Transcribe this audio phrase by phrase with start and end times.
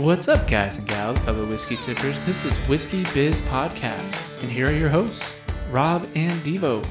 [0.00, 2.20] What's up, guys and gals, fellow whiskey sippers?
[2.20, 5.34] This is Whiskey Biz Podcast, and here are your hosts,
[5.70, 6.84] Rob and Devo.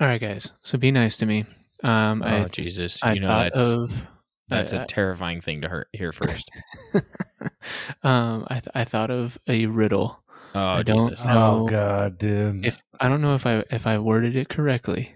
[0.00, 0.50] All right, guys.
[0.64, 1.44] So be nice to me.
[1.84, 3.02] Um, Oh I, Jesus!
[3.02, 4.02] I you know thought that's of
[4.48, 6.50] that's I- a terrifying thing to hear, hear first.
[8.02, 10.18] um, I, th- I thought of a riddle.
[10.54, 11.24] Oh I don't Jesus!
[11.24, 11.64] know.
[11.64, 12.66] Oh god, dude.
[12.66, 15.14] If I don't know if I if I worded it correctly.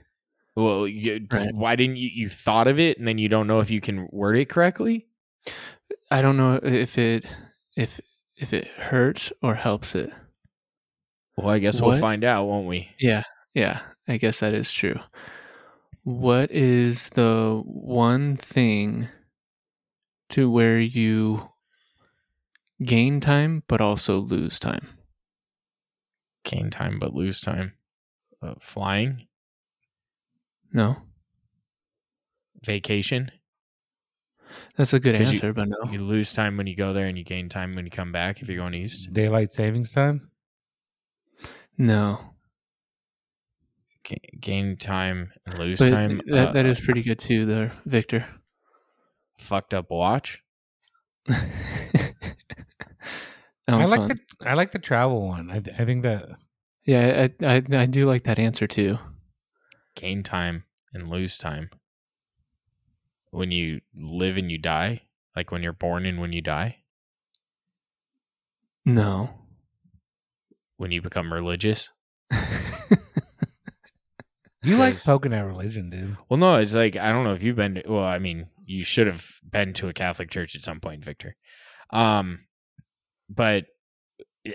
[0.54, 1.52] Well, you, Right.
[1.54, 2.08] why didn't you?
[2.12, 5.06] You thought of it, and then you don't know if you can word it correctly.
[6.10, 7.24] I don't know if it
[7.76, 8.00] if
[8.36, 10.12] if it hurts or helps it.
[11.36, 11.88] Well, I guess What?
[11.88, 12.88] we'll find out, won't we?
[12.98, 13.24] Yeah,
[13.54, 14.98] yeah, I guess that is true.
[16.04, 19.08] What is the one thing
[20.30, 21.42] to where you
[22.82, 24.88] gain time but also lose time?
[26.44, 27.72] Gain time but lose time.
[28.40, 29.26] Uh, flying,
[30.72, 30.96] No,
[32.62, 33.30] vacation.
[34.76, 35.76] That's a good 'Cause you- answer, but no.
[35.90, 38.40] You lose time when you go there, and you gain time when you come back.
[38.42, 40.30] If you're going east, Daylight savings time?
[41.78, 42.34] No,
[44.04, 46.20] Ga- gain time and lose but time.
[46.26, 48.26] that uh, that is pretty good too, there, Victor.
[49.38, 50.42] fucked up watch.
[53.68, 54.08] I like fun.
[54.08, 55.50] the I like the travel one.
[55.50, 56.28] I I think that
[56.84, 58.98] Yeah, I, I I do like that answer too.
[59.96, 61.70] Gain time and lose time.
[63.36, 65.02] When you live and you die,
[65.36, 66.78] like when you're born and when you die.
[68.86, 69.28] No.
[70.78, 71.90] when you become religious.
[74.62, 76.16] you like poking at religion, dude.
[76.30, 77.74] Well, no, it's like I don't know if you've been.
[77.74, 81.04] To, well, I mean, you should have been to a Catholic church at some point,
[81.04, 81.36] Victor.
[81.90, 82.46] Um,
[83.28, 83.66] but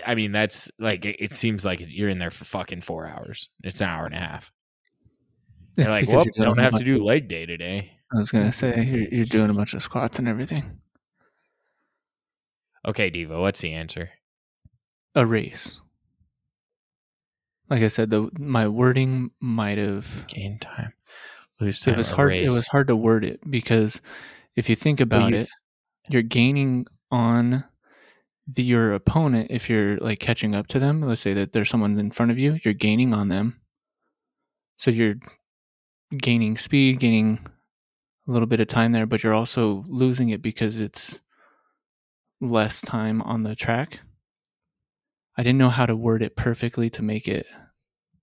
[0.04, 3.48] I mean, that's like it, it seems like you're in there for fucking four hours.
[3.62, 4.50] It's an hour and a half.
[5.76, 7.92] It's You're like, well, you don't have to do leg day today.
[8.12, 10.78] I was gonna say you're, you're doing a bunch of squats and everything.
[12.86, 14.10] Okay, Devo, what's the answer?
[15.14, 15.80] A race.
[17.70, 20.92] Like I said, the my wording might have Gain time,
[21.60, 21.94] lose time.
[21.94, 22.28] it was hard.
[22.28, 22.50] race.
[22.50, 24.00] It was hard to word it because
[24.56, 25.48] if you think about you it,
[26.08, 27.64] you're gaining on
[28.46, 31.00] the, your opponent if you're like catching up to them.
[31.02, 33.60] Let's say that there's someone in front of you, you're gaining on them.
[34.76, 35.14] So you're
[36.16, 37.46] gaining speed, gaining
[38.28, 41.20] a little bit of time there, but you're also losing it because it's
[42.40, 44.00] less time on the track.
[45.36, 47.46] I didn't know how to word it perfectly to make it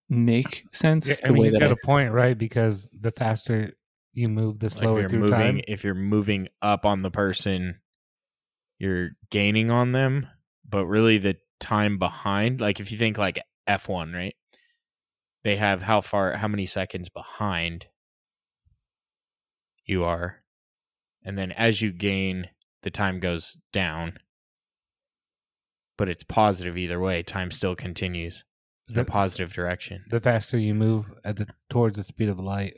[0.09, 2.37] make sense Yeah, I the mean, way he's that got I a point, right?
[2.37, 3.73] Because the faster
[4.13, 5.65] you move, the Like slower if you're through moving, time.
[5.67, 7.81] if you're moving up on the person,
[8.79, 10.27] you're gaining on them,
[10.67, 14.35] but really the time behind, like if you think like F1, right?
[15.43, 17.87] They have how far, how many seconds behind
[19.89, 20.37] you are.
[21.25, 22.47] And then as you gain,
[22.83, 24.17] the time goes down.
[25.97, 27.23] But it's positive either way.
[27.23, 28.45] Time still continues
[28.87, 30.03] in a The, positive direction.
[30.09, 32.75] the faster you move at the towards the speed of light,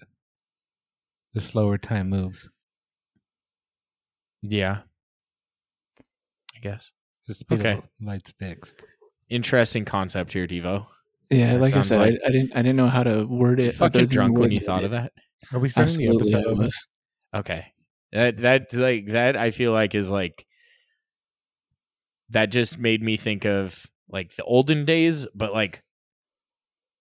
[1.34, 2.50] the slower time moves.
[4.42, 4.80] Yeah.
[6.56, 6.94] I guess.
[7.28, 7.74] The speed Okay.
[7.74, 8.84] of light's fixed.
[9.30, 10.88] Interesting concept here, Devo.
[11.30, 13.60] Yeah, That like I said, like- I, I didn't I didn't know how to word
[13.60, 13.76] it.
[13.76, 14.86] fucking drunk when you thought it.
[14.86, 15.14] of that?
[15.54, 16.72] Are we starting Absolutely, the I episode?
[17.34, 17.74] Okay.
[18.12, 20.46] That that like that I feel like is like
[22.30, 25.82] that just made me think of like the olden days, but like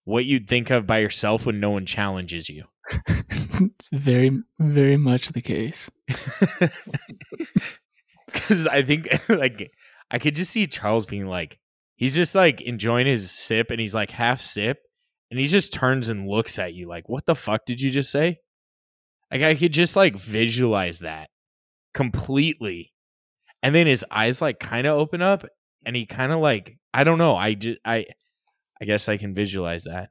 [0.05, 2.63] what you'd think of by yourself when no one challenges you.
[2.89, 5.89] it's very very much the case.
[8.33, 9.71] Cause I think like
[10.09, 11.59] I could just see Charles being like
[11.95, 14.79] he's just like enjoying his sip and he's like half sip
[15.29, 18.11] and he just turns and looks at you like, what the fuck did you just
[18.11, 18.39] say?
[19.31, 21.29] Like I could just like visualize that
[21.93, 22.91] completely.
[23.63, 25.45] And then his eyes like kind of open up
[25.85, 28.05] and he kind of like I don't know, I just I
[28.81, 30.09] I guess I can visualize that.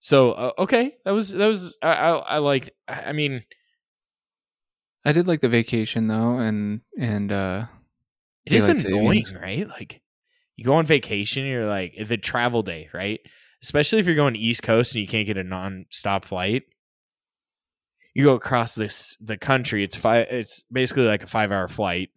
[0.00, 3.42] So uh, okay, that was that was I I, I like I mean
[5.04, 7.66] I did like the vacation though, and and uh
[8.46, 9.34] It is annoying, savings.
[9.34, 9.68] right?
[9.68, 10.00] Like
[10.56, 13.20] you go on vacation, you're like the travel day, right?
[13.62, 16.64] Especially if you're going East Coast and you can't get a non-stop flight.
[18.18, 19.84] You go across this the country.
[19.84, 20.26] It's five.
[20.28, 22.10] It's basically like a five-hour flight,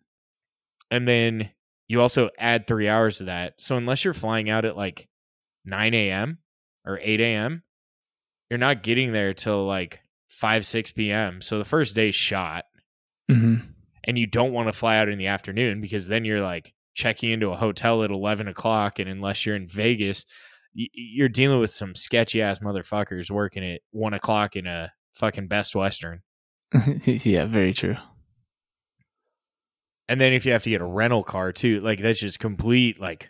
[0.89, 1.51] and then
[1.87, 3.61] you also add three hours to that.
[3.61, 5.07] So unless you're flying out at like
[5.63, 6.39] nine a.m.
[6.87, 7.61] or eight a.m.,
[8.49, 11.39] you're not getting there till like five six p.m.
[11.39, 12.65] So the first day's shot
[13.29, 13.61] mhm.
[14.03, 17.29] and you don't want to fly out in the afternoon because then you're like checking
[17.29, 20.25] into a hotel at 11 o'clock and unless you're in vegas
[20.73, 25.75] you're dealing with some sketchy ass motherfuckers working at 1 o'clock in a fucking best
[25.75, 26.21] western
[27.05, 27.95] yeah, very true.
[30.07, 32.99] And then if you have to get a rental car too, like that's just complete
[32.99, 33.29] like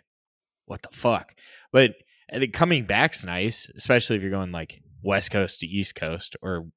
[0.66, 1.34] what the fuck.
[1.72, 1.94] But
[2.32, 6.36] I think coming back's nice, especially if you're going like west coast to east coast
[6.40, 6.68] or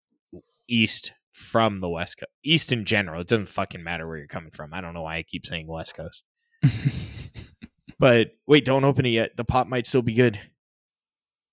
[0.67, 2.31] east from the west coast.
[2.43, 3.21] East in general.
[3.21, 4.73] It doesn't fucking matter where you're coming from.
[4.73, 6.23] I don't know why I keep saying west coast.
[7.97, 9.37] But wait, don't open it yet.
[9.37, 10.39] The pop might still be good.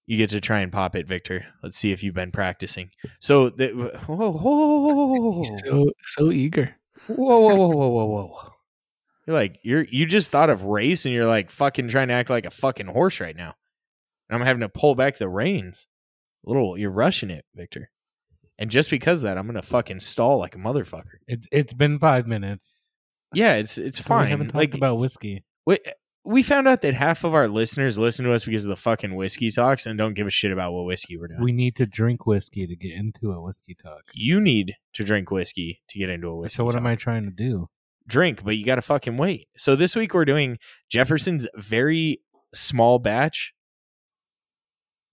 [0.07, 1.47] You get to try and pop it, Victor.
[1.63, 2.91] Let's see if you've been practicing.
[3.21, 6.75] So, the, whoa, whoa, whoa, whoa, whoa, so so eager.
[7.07, 8.49] whoa, whoa, whoa, whoa, whoa, whoa.
[9.27, 12.31] You're like you're you just thought of race, and you're like fucking trying to act
[12.31, 13.55] like a fucking horse right now.
[14.29, 15.87] And I'm having to pull back the reins.
[16.45, 17.89] A little, you're rushing it, Victor.
[18.59, 21.19] And just because of that, I'm gonna fucking stall like a motherfucker.
[21.29, 22.73] It's it's been five minutes.
[23.33, 24.29] Yeah, it's it's We fine.
[24.31, 25.45] haven't talked Like about whiskey.
[25.67, 25.79] we,
[26.25, 29.15] we found out that half of our listeners listen to us because of the fucking
[29.15, 31.43] whiskey talks and don't give a shit about what whiskey we're doing.
[31.43, 34.03] We need to drink whiskey to get into a whiskey talk.
[34.13, 36.57] you need to drink whiskey to get into a whiskey.
[36.57, 37.69] so what am I trying to do?
[38.07, 39.49] drink, but you got to fucking wait.
[39.57, 40.59] So this week we're doing
[40.89, 42.21] Jefferson's very
[42.55, 43.53] small batch,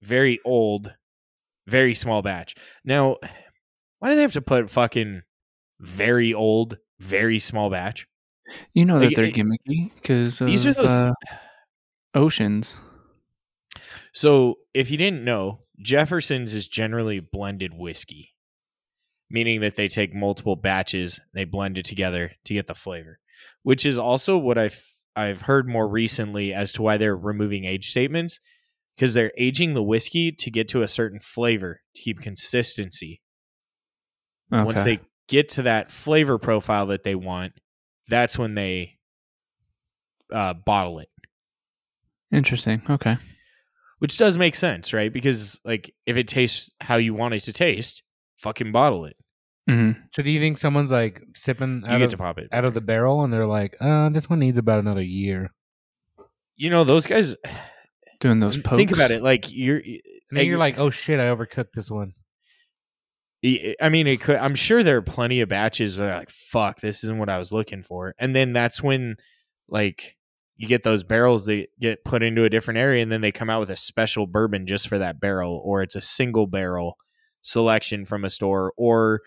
[0.01, 0.93] very old,
[1.67, 2.55] very small batch.
[2.83, 3.17] Now,
[3.99, 5.21] why do they have to put fucking
[5.79, 8.07] very old, very small batch?
[8.73, 10.89] You know Like, that they're gimmicky because These are those.
[10.89, 11.11] uh,
[12.13, 12.77] oceans.
[14.13, 18.33] So, if you didn't know, Jefferson's is generally blended whiskey,
[19.29, 23.19] meaning that they take multiple batches, they blend it together to get the flavor,
[23.63, 24.83] which is also what I've
[25.15, 28.39] I've heard more recently as to why they're removing age statements
[28.95, 33.21] because they're aging the whiskey to get to a certain flavor to keep consistency.
[34.53, 34.63] Okay.
[34.63, 37.53] Once they get to that flavor profile that they want,
[38.09, 38.97] that's when they
[40.31, 41.09] uh, bottle it.
[42.31, 42.81] Interesting.
[42.89, 43.17] Okay.
[43.99, 45.11] which does make sense, right?
[45.11, 48.03] Because like if it tastes how you want it to taste,
[48.37, 49.15] fucking bottle it.
[49.67, 52.49] hmm So do you think someone's like sipping You out get of, to pop it.
[52.51, 55.51] out of the barrel and they're like, uh, this one needs about another year.
[56.55, 57.35] You know those guys.
[58.19, 58.75] Doing those pokes.
[58.77, 59.23] Think about it.
[59.23, 59.77] Like you're.
[59.77, 62.13] And then you're like, oh shit, I overcooked this one.
[63.43, 64.35] I mean, it could.
[64.35, 67.53] I'm sure there are plenty of batches where like, "Fuck, this isn't what I was
[67.53, 69.15] looking for," and then that's when,
[69.69, 70.17] like,
[70.57, 73.49] you get those barrels that get put into a different area, and then they come
[73.49, 76.97] out with a special bourbon just for that barrel, or it's a single barrel
[77.41, 79.21] selection from a store, or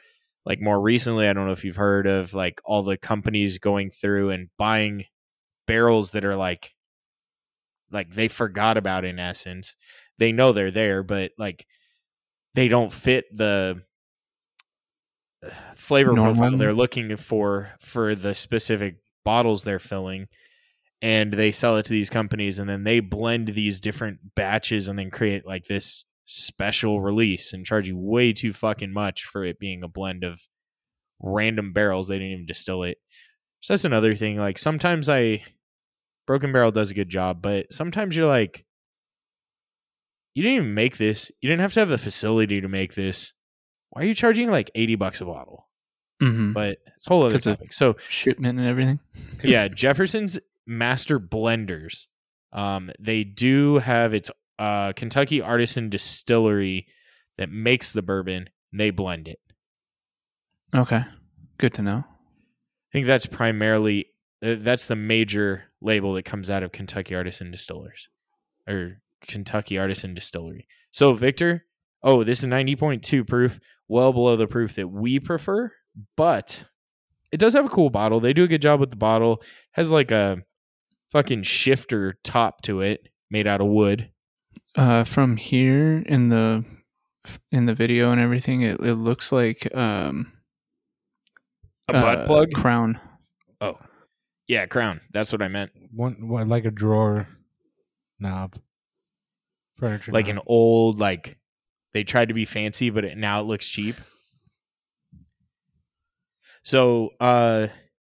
[0.44, 3.90] like more recently, I don't know if you've heard of like all the companies going
[3.90, 5.06] through and buying
[5.66, 6.72] barrels that are like,
[7.90, 9.76] like they forgot about in essence.
[10.18, 11.66] They know they're there, but like
[12.54, 13.82] they don't fit the
[15.74, 16.34] flavor Normal.
[16.34, 20.28] profile they're looking for for the specific bottles they're filling
[21.00, 24.98] and they sell it to these companies and then they blend these different batches and
[24.98, 29.58] then create like this special release and charge you way too fucking much for it
[29.58, 30.40] being a blend of
[31.20, 32.98] random barrels they didn't even distill it
[33.60, 35.42] so that's another thing like sometimes i
[36.26, 38.64] broken barrel does a good job but sometimes you're like
[40.34, 41.30] you didn't even make this.
[41.40, 43.34] You didn't have to have the facility to make this
[43.92, 45.68] why are you charging like 80 bucks a bottle
[46.20, 48.98] hmm but it's a whole other topic so shipment and everything.
[49.44, 52.06] yeah jefferson's master blenders
[52.52, 56.86] um they do have its uh kentucky artisan distillery
[57.38, 59.38] that makes the bourbon and they blend it
[60.74, 61.02] Okay.
[61.58, 62.04] Good to know.
[62.04, 64.06] i think that's primarily
[64.42, 68.08] uh, that's the major label that comes out of kentucky artisan distillers
[68.68, 71.64] or kentucky artisan distillery so victor
[72.02, 73.60] oh this is 90.2 proof
[73.92, 75.70] well below the proof that we prefer
[76.16, 76.64] but
[77.32, 78.20] it does have a cool bottle.
[78.20, 79.42] They do a good job with the bottle.
[79.72, 80.38] Has like a
[81.10, 84.10] fucking shifter top to it made out of wood.
[84.76, 86.64] Uh, from here in the
[87.50, 90.32] in the video and everything, it, it looks like um
[91.88, 92.52] a butt uh, plug?
[92.52, 93.00] crown.
[93.60, 93.78] oh.
[94.48, 95.00] Yeah crown.
[95.12, 95.70] That's what i meant.
[95.94, 97.28] One, one like a drawer
[98.18, 98.56] knob.
[99.78, 100.36] Furniture like knob.
[100.36, 101.38] an old like
[101.92, 103.96] they tried to be fancy but it, now it looks cheap
[106.62, 107.66] so uh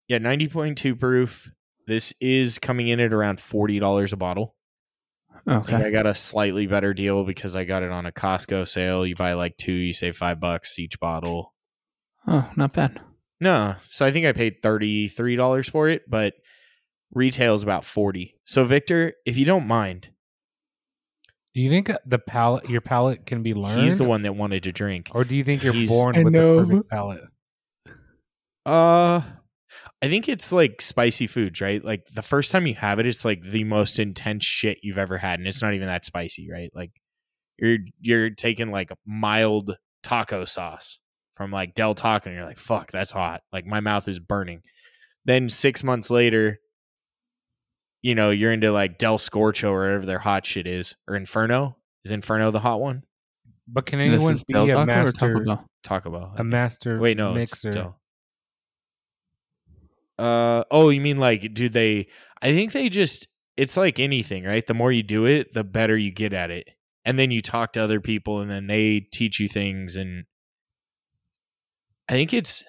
[0.08, 1.50] yeah 90.2 proof
[1.86, 4.54] this is coming in at around $40 a bottle
[5.46, 5.74] I Okay.
[5.74, 9.06] I got a slightly better deal because I got it on a Costco sale.
[9.06, 11.52] You buy like two, you save five bucks each bottle.
[12.26, 13.00] Oh, not bad.
[13.40, 16.34] No, so I think I paid thirty three dollars for it, but
[17.12, 18.36] retail is about forty.
[18.44, 20.10] So Victor, if you don't mind,
[21.54, 23.82] Do you think the palate, your palate can be learned?
[23.82, 25.10] he's the one that wanted to drink.
[25.14, 26.60] Or do you think you're He's- born I with know.
[26.60, 27.20] the perfect palate?
[28.64, 29.20] Uh,
[30.00, 31.84] I think it's like spicy foods, right?
[31.84, 35.18] Like the first time you have it, it's like the most intense shit you've ever
[35.18, 36.70] had, and it's not even that spicy, right?
[36.74, 36.90] Like
[37.58, 41.00] you're you're taking like mild taco sauce
[41.36, 43.42] from like Del Taco, and you're like, fuck, that's hot.
[43.52, 44.62] Like my mouth is burning.
[45.24, 46.58] Then six months later,
[48.02, 51.76] you know, you're into like Del Scorcho or whatever their hot shit is, or Inferno.
[52.04, 53.04] Is Inferno the hot one?
[53.68, 55.66] But can This anyone is be Del a Taco or master Taco Bell?
[55.82, 56.30] Taco Bell.
[56.30, 56.48] I a think.
[56.48, 57.70] master Wait, no, it's mixer?
[57.70, 57.98] Del.
[60.18, 62.08] Uh oh, you mean like do they
[62.40, 64.66] I think they just it's like anything, right?
[64.66, 66.68] The more you do it, the better you get at it.
[67.04, 70.24] And then you talk to other people and then they teach you things and
[72.08, 72.64] I think it's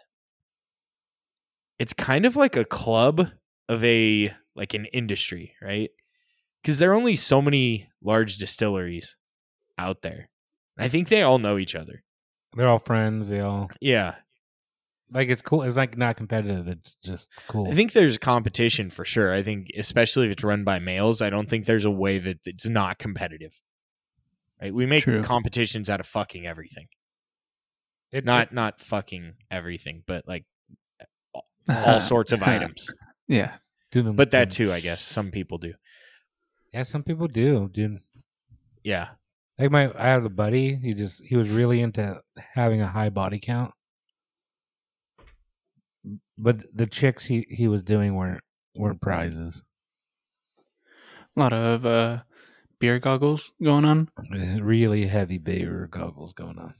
[1.79, 3.29] it's kind of like a club
[3.67, 5.89] of a like an industry, right?
[6.63, 9.15] Cuz there are only so many large distilleries
[9.77, 10.29] out there.
[10.77, 12.03] I think they all know each other.
[12.55, 13.29] They're all friends.
[13.29, 14.15] They all Yeah.
[15.11, 15.63] like it's cool.
[15.63, 16.67] It's like not competitive.
[16.67, 17.67] It's just cool.
[17.69, 19.31] I think there's competition for sure.
[19.33, 22.39] I think, especially if it's run by males, I don't think there's a way that
[22.45, 23.59] it's not competitive.
[24.61, 24.73] Right?
[24.73, 25.21] We make True.
[25.23, 26.87] competitions out of fucking everything.
[28.11, 30.45] It- Not not fucking everything, but like
[31.67, 32.89] all sorts of items.
[33.27, 33.57] Yeah.
[33.93, 35.73] Do them, But that too, I guess, some people do.
[36.73, 37.99] Yeah, some people do, dude.
[38.83, 39.09] Yeah.
[39.59, 40.75] Like my, I had a buddy.
[40.75, 42.19] He just he was really into
[42.55, 43.71] having a high body count,
[46.37, 48.41] but the chicks he he was doing weren't
[48.75, 49.61] weren't prizes.
[51.37, 52.23] A lot of uh,
[52.79, 54.09] beer goggles going on.
[54.59, 56.73] Really heavy beer goggles going on.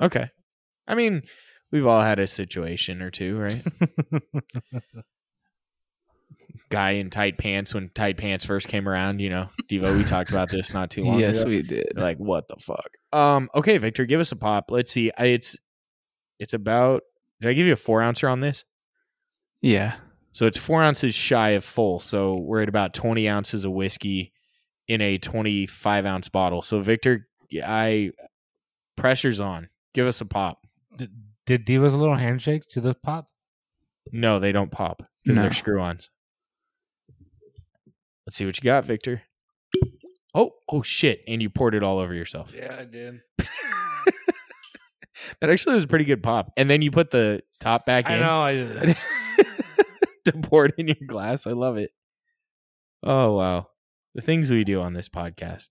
[0.00, 0.30] Okay.
[0.86, 1.22] I mean,
[1.72, 3.62] we've all had a situation or two, right?
[6.70, 9.48] Guy in tight pants when tight pants first came around, you know.
[9.70, 11.26] Devo, we talked about this not too long ago.
[11.28, 11.50] Yes, ago.
[11.50, 11.92] we did.
[11.96, 15.56] Like what the fuck um okay victor give us a pop let's see I, it's
[16.38, 17.04] it's about
[17.40, 18.66] did i give you a four ouncer on this
[19.62, 19.94] yeah.
[20.32, 24.34] so it's four ounces shy of full so we're at about 20 ounces of whiskey
[24.88, 27.26] in a 25 ounce bottle so victor
[27.64, 28.10] i
[28.94, 30.66] pressure's on give us a pop
[30.98, 31.10] did,
[31.46, 33.28] did Divas little handshake to the pop?
[34.12, 35.42] no they don't pop because No.
[35.42, 36.10] they're screw-ons
[38.28, 39.22] let's see what you got victor
[40.34, 43.20] oh oh shit and you poured it all over yourself Yeah, I did.
[45.40, 46.52] that actually was a pretty good pop.
[46.56, 48.40] And then you put the top back I in know.
[48.40, 48.52] I
[48.86, 48.96] did.
[50.26, 51.46] to pour it in your glass.
[51.46, 51.90] I love it.
[53.02, 53.68] Oh wow.
[54.14, 55.68] The things we do on this podcast.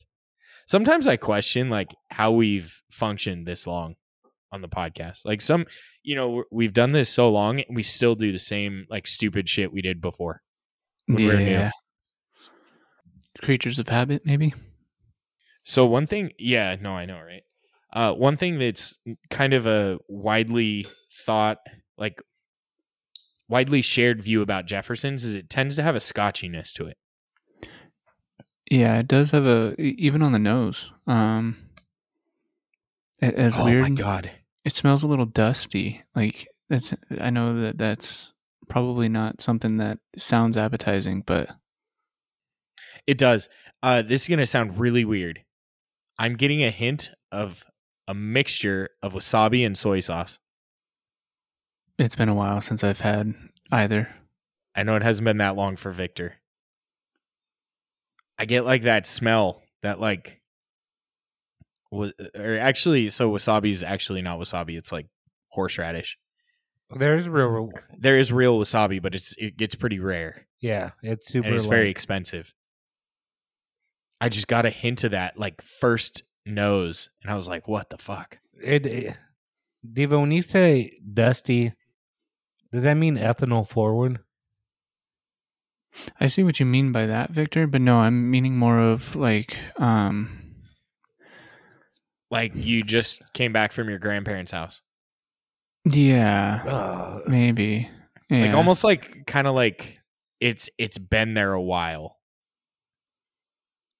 [0.67, 3.95] Sometimes I question like how we've functioned this long
[4.51, 5.25] on the podcast.
[5.25, 5.65] Like some,
[6.03, 9.05] you know, we're- we've done this so long and we still do the same like
[9.07, 10.41] stupid shit we did before.
[11.05, 11.45] When we're new.
[11.45, 11.71] yeah.
[13.41, 14.53] Creatures of habit, maybe.
[15.63, 17.43] So one thing, yeah, no, I know, right?
[17.91, 18.97] Uh, one thing that's
[19.29, 20.85] kind of a widely
[21.25, 21.57] thought,
[21.97, 22.21] like
[23.49, 26.97] widely shared view about Jefferson's is it tends to have a scotchiness to it.
[28.69, 30.91] Yeah, it does have a even on the nose.
[31.05, 31.57] Um,
[33.19, 33.81] it, oh weird.
[33.83, 34.31] my god!
[34.65, 36.03] It smells a little dusty.
[36.15, 36.93] Like that's.
[37.19, 38.33] I know that that's
[38.67, 41.49] probably not something that sounds appetizing, but
[43.07, 43.47] It does.
[43.81, 45.41] Uh, this is gonna sound really weird.
[46.19, 47.63] I'm getting a hint of
[48.07, 50.39] a mixture of wasabi and soy sauce.
[51.97, 53.33] it's been a while since I've had
[53.71, 54.09] either.
[54.75, 56.35] I know it hasn't been that long for Victor.
[58.37, 60.39] I get like that smell that like
[61.91, 65.07] was or actually so wasabi is actually not wasabi it's like
[65.49, 66.17] horseradish.
[66.95, 67.69] There's real.
[67.97, 71.47] There is real wasabi but it's it gets pretty rare Yeah, it's super.
[71.47, 72.53] and it's very expensive.
[74.19, 77.89] I just got a hint of that like first nose and I was like what
[77.89, 78.39] the fuck?
[78.63, 79.17] It, it,
[79.85, 81.73] Devo, when you say dusty,
[82.71, 84.19] does that mean ethanol forward?
[86.19, 89.55] I see what you mean by that, Victor, but no, I'm meaning more of like
[89.77, 90.29] um
[92.29, 94.81] Like you just came back from your grandparents' house.
[95.85, 97.89] yeah, Uh, maybe.
[98.29, 98.47] Yeah.
[98.47, 99.97] Like almost like kind of like
[100.39, 102.16] it's it's been there a while.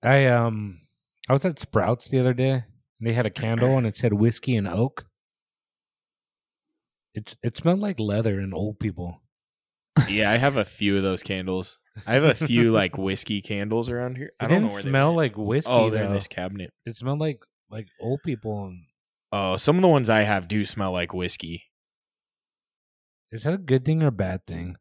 [0.04, 0.82] I um,
[1.30, 2.64] I was at Sprouts the other day.
[3.00, 5.06] And they had a candle and it said whiskey and oak.
[7.14, 9.22] It's it smelled like leather and old people.
[10.08, 11.80] Yeah, I have a few of those candles.
[12.06, 14.32] I have a few like whiskey candles around here.
[14.40, 15.18] I don't know where they smell went.
[15.18, 15.72] like whiskey.
[15.72, 16.72] Oh, they're in this cabinet.
[16.86, 17.40] It smelled like
[17.70, 18.66] like old people.
[18.66, 18.84] And
[19.32, 21.64] Oh, some of the ones I have do smell like whiskey.
[23.32, 24.78] is that a good thing or a bad thing?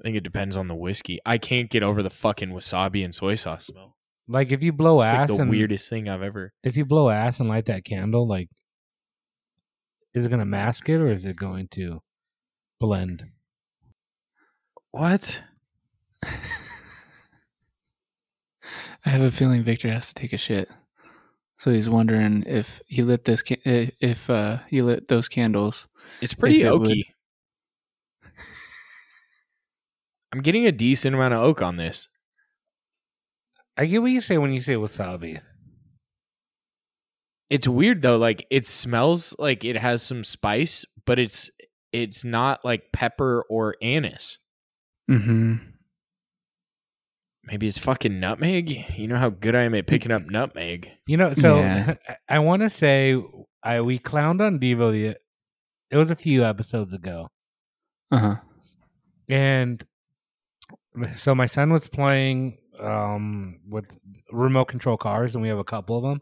[0.00, 1.20] I think it depends on the whiskey.
[1.24, 3.96] I can't get over the fucking wasabi and soy sauce smell.
[4.28, 6.52] Like if you blow It's like ass the and weirdest thing I've ever.
[6.62, 8.48] if you blow ass and light that candle, like
[10.14, 12.00] is it gonna mask it or is it going to
[12.78, 13.24] blend?
[14.90, 15.42] What?
[19.04, 20.68] I have a feeling Victor has to take a shit.
[21.58, 25.88] So he's wondering if he lit this ca- if uh he lit those candles.
[26.20, 27.02] It's pretty If it would- oaky.
[30.32, 32.08] I'm getting a decent amount of oak on this.
[33.76, 35.40] I get what you say when you say wasabi.
[37.50, 38.16] It's weird though.
[38.16, 41.50] Like it smells like it has some spice, but it's
[41.92, 44.38] it's not like pepper or anise.
[45.10, 45.56] Mm-hmm.
[47.44, 48.84] Maybe it's fucking nutmeg.
[48.96, 50.90] You know how good I am at picking up nutmeg.
[51.06, 51.94] You know, so Yeah.
[52.28, 53.20] I want to say
[53.62, 55.16] I we clowned on Devo the
[55.90, 57.28] it was a few episodes ago.
[58.10, 58.36] Uh-huh.
[59.28, 59.84] And
[61.16, 63.86] so my son was playing um with
[64.30, 66.20] remote control cars and we have a couple of them.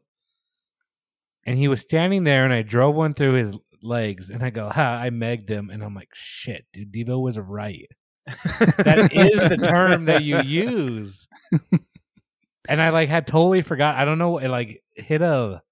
[1.46, 4.68] And he was standing there and I drove one through his legs and I go,
[4.68, 7.88] "Ha, I megged him." And I'm like, "Shit, dude, Devo was right."
[8.26, 11.26] that is the term that you use.
[12.68, 13.96] and I like had totally forgot.
[13.96, 14.38] I don't know.
[14.38, 15.62] It like hit a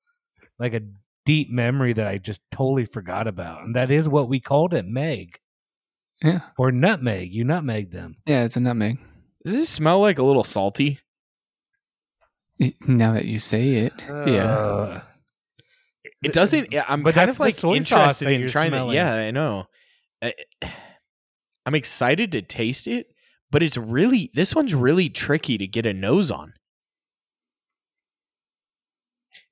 [0.59, 0.81] like a
[1.27, 4.87] deep memory that I just totally forgot about, and that is what we called it,
[4.87, 5.39] Meg
[6.23, 6.41] Yeah.
[6.57, 7.33] or nutmeg.
[7.33, 8.17] You nutmeg them.
[8.27, 8.99] Yeah, it's a nutmeg.
[9.45, 11.01] Does this smell like a little salty?
[12.89, 13.93] Now that you say it.
[14.09, 14.45] yeah.
[14.59, 15.01] Uh,
[16.23, 16.75] It doesn't.
[16.89, 18.91] I'm But kind of like soy interested in trying smelling.
[18.91, 18.97] to.
[18.97, 19.67] Yeah, I know.
[20.21, 20.35] I,
[21.65, 23.07] I'm excited to taste it,
[23.53, 26.55] but it's really this one's really tricky to get a nose on.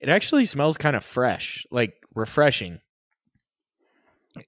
[0.00, 2.80] It actually smells kind of fresh, like refreshing.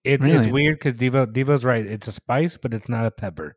[0.05, 1.87] It, It's weird because Devo Devo's right.
[1.87, 3.57] It's a spice, but it's not a pepper.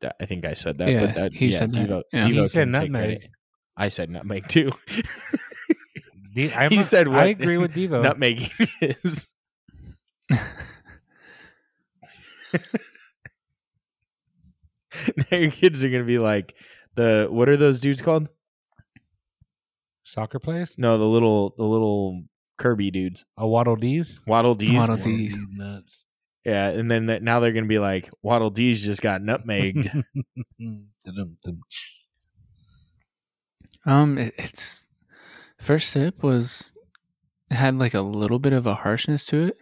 [0.00, 2.04] That, I think I said that, Yeah, but that he yeah, said that.
[2.12, 2.22] Yeah.
[2.24, 3.12] Devo He said can take credit.
[3.20, 3.30] nutmeg.
[3.76, 4.72] I said nutmeg too.
[6.34, 8.02] De- I'm He a- said I agree with Devo.
[8.02, 8.48] nutmeg
[8.80, 9.32] is.
[15.16, 16.54] now your kids are gonna be like
[16.96, 18.28] the what are those dudes called?
[20.04, 20.74] Soccer players?
[20.78, 22.22] No, the little the little
[22.56, 24.18] Kirby dudes, A Waddle Dees?
[24.26, 24.74] Waddle Dees.
[24.74, 25.38] Waddle Dees.
[25.52, 26.04] nuts.
[26.48, 30.02] Yeah, and then that, now they're gonna be like Waddle Dees just got nutmegged.
[33.86, 34.86] Um, it, it's
[35.60, 36.72] first sip was
[37.50, 39.58] had like a little bit of a harshness to it,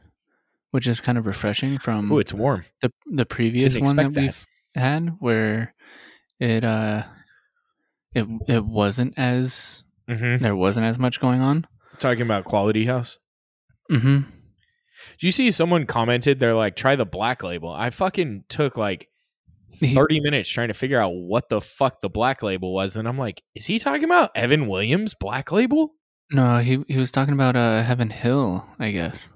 [0.70, 2.64] which is kind of refreshing from oh, it's warm.
[2.80, 4.20] the the previous one that that.
[4.20, 5.74] we've had, where
[6.40, 7.02] it uh
[8.14, 10.40] it it wasn't as Mm-hmm.
[10.40, 11.66] there wasn't as much going on.
[11.98, 13.18] Talking about Quality House.
[13.90, 14.30] Mm-hmm.
[15.18, 16.38] Do you see someone commented?
[16.38, 17.70] They're like, try the black label.
[17.70, 19.08] I fucking took like
[19.74, 22.96] 30 minutes trying to figure out what the fuck the black label was.
[22.96, 25.92] And I'm like, is he talking about Evan Williams black label?
[26.32, 29.28] No, he he was talking about uh Heaven Hill, I guess.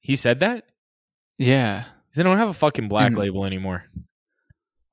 [0.00, 0.64] He said that?
[1.38, 1.84] Yeah.
[2.14, 3.84] They don't have a fucking black And- label anymore.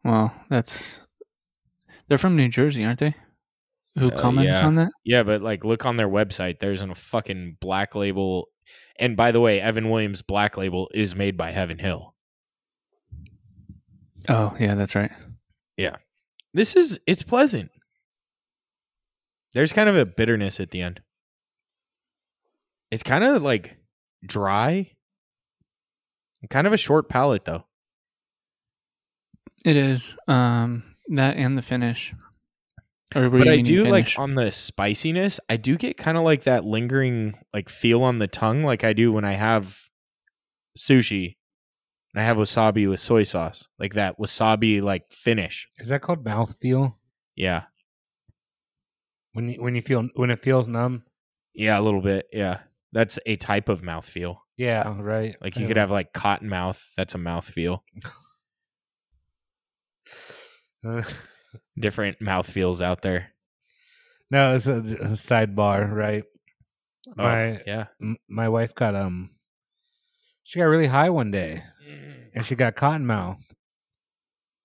[0.03, 1.01] Well, that's
[2.07, 3.13] they're from New Jersey, aren't they?
[3.99, 4.65] Who Uh, commented yeah.
[4.65, 4.89] on that?
[5.03, 6.59] Yeah, but like look on their website.
[6.59, 8.47] There's a fucking black label.
[8.99, 12.13] And by the way, Evan Williams black label is made by Heaven Hill.
[14.27, 15.11] Oh, yeah, that's right.
[15.77, 15.97] Yeah.
[16.53, 17.69] This is it's pleasant.
[19.53, 21.01] There's kind of a bitterness at the end.
[22.91, 23.77] It's kind of like
[24.25, 24.91] dry.
[26.49, 27.65] Kind of a short palate though.
[29.65, 30.15] It is.
[30.27, 32.13] Um that and the finish.
[33.15, 36.43] Or But I meaning do like on the spiciness, I do get kind of like
[36.43, 39.79] that lingering like feel on the tongue like I do when I have
[40.77, 41.37] sushi
[42.13, 43.69] and I have wasabi with soy sauce.
[43.79, 45.67] Like that wasabi like finish.
[45.77, 46.97] Is that called mouth feel?
[47.35, 47.63] Yeah.
[49.33, 51.03] When you when you feel when it feels numb?
[51.53, 52.27] Yeah, a little bit.
[52.33, 52.59] Yeah.
[52.91, 54.43] That's a type of mouth feel.
[54.57, 55.35] Yeah, right.
[55.41, 55.67] Like you Yeah.
[55.69, 56.83] could have like cotton mouth.
[56.97, 57.79] That's a mouthfeel.
[60.85, 61.03] Uh,
[61.79, 63.33] Different mouthfeels out there.
[64.31, 66.23] no, it's a, a sidebar, right?
[67.09, 67.85] Oh, My yeah.
[68.01, 69.29] m- my wife got um
[70.43, 71.63] she got really high one day
[72.33, 73.37] and she got cotton mouth.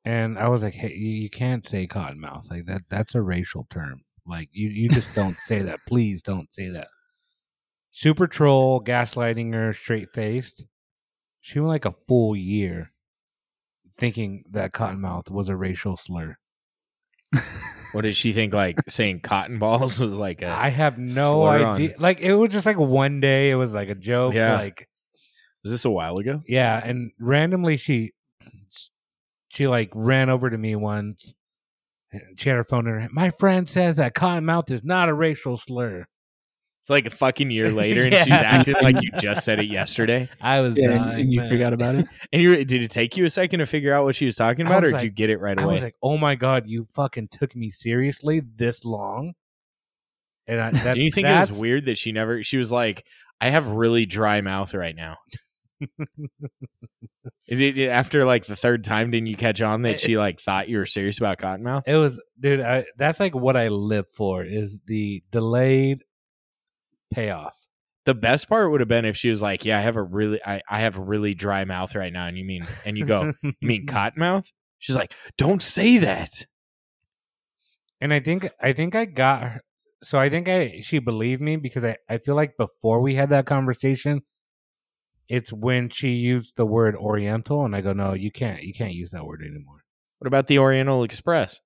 [0.05, 2.83] And I was like, "Hey, you, you can't say cotton mouth like that.
[2.89, 4.03] That's a racial term.
[4.27, 5.81] Like you, you just don't say that.
[5.87, 6.89] Please don't say that."
[7.91, 10.65] Super troll, gaslighting her, straight faced.
[11.41, 12.91] She went like a full year
[13.99, 16.37] thinking that cottonmouth was a racial slur.
[17.93, 18.55] What did she think?
[18.55, 20.49] Like saying cotton balls was like a.
[20.51, 21.95] I have no slur on- idea.
[21.99, 23.51] Like it was just like one day.
[23.51, 24.35] It was like a joke.
[24.35, 24.55] Yeah.
[24.55, 24.89] Like
[25.63, 26.43] was this a while ago?
[26.49, 28.13] yeah, and randomly she
[29.49, 31.35] she like ran over to me once.
[32.11, 33.13] And she had her phone in her hand.
[33.15, 36.07] My friend says that cotton mouth is not a racial slur.
[36.83, 38.25] It's like a fucking year later, and Yeah.
[38.25, 40.29] she's acting like you just said it yesterday.
[40.41, 41.49] I was Yeah, and- dying, and you man.
[41.51, 42.07] forgot about it.
[42.33, 44.67] And you did it take you a second to figure out what she was talking
[44.67, 45.73] I about, or was did you get it right I away?
[45.73, 49.35] I was like, "Oh my god, you fucking took me seriously this long."
[50.49, 52.43] And I, that, Do you think it was weird that she never?
[52.43, 53.07] She was like,
[53.41, 55.19] "I have really dry mouth right now."
[57.51, 60.87] After like the third time, didn't you catch on that she like thought you were
[60.87, 61.83] serious about Cottonmouth?
[61.87, 62.61] It was, dude.
[62.61, 66.03] I, that's like what I live for is the delayed
[67.13, 67.55] payoff.
[68.05, 70.41] The best part would have been if she was like, "Yeah, I have a really,
[70.45, 73.33] I, I have a really dry mouth right now," and you mean, and you go,
[73.43, 76.31] "You mean cotton mouth?" She's like, "Don't say that."
[78.01, 79.61] And I think I think I got her.
[80.03, 83.31] So I think I she believed me because I I feel like before we had
[83.31, 84.23] that conversation,
[85.29, 88.95] it's when she used the word Oriental, and I go, no, you can't you can't
[88.95, 89.85] use that word anymore.
[90.19, 91.61] What about the Oriental Express?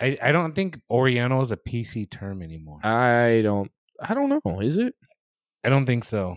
[0.00, 2.80] I I don't think Oriental is a PC term anymore.
[2.84, 4.60] I don't, I don't know.
[4.60, 4.94] Is it?
[5.64, 6.36] I don't think so.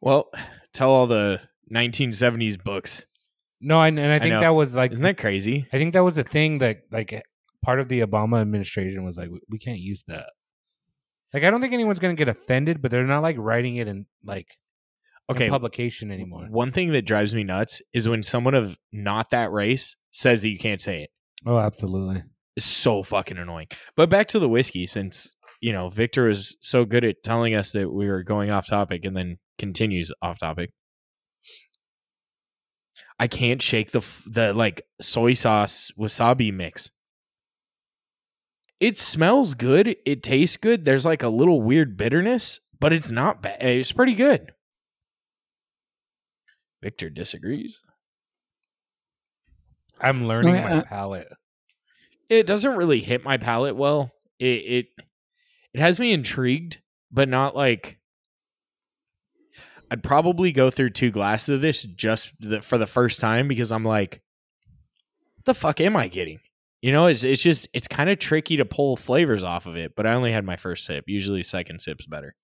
[0.00, 0.30] Well,
[0.72, 1.40] tell all the
[1.72, 3.04] 1970s books.
[3.60, 4.40] No, and, and I think know.
[4.40, 5.68] that was like Isn't that crazy?
[5.72, 7.22] I think that was the thing that like
[7.62, 10.30] part of the Obama administration was like we, we can't use that.
[11.34, 14.06] Like I don't think anyone's gonna get offended, but they're not like writing it in
[14.24, 14.56] like
[15.28, 15.48] in Okay.
[15.50, 16.46] publication anymore.
[16.50, 20.48] One thing that drives me nuts is when someone of not that race says that
[20.48, 21.10] you can't say it.
[21.46, 22.22] Oh, absolutely.
[22.56, 23.68] It's so fucking annoying.
[23.96, 27.72] But back to the whiskey, since you know Victor is so good at telling us
[27.72, 30.70] that we were going off topic, and then continues off topic.
[33.18, 36.90] I can't shake the the like soy sauce wasabi mix.
[38.80, 39.94] It smells good.
[40.06, 40.86] It tastes good.
[40.86, 43.62] There's like a little weird bitterness, but it's not bad.
[43.62, 44.52] It's pretty good.
[46.82, 47.82] Victor disagrees.
[50.00, 51.28] I'm learning yeah, my palate.
[52.30, 54.12] It doesn't really hit my palate well.
[54.38, 54.86] It it
[55.74, 56.78] it has me intrigued,
[57.10, 57.98] but not like
[59.90, 63.72] I'd probably go through two glasses of this just the, for the first time because
[63.72, 64.22] I'm like,
[65.44, 66.38] the fuck am I getting?
[66.80, 69.94] You know, it's it's just it's kind of tricky to pull flavors off of it.
[69.96, 71.04] But I only had my first sip.
[71.08, 72.34] Usually, second sip's better.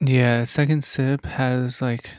[0.00, 2.10] Yeah, second sip has like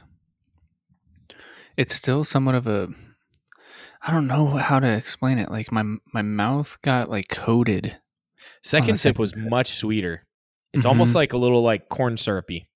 [1.76, 2.89] it's still somewhat of a
[4.07, 5.49] I don't know how to explain it.
[5.49, 7.97] Like my my mouth got like coated.
[8.61, 10.25] Second sip second was much sweeter.
[10.73, 11.15] It's almost Mhm.
[11.15, 12.67] like a little like corn syrupy.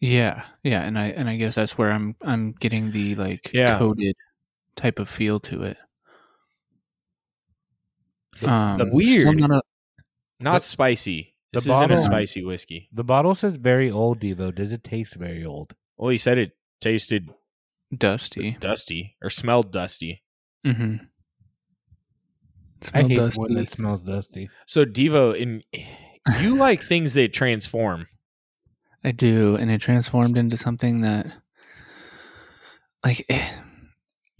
[0.00, 3.78] Yeah, yeah, and I and I guess that's where I'm I'm getting the like Yeah.
[3.78, 4.16] coated
[4.76, 5.76] type of feel to it.
[8.40, 9.62] The- Um, the weird- not a-
[10.40, 11.34] Not The- spicy.
[11.52, 12.88] the This isn't a bottle- spicy whiskey.
[12.92, 14.52] The bottle says very old, Devo.
[14.54, 15.74] Does it taste very old?
[15.96, 17.30] Well, he said it tasted
[17.96, 18.56] dusty.
[18.58, 20.23] dusty or smelled dusty.
[20.64, 20.96] Mm-hmm.
[22.92, 23.40] I hate dusty.
[23.40, 24.50] when it smells dusty.
[24.66, 25.62] So Devo, in
[26.40, 28.06] you like things that transform.
[29.02, 31.26] I do, and it transformed into something that,
[33.04, 33.46] like, eh,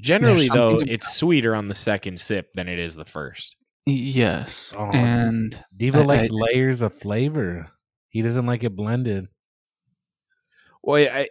[0.01, 3.57] Generally, though, something it's sweeter on the second sip than it is the first.
[3.87, 7.67] yes, Oh, and Devo I- likes I- layers of flavor.
[8.09, 9.27] He doesn't like it blended.
[10.87, 11.29] Well, I,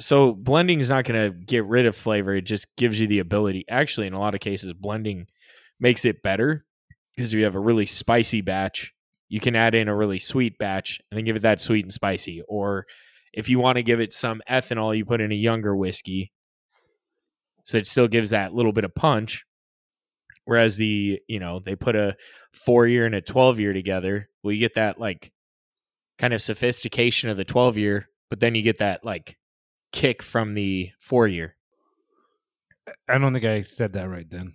[0.00, 2.34] so blending is not going to get rid of flavor.
[2.34, 3.64] It just gives you the ability.
[3.70, 5.28] Actually, in a lot of cases, blending
[5.78, 6.64] makes it better
[7.14, 8.92] because if you have a really spicy batch.
[9.28, 11.94] You can add in a really sweet batch and then give it that sweet and
[11.94, 12.42] spicy.
[12.48, 12.86] Or
[13.32, 16.32] if you want to give it some ethanol, you put in a younger whiskey.
[17.64, 19.44] So it still gives that little bit of punch.
[20.46, 22.16] Whereas the, you know, they put a
[22.52, 24.28] four year and a 12 year together.
[24.42, 25.32] Well, you get that like
[26.18, 29.36] kind of sophistication of the 12 year, but then you get that like
[29.92, 31.54] kick from the four year.
[33.08, 34.54] I don't think I said that right then.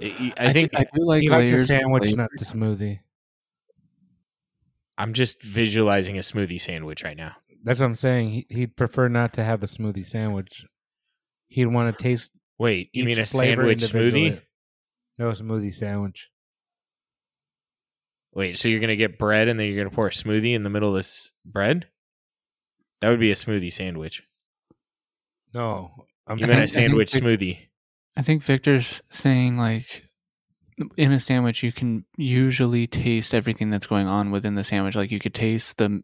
[0.00, 3.00] I, I think do, I do like he likes a layers sandwich, not the smoothie.
[4.98, 7.36] I'm just visualizing a smoothie sandwich right now.
[7.64, 8.30] That's what I'm saying.
[8.30, 10.64] He, he'd prefer not to have a smoothie sandwich.
[11.48, 12.32] He'd want to taste.
[12.58, 14.30] Wait, you mean a flavor sandwich individually.
[14.30, 14.40] smoothie?
[15.18, 16.30] No smoothie sandwich.
[18.36, 20.68] Wait, so you're gonna get bread and then you're gonna pour a smoothie in the
[20.68, 21.86] middle of this bread?
[23.00, 24.22] That would be a smoothie sandwich.
[25.54, 27.58] No, I'm You meant a think- I think sandwich smoothie.
[28.14, 30.04] I think Victor's saying like
[30.98, 34.96] in a sandwich you can usually taste everything that's going on within the sandwich.
[34.96, 36.02] Like you could taste the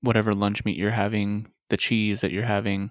[0.00, 2.90] whatever lunch meat you're having, the cheese that you're having.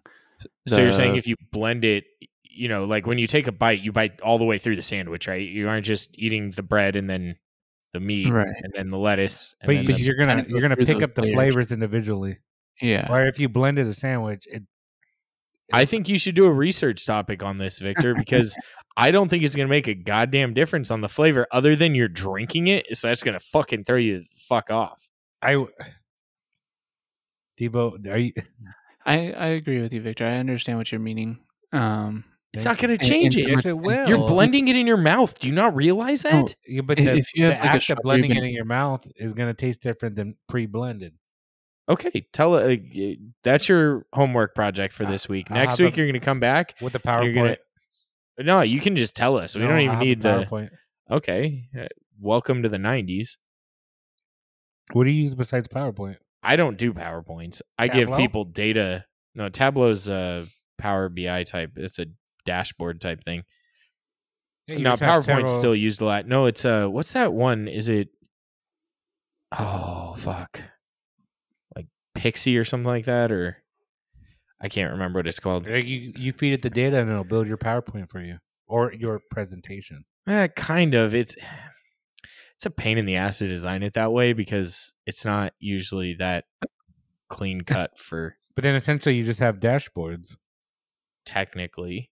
[0.66, 2.06] So you're saying if you blend it,
[2.44, 4.82] you know, like when you take a bite, you bite all the way through the
[4.82, 5.46] sandwich, right?
[5.46, 7.36] You aren't just eating the bread and then
[8.00, 8.48] the meat Right.
[8.64, 9.56] and then the lettuce.
[9.62, 11.34] And but then you, the- you're gonna kinda you're gonna pick up the layers.
[11.34, 12.38] flavors individually.
[12.82, 13.12] Yeah.
[13.12, 14.64] Or if you blended a sandwich, it
[15.74, 18.56] I think you should do a research topic on this, Victor, because
[18.98, 21.94] I don't think it's going to make a goddamn difference on the flavor other than
[21.94, 22.86] you're drinking it.
[22.98, 25.08] So that's going to fucking throw you the fuck off.
[25.42, 25.66] I
[27.60, 28.34] Devo, are you?
[29.06, 30.26] I, I agree with you, Victor.
[30.26, 31.40] I understand what you're meaning.
[31.74, 33.52] Um It's not going to change and- it.
[33.52, 34.08] Yes, it will.
[34.08, 35.38] You're blending it in your mouth.
[35.40, 36.34] Do you not realize that?
[36.34, 36.48] No.
[36.68, 38.52] Yeah, but If- the, if you the have, like, act of strawberry blending it in
[38.54, 41.14] your mouth is going to taste different than pre-blended.
[41.90, 42.76] Okay, tell uh,
[43.44, 45.48] that's your homework project for this week.
[45.50, 46.76] I'll Next week a- you're going to come back.
[46.82, 47.58] with the You're PowerPoint.
[48.38, 49.56] gonna- No, you can just tell us.
[49.56, 50.46] We No, don't even need the the.
[50.46, 50.70] PowerPoint.
[51.10, 51.86] Okay, uh,
[52.20, 53.38] welcome to the '90s.
[54.94, 56.18] What do you use besides PowerPoint?
[56.44, 57.62] I don't do PowerPoints.
[57.78, 59.06] I give people data.
[59.36, 60.46] No, Tableau's a
[60.78, 61.72] Power BI type.
[61.78, 62.06] It's a
[62.48, 63.44] dashboard type thing.
[64.66, 66.28] Yeah, you no, PowerPoint's still used a lot.
[66.28, 67.68] No, it's uh, what's that one?
[67.68, 68.10] Is it?
[69.58, 70.62] Oh fuck,
[71.76, 73.58] like Pixie or something like that, or
[74.60, 75.68] I can't remember what it's called.
[75.68, 79.22] You, you feed it the data and it'll build your PowerPoint for you or your
[79.32, 80.04] presentation.
[80.28, 81.16] Eh, kind of.
[81.16, 81.36] It's
[82.56, 86.16] it's a pain in the ass to design it that way because it's not usually
[86.16, 86.46] that
[87.30, 90.36] clean cut for But then essentially you just have dashboards
[91.26, 92.10] technically.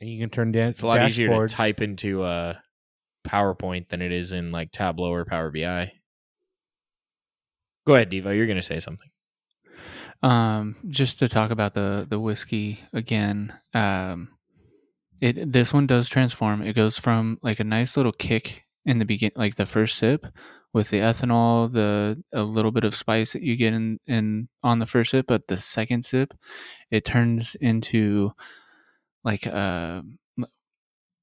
[0.00, 0.68] And you can turn down.
[0.68, 2.54] It's a lot easier to type into uh,
[3.26, 5.92] PowerPoint than it is in like Tableau or Power BI.
[7.86, 8.36] Go ahead, Devo.
[8.36, 9.08] You're going to say something.
[10.22, 13.52] Um, just to talk about the the whiskey again.
[13.74, 14.30] Um,
[15.20, 16.62] it this one does transform.
[16.62, 20.26] It goes from like a nice little kick in the begin, like the first sip,
[20.72, 24.78] with the ethanol, the a little bit of spice that you get in in on
[24.78, 26.34] the first sip, but the second sip,
[26.90, 28.32] it turns into
[29.26, 30.00] like uh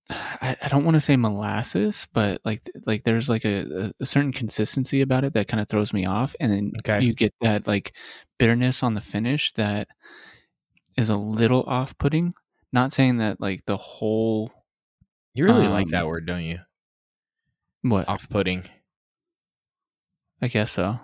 [0.10, 4.34] I, I don't want to say molasses, but like like there's like a, a certain
[4.34, 7.02] consistency about it that kind of throws me off, and then Okay.
[7.02, 7.96] you get that like
[8.38, 9.88] bitterness on the finish that
[10.98, 12.34] is a little off-putting.
[12.74, 14.52] Not saying that like the whole
[15.36, 16.60] You really like Um, that word, don't you?
[17.84, 18.66] what Off-putting.
[20.42, 21.00] I guess so.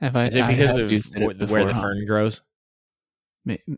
[0.00, 2.42] If I Is it because have of it where the fern grows?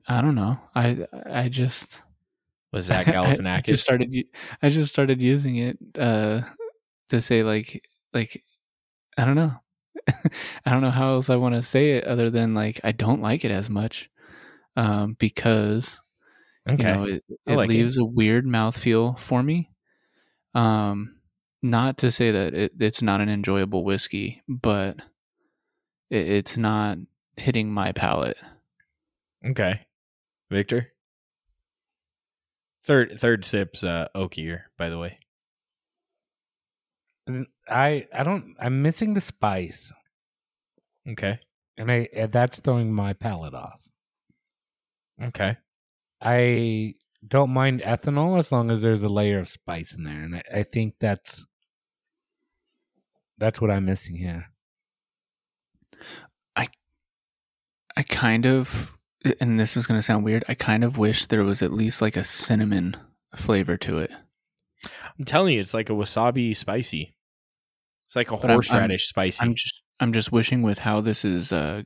[0.08, 0.58] I don't know.
[0.74, 2.02] I I just
[2.74, 3.64] Was Zach I Galifianakis?
[3.64, 4.14] just started.
[4.60, 6.42] I just started using it uh,
[7.10, 7.82] to say like
[8.12, 8.42] like
[9.16, 9.52] I don't know.
[10.66, 13.22] I don't know how else I want to say it other than like I don't
[13.22, 14.10] like it as much
[14.76, 16.00] um, because
[16.68, 16.76] okay.
[16.76, 17.74] you know it, it like it.
[17.74, 19.70] leaves a weird mouthfeel for me.
[20.54, 21.20] Um,
[21.62, 24.96] not to say that it, it's not an enjoyable whiskey, but
[26.10, 26.98] it, it's not
[27.36, 28.36] hitting my palate.
[29.46, 29.80] okay.
[30.50, 30.93] Victor?
[32.86, 35.18] Third third sip's uh, oakier, by the way.
[37.68, 39.90] I I don't I'm missing the spice
[41.08, 41.38] Okay.
[41.78, 43.80] and I and that's throwing my palate off.
[45.22, 45.56] Okay.
[46.20, 46.94] I
[47.26, 50.42] don't mind ethanol as long as there's a layer of spice in there, and I,
[50.52, 51.44] I think that's
[53.38, 54.46] that's what I'm missing here.
[56.56, 56.68] I
[57.96, 58.92] I kind of,
[59.40, 60.44] and this is going to sound weird.
[60.48, 62.96] I kind of wish there was at least like a cinnamon
[63.34, 64.10] flavor to it.
[65.18, 67.14] I'm telling you, it's like a wasabi spicy.
[68.06, 69.42] It's like a But I'm- horseradish spicy.
[69.42, 71.82] I'm just, I'm just wishing with how this is, uh,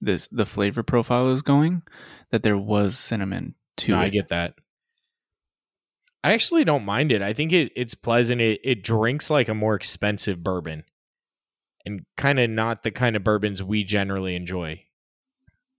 [0.00, 1.82] this the flavor profile is going,
[2.30, 4.04] that there was cinnamon to no, it.
[4.04, 4.54] I get that.
[6.22, 7.22] I actually don't mind it.
[7.22, 8.40] I think it, it's pleasant.
[8.40, 10.84] It it drinks like a more expensive bourbon,
[11.84, 14.82] and kind of not the kind of bourbons we generally enjoy.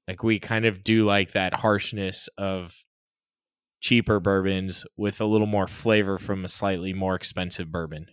[0.08, 2.74] Like we kind of do like that harshness of
[3.82, 8.08] cheaper bourbons with a little more flavor from a slightly more expensive bourbon.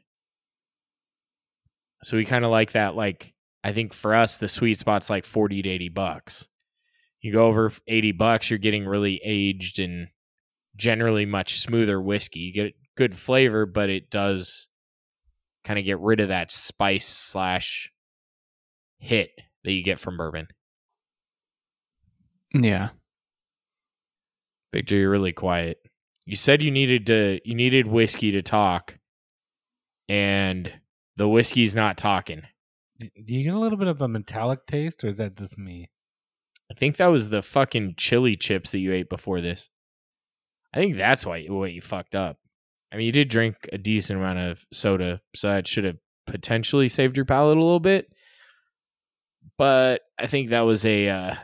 [2.02, 2.96] So we kind of like that.
[2.96, 6.48] Like I think for us, the sweet spot's like forty to eighty bucks.
[7.20, 10.08] You go over eighty bucks, you're getting really aged and
[10.76, 12.40] generally much smoother whiskey.
[12.40, 14.68] You get good flavor, but it does
[15.64, 17.90] kind of get rid of that spice slash
[18.98, 19.30] hit
[19.64, 20.48] that you get from bourbon.
[22.54, 22.90] Yeah.
[24.72, 25.78] Victor, you're really quiet.
[26.26, 28.98] You said you needed to you needed whiskey to talk,
[30.08, 30.72] and
[31.16, 32.42] the whiskey's not talking.
[32.98, 35.90] Do you get a little bit of a metallic taste, or is that just me?
[36.70, 39.68] I think that was the fucking chili chips that you ate before this.
[40.72, 42.38] I think that's why what you fucked up.
[42.92, 46.88] I mean, you did drink a decent amount of soda, so that should have potentially
[46.88, 48.08] saved your palate a little bit.
[49.58, 51.34] But I think that was a uh,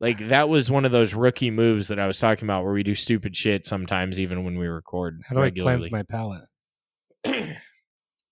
[0.00, 2.82] like that was one of those rookie moves that I was talking about, where we
[2.82, 5.88] do stupid shit sometimes, even when we record How do I regularly.
[5.90, 6.44] cleanse my palate?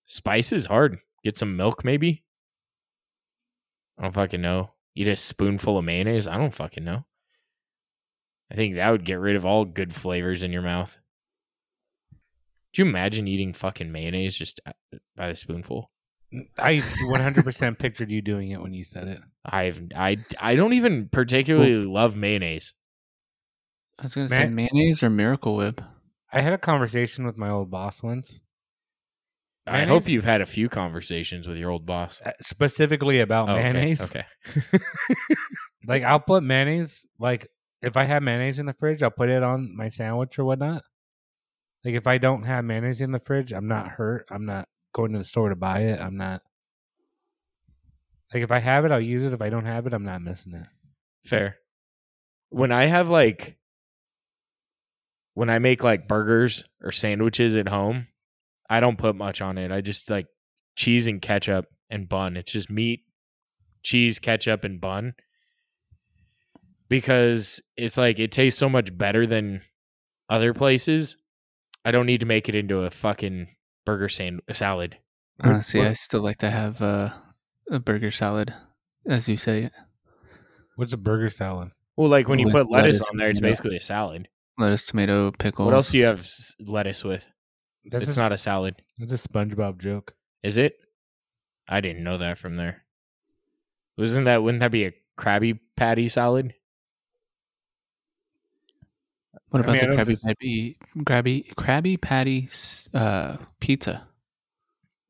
[0.06, 0.98] Spice is hard.
[1.24, 2.22] Get some milk, maybe.
[3.98, 4.70] I don't fucking know.
[4.94, 6.28] Eat a spoonful of mayonnaise.
[6.28, 7.04] I don't fucking know.
[8.50, 10.96] I think that would get rid of all good flavors in your mouth.
[12.72, 14.72] Do you imagine eating fucking mayonnaise just uh,
[15.16, 15.90] by the spoonful?
[16.58, 16.76] I
[17.08, 19.18] 100% pictured you doing it when you said it.
[19.46, 22.74] I've I I don't even particularly love mayonnaise.
[23.98, 25.80] I was gonna say mayonnaise or Miracle Whip.
[26.32, 28.40] I had a conversation with my old boss once,
[29.66, 32.20] I hope you've had a few conversations with your old boss.
[32.24, 34.00] Uh, specifically about Oh, okay, mayonnaise.
[34.00, 34.24] Okay.
[35.86, 37.06] Like I'll put mayonnaise.
[37.18, 37.46] Like
[37.80, 40.82] if I have mayonnaise in the fridge, I'll put it on my sandwich or whatnot.
[41.84, 44.26] Like if I don't have mayonnaise in the fridge, I'm not hurt.
[44.28, 46.00] I'm not going to the store to buy it.
[46.00, 46.42] I'm not.
[48.34, 49.32] Like if I have it, I'll use it.
[49.32, 50.66] If I don't have it, I'm not missing it.
[51.24, 51.56] Fair.
[52.50, 53.56] When I have like
[55.34, 58.08] when I make like burgers or sandwiches at home,
[58.70, 59.70] I don't put much on it.
[59.70, 60.26] I just like
[60.76, 62.36] cheese and ketchup and bun.
[62.36, 63.00] It's just meat,
[63.82, 65.14] cheese, ketchup and bun.
[66.88, 69.62] Because it's like it tastes so much better than
[70.28, 71.16] other places.
[71.84, 73.48] I don't need to make it into a fucking
[73.84, 74.96] burger sand salad.
[75.38, 77.10] What- Honestly, what- I still like to have uh,
[77.70, 78.52] a burger salad,
[79.06, 79.72] as you say it.
[80.76, 81.70] What's a burger salad?
[81.96, 84.28] Well, like when you With put lettuce lettuce on there, it's and, basically a salad.
[84.58, 85.66] Lettuce, tomato, pickles.
[85.66, 87.26] What else do you have s- lettuce with?
[87.86, 88.76] That's it's a, not a salad.
[88.98, 90.14] That's a SpongeBob joke.
[90.42, 90.74] Is it?
[91.68, 92.84] I didn't know that from there.
[93.96, 96.52] Wasn't that wouldn't that be a Krabby Patty salad?
[99.50, 102.48] What I about mean, the don't Krabby just- Patty, Krabby, Krabby Patty
[102.92, 104.06] uh, pizza?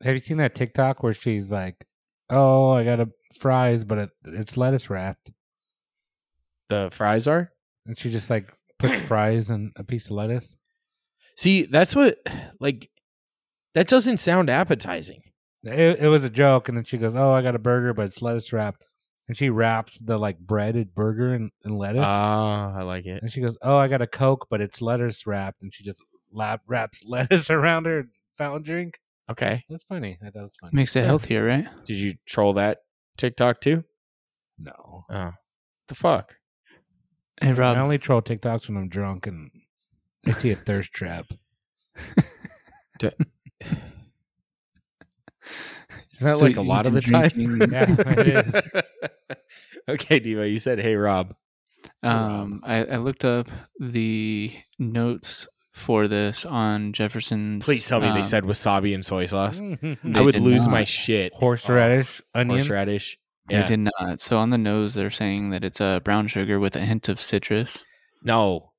[0.02, 1.86] Have you seen that TikTok where she's like,
[2.30, 3.08] "Oh, I got a
[3.38, 5.30] fries, but it, it's lettuce wrapped,"
[6.68, 7.52] The fries are?
[7.86, 10.56] and she just like puts fries and a piece of lettuce.
[11.36, 12.18] See, that's what
[12.60, 12.90] like
[13.74, 15.22] that doesn't sound appetizing.
[15.62, 18.06] It, it was a joke, and then she goes, "Oh, I got a burger, but
[18.06, 18.84] it's lettuce wrapped,"
[19.28, 22.04] and she wraps the like breaded burger in, in lettuce.
[22.04, 23.22] Ah, I like it.
[23.22, 26.02] and she goes, "Oh, I got a Coke, but it's lettuce wrapped," and she just
[26.32, 28.04] lap, wraps lettuce around her
[28.38, 28.98] fountain drink.
[29.30, 29.64] Okay.
[29.68, 30.18] That's funny.
[30.22, 30.70] I thought it was funny.
[30.74, 31.06] Makes it Yeah.
[31.06, 31.66] healthier, right?
[31.84, 32.78] Did you troll that
[33.16, 33.84] TikTok too?
[34.58, 35.32] No, Oh.
[35.88, 36.36] The fuck?
[37.40, 37.84] Hey, Rob I Rob.
[37.84, 39.50] only troll TikToks when I'm drunk and
[40.26, 41.26] I see a thirst trap.
[46.12, 47.28] Isn't that So like a you've lot of been the time?
[47.28, 48.54] drinking- Yeah, it is.
[49.88, 51.34] okay, Devo, you said hey Rob.
[52.02, 57.64] Um, I, I looked up the notes for this on Jefferson's.
[57.64, 59.60] Please tell me they um, said wasabi and soy sauce.
[60.14, 61.32] I would did lose my shit.
[61.34, 62.58] horseradish, onion.
[62.58, 63.18] Horseradish.
[63.48, 64.18] They did not.
[64.20, 67.20] So on the nose, they're saying that it's a brown sugar with a hint of
[67.20, 67.84] citrus.
[68.24, 68.72] No,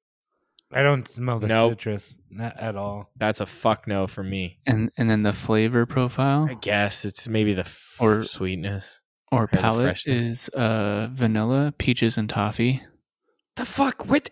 [0.74, 1.74] I don't smell the Nope.
[1.74, 3.10] citrus, not at all.
[3.16, 4.60] that's a fuck no for me.
[4.66, 9.02] And and then the flavor profile I guess it's maybe the f- Or- sweetness.
[9.32, 10.26] or the palette freshness.
[10.26, 12.82] is uh, vanilla, peaches, and toffee.
[13.56, 14.06] The fuck?
[14.08, 14.30] What?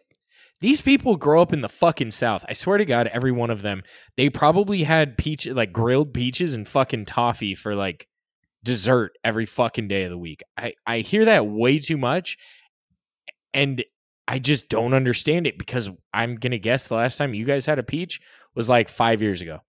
[0.61, 2.45] These people grow up in the fucking South.
[2.47, 3.83] I swear to God, every one of them,
[4.17, 8.07] they probably had peach, like grilled peaches and fucking toffee for like
[8.63, 10.41] dessert every fucking day of the week.
[10.57, 12.37] I, I hear that way too much.
[13.53, 13.83] And
[14.27, 17.65] I just don't understand it because I'm going to guess the last time you guys
[17.65, 18.19] had a peach
[18.55, 19.59] was like five years ago.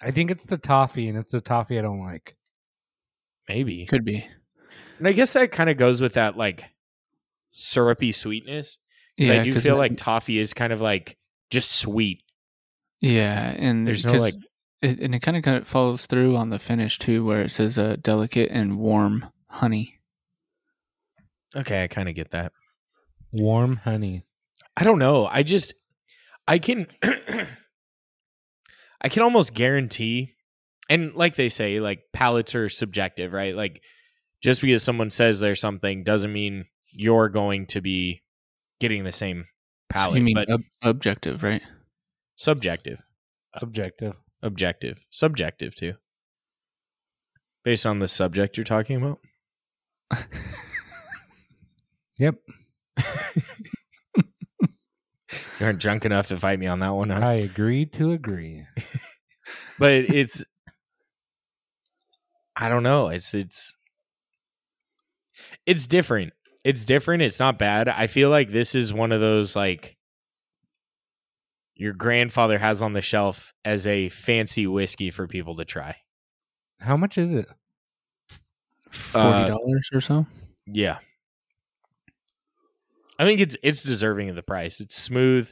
[0.00, 2.36] I think it's the toffee, and it's the toffee I don't like.
[3.48, 3.86] Maybe.
[3.86, 4.26] Could be.
[4.98, 6.64] And I guess that kind of goes with that like
[7.50, 8.78] syrupy sweetness.
[9.16, 11.16] Because I do feel it- like toffee is kind of like
[11.50, 12.22] just sweet.
[13.00, 14.34] yeah, and There's no, 'cause like-
[14.82, 17.50] it, and it kind of kind of follows through on the finish too, where it
[17.52, 20.00] says uh, delicate and warm honey.
[21.56, 22.52] Okay, I kind of get that.
[23.32, 24.24] Warm honey.
[24.76, 25.26] I don't know.
[25.26, 25.74] I just
[26.48, 26.86] I can
[29.00, 30.34] I can almost guarantee
[30.88, 33.54] and like they say like palates are subjective, right?
[33.54, 33.82] Like
[34.42, 38.22] just because someone says there's something doesn't mean you're going to be
[38.80, 39.46] getting the same
[39.96, 41.62] So you mean but ob- objective, right?
[42.36, 43.00] subjective,
[43.54, 44.16] Objective.
[44.42, 45.94] objective, subjective too.
[47.64, 49.20] Based on the subject you're talking about?
[52.18, 52.36] Yep.
[55.60, 57.20] You aren't drunk enough to fight me on that one, huh?
[57.20, 58.66] I agree to agree.
[59.78, 60.44] but it's
[62.56, 63.08] I don't know.
[63.08, 63.76] It's it's
[65.66, 66.32] it's different.
[66.64, 67.22] It's different.
[67.22, 67.88] It's not bad.
[67.88, 69.96] I feel like this is one of those like
[71.76, 75.96] your grandfather has on the shelf as a fancy whiskey for people to try.
[76.80, 77.46] How much is it?
[78.90, 80.26] Forty uh, dollars or so.
[80.66, 80.98] Yeah.
[83.18, 84.80] I think it's it's deserving of the price.
[84.80, 85.50] It's smooth.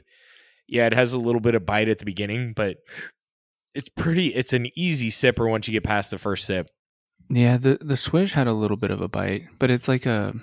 [0.67, 2.77] Yeah, it has a little bit of bite at the beginning, but
[3.73, 6.67] it's pretty it's an easy sipper once you get past the first sip.
[7.29, 10.33] Yeah, the the swish had a little bit of a bite, but it's like a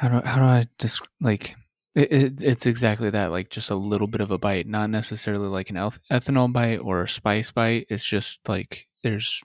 [0.00, 1.54] how do how do I just like
[1.94, 5.48] it, it, it's exactly that, like just a little bit of a bite, not necessarily
[5.48, 7.86] like an eth- ethanol bite or a spice bite.
[7.90, 9.42] It's just like there's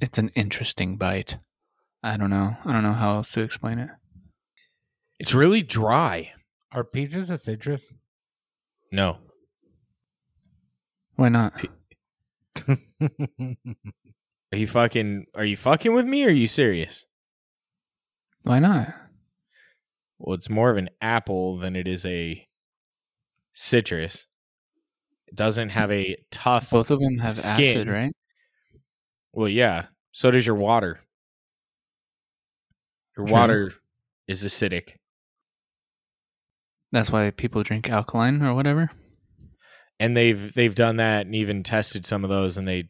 [0.00, 1.38] it's an interesting bite.
[2.04, 2.56] I don't know.
[2.64, 3.90] I don't know how else to explain it.
[5.18, 6.32] It's really dry.
[6.70, 7.92] Are peaches a citrus?
[8.92, 9.18] No.
[11.16, 11.60] Why not?
[14.52, 17.04] Are you fucking are you fucking with me or are you serious?
[18.46, 18.94] Why not?
[20.18, 22.46] Well, it's more of an apple than it is a
[23.52, 24.26] citrus.
[25.26, 27.76] It doesn't have a tough Both of them have Skin.
[27.76, 28.12] acid, right?
[29.32, 29.86] Well, yeah.
[30.12, 31.00] So does your water.
[33.16, 33.32] Your True.
[33.34, 33.72] water
[34.28, 34.90] is acidic.
[36.92, 38.90] That's why people drink alkaline or whatever.
[39.98, 42.88] and they've they've done that and even tested some of those and they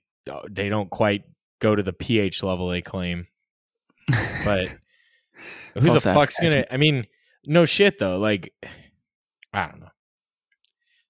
[0.50, 1.22] they don't quite
[1.61, 3.26] go to the pH level they claim.
[4.44, 4.76] But
[5.81, 6.64] who the fuck's gonna?
[6.70, 7.07] I mean,
[7.47, 8.18] no shit though.
[8.18, 8.53] Like,
[9.53, 9.89] I don't know.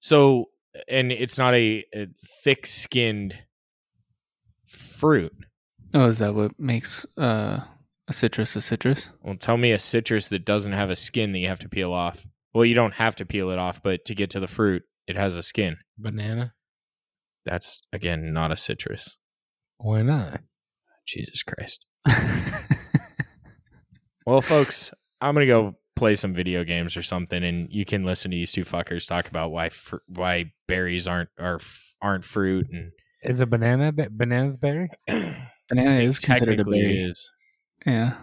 [0.01, 0.47] So,
[0.89, 2.07] and it's not a, a
[2.45, 3.35] thick-skinned
[4.69, 5.33] fruit.
[5.95, 7.61] oh, is that what makes uh,
[8.09, 9.09] a citrus a citrus?
[9.23, 11.93] Well, tell me a citrus that doesn't have a skin that you have to peel
[11.93, 12.25] off.
[12.55, 15.17] Well, you don't have to peel it off, but to get to the fruit, it
[15.17, 15.77] has a skin.
[15.99, 16.55] Banana?
[17.45, 19.19] That's again not a citrus.
[19.79, 20.41] Why not?
[21.07, 21.87] Jesus Christ.
[24.27, 28.31] Well, folks, I'm gonna go play some video games or something, and you can listen
[28.33, 32.67] to these two fuckers talk about why fr- why berries aren't are f- aren't fruit
[32.73, 32.91] and
[33.23, 34.91] Is a banana ba- bananas berry?
[35.69, 36.99] Banana is considered a technically berry.
[36.99, 37.29] is.
[37.85, 38.15] Yeah.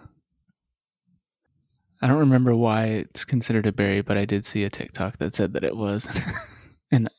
[2.01, 5.36] I don't remember why it's considered a berry, but I did see a TikTok that
[5.36, 6.08] said that it was.
[6.91, 7.10] and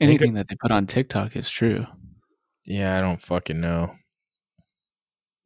[0.00, 1.84] anything that they put on TikTok is true.
[2.64, 3.96] Yeah, I don't fucking know.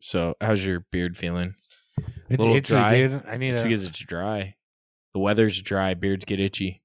[0.00, 1.56] So, how's your beard feeling?
[2.30, 2.96] It's Little itchy, dry?
[2.96, 3.22] dude.
[3.26, 3.64] I need It's a.
[3.64, 4.54] because it's dry.
[5.14, 5.94] The weather's dry.
[5.94, 6.80] Beards get itchy,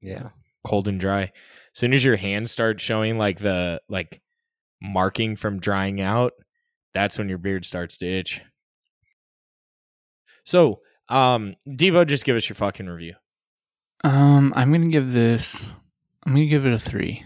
[0.00, 0.28] yeah.
[0.62, 1.22] cold and dry.
[1.24, 1.30] As
[1.74, 4.22] soon as your hands start showing like the like
[4.80, 6.32] marking from drying out,
[6.92, 8.40] that's when your beard starts to itch.
[10.44, 13.14] So, um, Devo, just give us your fucking review.
[14.04, 15.68] Um, I'm gonna give this.
[16.24, 17.24] I'm gonna give it a three.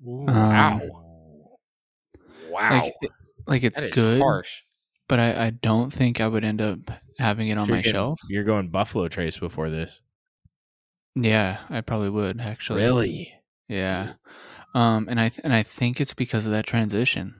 [0.00, 0.80] wow,
[2.48, 2.94] wow, Like,
[3.46, 4.62] like it's that is good, harsh.
[5.08, 6.78] But I, I don't think I would end up
[7.18, 8.20] having it on my getting- shelf.
[8.28, 10.00] You're going Buffalo Trace before this,
[11.14, 12.82] Yeah, I probably would actually.
[12.82, 13.34] really?
[13.68, 14.14] Yeah.
[14.74, 17.34] Um, and I th- and I think it's because of that transition.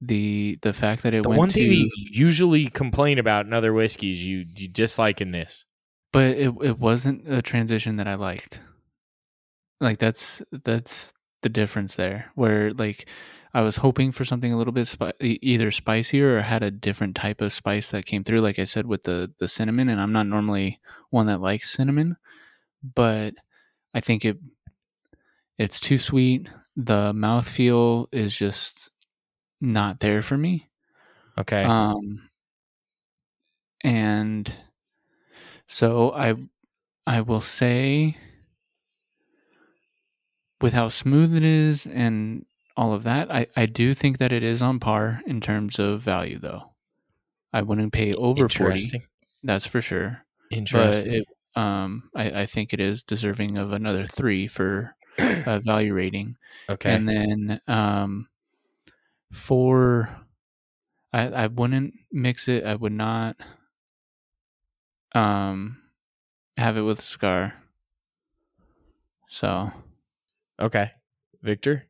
[0.00, 3.52] The the fact that it The went one to, thing you usually complain about in
[3.52, 5.64] other whiskeys, you you dislike in this.
[6.12, 8.60] but it it wasn't a transition that I liked.
[9.80, 11.12] Like that's that's
[11.42, 12.30] the difference there.
[12.36, 13.08] Where like
[13.54, 17.16] I was hoping for something a little bit spi- either spicier or had a different
[17.16, 18.40] type of spice that came through.
[18.40, 20.80] Like I said with the the cinnamon, and I'm not normally
[21.10, 22.16] one that likes cinnamon,
[22.82, 23.34] but
[23.94, 24.38] I think it
[25.56, 26.48] it's too sweet.
[26.76, 28.90] The mouthfeel is just
[29.60, 30.68] not there for me.
[31.38, 31.64] Okay.
[31.64, 32.28] Um,
[33.84, 34.52] and
[35.68, 36.34] so I,
[37.06, 38.16] I will say,
[40.60, 42.44] with how smooth it is and
[42.78, 46.00] all of that, I, I do think that it is on par in terms of
[46.00, 46.70] value, though.
[47.52, 49.02] I wouldn't pay over forty, Interesting.
[49.42, 50.24] that's for sure.
[50.50, 51.12] But Interesting.
[51.14, 56.36] it, um, I, I think it is deserving of another three for uh, value rating.
[56.70, 56.94] okay.
[56.94, 58.28] And then um,
[59.32, 60.08] for
[61.12, 62.64] I I wouldn't mix it.
[62.64, 63.36] I would not
[65.16, 65.82] um
[66.56, 67.54] have it with Scar.
[69.28, 69.72] So
[70.60, 70.92] okay.
[71.42, 71.87] Victor.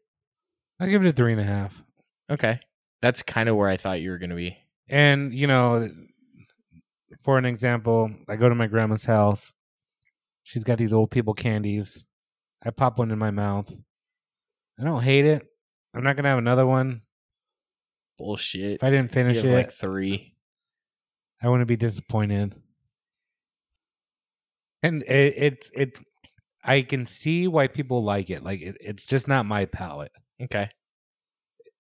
[0.81, 1.83] I give it a three and a half.
[2.31, 2.61] Okay.
[3.03, 4.57] That's kind of where I thought you were going to be.
[4.89, 5.91] And you know,
[7.23, 9.53] for an example, I go to my grandma's house.
[10.43, 12.05] She's got these old people candies.
[12.65, 13.73] I pop one in my mouth.
[14.81, 15.47] I don't hate it.
[15.95, 17.03] I'm not gonna have another one.
[18.17, 18.77] Bullshit.
[18.77, 20.35] If I didn't finish it, like three.
[21.43, 22.55] I wouldn't be disappointed.
[24.83, 25.99] And it, it's it,
[26.65, 28.43] I can see why people like it.
[28.43, 30.13] Like it, it's just not my palate.
[30.43, 30.69] Okay.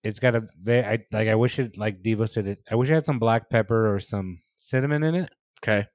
[0.05, 1.29] It's got a very I like.
[1.29, 2.59] I wish it like Devo said it.
[2.71, 5.31] I wish it had some black pepper or some cinnamon in it.
[5.63, 5.87] Okay.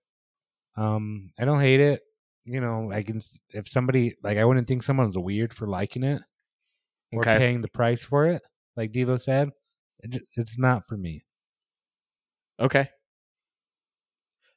[0.76, 2.02] Um, I don't hate it.
[2.46, 6.22] You know, I can if somebody like I wouldn't think someone's weird for liking it
[7.14, 7.38] or Okay.
[7.38, 8.42] paying the price for it.
[8.76, 9.52] Like Devo said,
[10.00, 11.24] it, it's not for me.
[12.60, 12.90] Okay.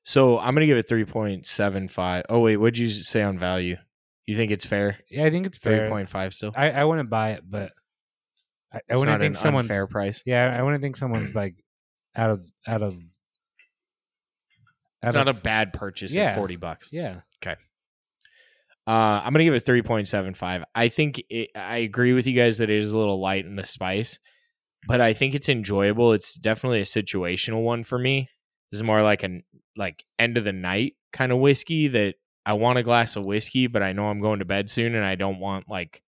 [0.02, 2.22] So I'm going to give it 3.75.
[2.28, 2.56] Oh, wait.
[2.58, 3.76] What'd you say on value?
[4.24, 4.98] You think it's fair?
[5.10, 5.90] Yeah, I think it's fair.
[5.90, 6.52] 3.5 still?
[6.56, 7.72] I, I wouldn't buy it, but
[8.76, 10.22] I, I wouldn't think someone's unfair price.
[10.26, 11.54] Yeah, I wouldn't think someone's like
[12.16, 12.94] out of out of.
[15.02, 16.30] It's out not a of- bad purchase Yeah.
[16.32, 16.88] at 40 bucks.
[16.92, 17.20] yeah.
[17.42, 17.56] Okay.
[18.86, 20.62] Uh, I'm gonna give it 3.75.
[20.74, 23.56] I think it, I agree with you guys that it is a little light in
[23.56, 24.18] the spice,
[24.86, 26.12] but I think it's enjoyable.
[26.12, 28.28] It's definitely a situational one for me.
[28.70, 29.42] This is more like an
[29.76, 32.14] like end of the night kind of whiskey that
[32.44, 35.04] I want a glass of whiskey, but I know I'm going to bed soon and
[35.04, 36.00] I don't want like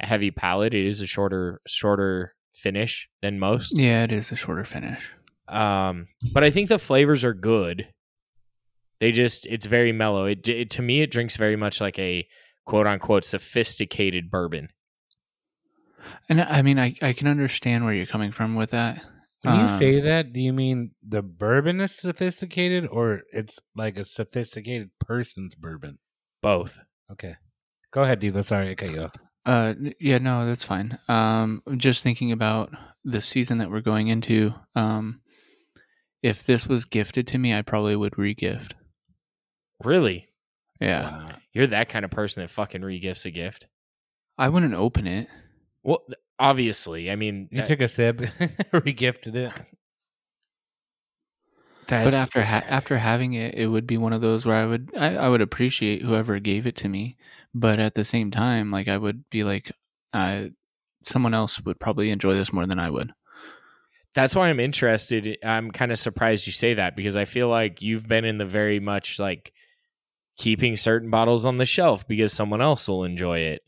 [0.00, 0.74] a heavy palate.
[0.74, 3.78] It is a shorter shorter finish than most.
[3.78, 5.10] Yeah, it is a shorter finish.
[5.48, 7.88] Um, but I think the flavors are good.
[9.00, 10.24] They just it's very mellow.
[10.24, 12.26] It, it to me it drinks very much like a
[12.64, 14.68] quote unquote sophisticated bourbon.
[16.28, 19.04] And I mean, I, I can understand where you're coming from with that.
[19.42, 23.96] When you Um, say that, do you mean the bourbon is sophisticated or it's like
[23.98, 25.98] a sophisticated person's bourbon?
[26.42, 26.78] Both.
[27.12, 27.34] Okay.
[27.92, 28.44] Go ahead, Devo.
[28.44, 29.14] Sorry, I cut you off.
[29.46, 30.98] Uh, yeah, no, that's fine.
[31.08, 32.74] Um, just thinking about
[33.04, 34.52] the season that we're going into.
[34.74, 35.20] Um,
[36.22, 38.72] if this was gifted to me, I probably would regift.
[39.84, 40.26] Really?
[40.80, 41.26] Yeah, Wow.
[41.52, 43.66] You're that kind of person that fucking regifts a gift.
[44.36, 45.28] I wouldn't open it.
[45.82, 46.02] Well,
[46.38, 47.10] obviously.
[47.10, 48.16] I mean, You that- took a sip,
[48.72, 49.52] regifted it.
[51.88, 54.90] But after ha- after having it, it would be one of those where I would
[54.98, 57.16] I, I would appreciate whoever gave it to me,
[57.58, 59.72] but at the same time, like I would be like,
[60.12, 60.44] uh,
[61.04, 63.12] someone else would probably enjoy this more than I would.
[64.14, 65.38] that's why I'm interested.
[65.44, 68.46] I'm kind of surprised you say that because I feel like you've been in the
[68.46, 69.52] very much like
[70.38, 73.62] keeping certain bottles on the shelf because someone else will enjoy it.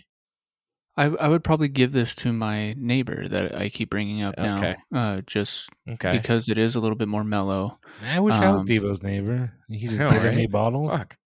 [0.97, 4.77] I I would probably give this to my neighbor that I keep bringing up Okay.
[4.91, 6.13] now, uh, just Okay.
[6.13, 7.79] because it is a little bit more mellow.
[8.03, 9.53] I wish I was Um, Devo's neighbor.
[9.69, 10.51] He just know, given me right?
[10.51, 10.91] bottles.
[10.91, 11.17] Fuck.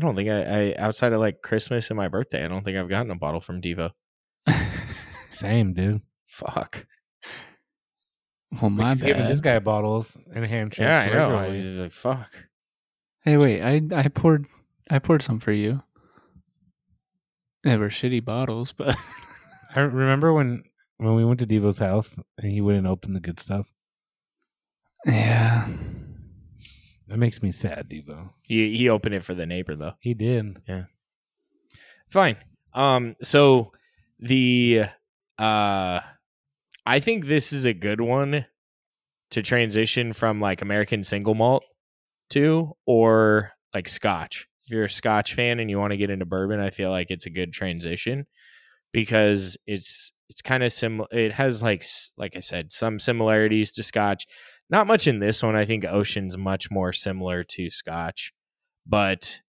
[0.00, 2.78] I don't think I, I outside of like Christmas and my birthday, I don't think
[2.78, 3.90] I've gotten a bottle from Devo.
[5.30, 6.00] Same, dude.
[6.26, 6.86] Fuck.
[8.62, 10.80] well, my He's giving this guy bottles and handshakes.
[10.80, 11.36] Yeah, I know.
[11.36, 11.78] I, regularly.
[11.80, 12.30] like, fuck.
[13.24, 14.46] Hey, wait, I I poured
[14.88, 15.82] I poured some for you.
[17.62, 18.96] They were shitty bottles, but
[19.74, 20.62] I remember when
[20.96, 23.66] when we went to Devo's house and he wouldn't open the good stuff.
[25.04, 25.68] yeah.
[27.10, 28.30] That makes me sad, Devo.
[28.42, 29.94] He he opened it for the neighbor though.
[29.98, 30.62] He did.
[30.68, 30.84] Yeah.
[32.08, 32.36] Fine.
[32.72, 33.72] Um so
[34.20, 34.84] the
[35.36, 36.00] uh
[36.86, 38.46] I think this is a good one
[39.32, 41.64] to transition from like American single malt
[42.30, 44.46] to or like scotch.
[44.64, 47.10] If you're a scotch fan and you want to get into bourbon, I feel like
[47.10, 48.26] it's a good transition
[48.92, 51.84] because it's it's kind of similar it has like
[52.16, 54.26] like I said some similarities to scotch.
[54.70, 55.56] Not much in this one.
[55.56, 58.32] I think Ocean's much more similar to scotch.
[58.86, 59.40] But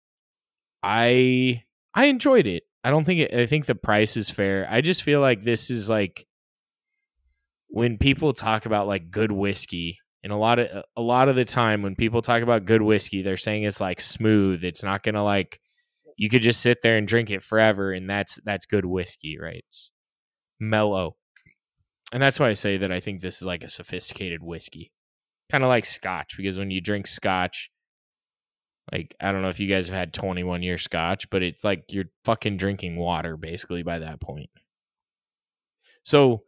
[0.83, 1.63] I
[1.93, 2.63] I enjoyed it.
[2.83, 4.67] I don't think it, I think the price is fair.
[4.69, 6.25] I just feel like this is like
[7.67, 11.45] when people talk about like good whiskey, and a lot of a lot of the
[11.45, 14.63] time when people talk about good whiskey, they're saying it's like smooth.
[14.63, 15.59] It's not gonna like
[16.17, 19.63] you could just sit there and drink it forever, and that's that's good whiskey, right?
[19.69, 19.91] It's
[20.59, 21.15] mellow,
[22.11, 24.91] and that's why I say that I think this is like a sophisticated whiskey,
[25.51, 27.69] kind of like Scotch, because when you drink Scotch,
[28.91, 31.85] like I don't know if you guys have had 21 year scotch, but it's like
[31.89, 34.49] you're fucking drinking water basically by that point.
[36.03, 36.43] So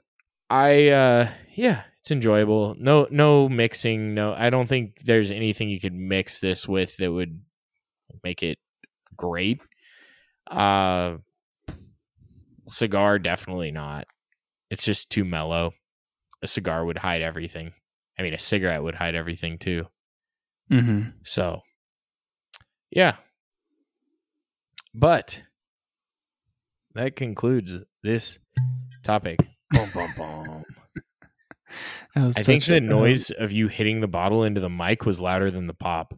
[0.50, 2.76] I uh yeah, it's enjoyable.
[2.78, 7.12] No no mixing, no I don't think there's anything you could mix this with that
[7.12, 7.40] would
[8.24, 8.58] make it
[9.16, 9.62] great.
[10.50, 11.18] Uh
[12.68, 14.08] cigar definitely not.
[14.70, 15.74] It's just too mellow.
[16.42, 17.74] A cigar would hide everything.
[18.18, 19.88] I mean a cigarette would hide everything too.
[20.72, 21.10] Mm-hmm.
[21.24, 21.62] So,
[22.92, 23.16] yeah.
[24.94, 25.42] But
[26.94, 28.40] that concludes this
[29.04, 29.40] topic.
[29.72, 30.64] Boom, boom, boom.
[32.16, 35.20] That was I think the noise of you hitting the bottle into the mic was
[35.20, 36.14] louder than the pop.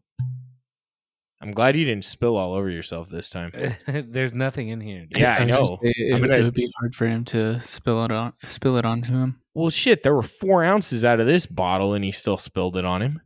[1.41, 3.51] I'm glad you didn't spill all over yourself this time.
[3.88, 5.05] There's nothing in here.
[5.05, 5.17] dude.
[5.19, 5.79] Yeah, I was just know.
[5.83, 8.77] say, It, I'm would- it would be hard for him to spill it on spill
[8.77, 9.41] it onto him.
[9.53, 12.86] Well, shit, there were four ounces out of this bottle, and he still spilled it
[12.86, 13.21] on him.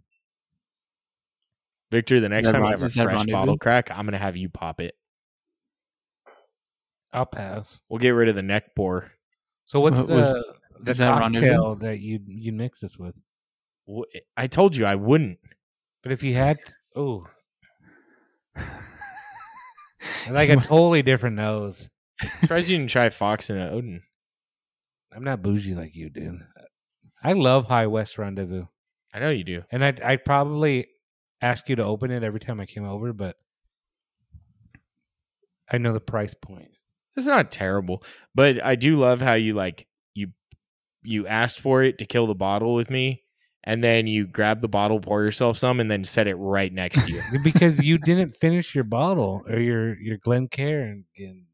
[1.92, 4.38] Victor, the next that time I have a is fresh bottle crack, I'm gonna have
[4.38, 4.96] you pop it.
[7.12, 7.80] I'll pass.
[7.90, 9.12] We'll get rid of the neck bore.
[9.66, 10.36] So what's What the was-
[10.82, 13.16] the is that cocktail that you you mix this with?
[13.88, 14.04] Wh-
[14.38, 15.40] I told you I wouldn't.
[16.04, 16.56] But if you had,
[16.96, 17.28] oh,
[20.30, 21.88] like a totally different nose.
[22.42, 24.02] Surprised you didn't try Fox and Oden.
[25.16, 26.42] I'm not bougie like you, dude.
[27.24, 28.66] I love High West Rendezvous,
[29.14, 29.64] I know you do.
[29.72, 30.88] and I'd I'd probably
[31.42, 33.36] ask you to open it every time I came over, but
[35.72, 36.72] I know the price point.
[37.16, 38.04] It's not terrible,
[38.36, 40.30] but I do love how you like you
[41.04, 43.24] you asked for it to kill the bottle with me,
[43.64, 47.06] and then you grab the bottle, pour yourself some, and then set it right next
[47.06, 47.22] to you.
[47.44, 51.46] because you didn't finish your bottle or your your Glencairn again,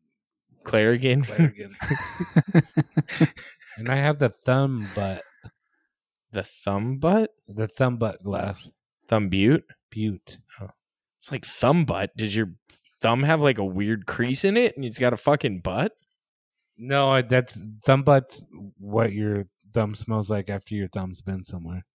[0.64, 1.24] Claire again.
[1.24, 1.76] Clarigan.
[3.78, 5.24] and I have the thumb butt,
[6.32, 8.70] the thumb butt, the thumb butt glass,
[9.08, 9.64] thumb butte.
[9.90, 10.38] Butte.
[10.62, 10.70] Oh.
[11.20, 12.16] It's like thumb butt.
[12.18, 12.52] Does your
[13.02, 15.94] thumb have like a weird crease in it, and it's got a fucking butt?
[16.78, 18.44] No, that's thumb butt's
[18.78, 21.86] what your thumb smells like after your thumb's been somewhere.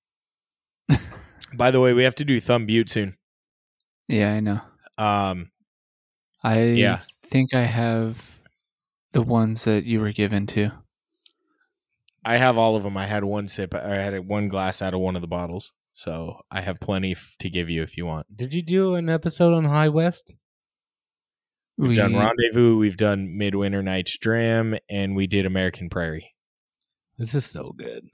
[1.55, 3.17] By the way, we have to do thumb butte soon.
[4.09, 4.61] Yeah, I know.
[4.99, 5.51] Um,
[6.43, 7.01] I Yeah.
[7.25, 8.41] think I have
[9.13, 10.71] the ones that you were given to.
[12.25, 12.97] I have all of them.
[12.97, 13.75] I had one sip.
[13.75, 17.35] I had one glass out of one of the bottles, so I have plenty f-
[17.41, 18.37] to give you if you want.
[18.37, 20.35] Did you do an episode on High West?
[21.79, 26.35] We've We- done Rendezvous, we've done Midwinter Night's Dram, and we did American Prairie.
[27.17, 28.09] This is so good.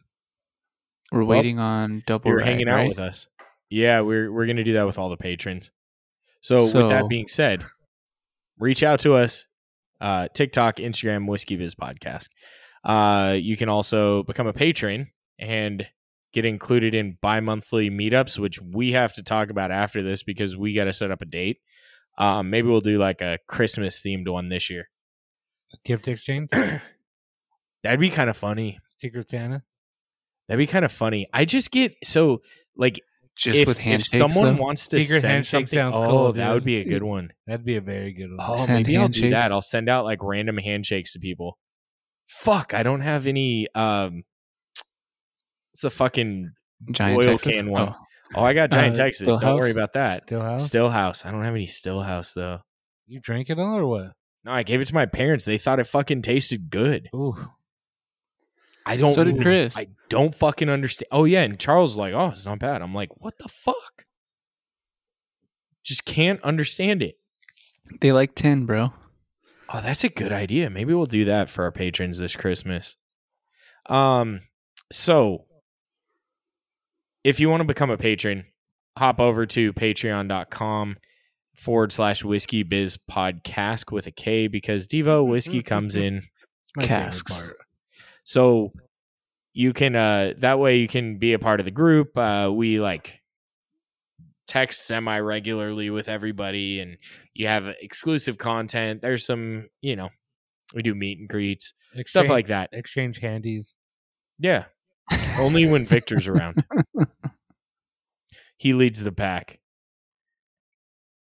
[1.13, 2.31] We're Well, waiting on double.
[2.31, 2.89] You're Rag, hanging out right?
[2.89, 3.29] with us.
[3.71, 5.71] Yeah, we're we're gonna do that with all the patrons.
[6.41, 7.65] So, with that being said,
[8.59, 9.47] reach out to us.
[10.01, 12.29] Uh, TikTok, Instagram, Whiskey Biz Podcast.
[12.85, 15.87] Uh, you can also become a patron and
[16.33, 20.75] get included in bi-monthly meetups, which we have to talk about after this because we
[20.75, 21.59] got to set up a date.
[22.19, 24.89] Um, maybe we'll do like a Christmas themed one this year.
[25.85, 26.51] Gift exchange?
[27.83, 28.79] That'd be kind of funny.
[28.99, 29.63] Secret Santa?
[30.49, 31.27] That'd be kind of funny.
[31.33, 32.41] I just get so
[32.77, 33.01] like
[33.37, 34.17] Just if, with if handshakes.
[34.17, 34.63] someone though?
[34.63, 37.31] wants to Secret send handshake something, sounds oh, cool, that would be a good one.
[37.47, 38.39] That'd be a very good one.
[38.41, 39.51] Oh, Send maybe I'll do that.
[39.53, 41.59] I'll send out like random handshakes to people.
[42.29, 43.67] Fuck, I don't have any.
[43.75, 44.23] Um,
[45.75, 46.53] it's a fucking.
[46.91, 47.53] Giant oil Texas?
[47.57, 47.89] can one.
[47.91, 47.95] Oh,
[48.35, 49.39] Oh, I got Giant Uh, Texas.
[49.39, 50.27] Don't worry about that.
[50.27, 50.63] Stillhouse?
[50.63, 51.25] Stillhouse.
[51.25, 52.59] I don't have any Stillhouse though.
[53.07, 54.13] You drank it all or what?
[54.45, 55.45] No, I gave it to my parents.
[55.45, 57.09] They thought it fucking tasted good.
[57.15, 57.37] Ooh.
[58.87, 59.15] I don't.
[59.15, 59.77] So did Chris.
[59.77, 61.09] I don't fucking understand.
[61.11, 64.07] Oh yeah, and Charles was like, "Oh, it's not bad." I'm like, "What the fuck?"
[65.83, 67.17] Just can't understand it.
[68.01, 68.93] they like ten, bro.
[69.73, 70.71] Oh, that's a good idea.
[70.71, 72.97] Maybe we'll do that for our patrons this Christmas.
[73.89, 74.43] Um,
[74.93, 75.39] so
[77.25, 78.45] if you want to become a patron,
[78.97, 80.97] hop over to patreon.com
[81.57, 86.23] forward slash whiskey biz podcast with a K because Devo whiskey comes in.
[86.79, 87.41] Casks.
[87.41, 87.57] part.
[88.27, 88.73] So
[89.53, 92.17] you can uh that way you can be a part of the group.
[92.17, 93.21] Uh we like
[94.47, 96.99] text semi regularly with everybody and
[97.35, 99.01] you have exclusive content.
[99.01, 100.11] There's some, you know,
[100.75, 101.73] we do meet and greets,
[102.07, 102.71] stuff like that.
[102.73, 103.75] Exchange handies.
[104.39, 104.65] Yeah.
[105.39, 106.65] Only when Victor's around.
[108.57, 109.61] He leads the pack.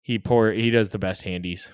[0.02, 1.68] He pour he does the best handies.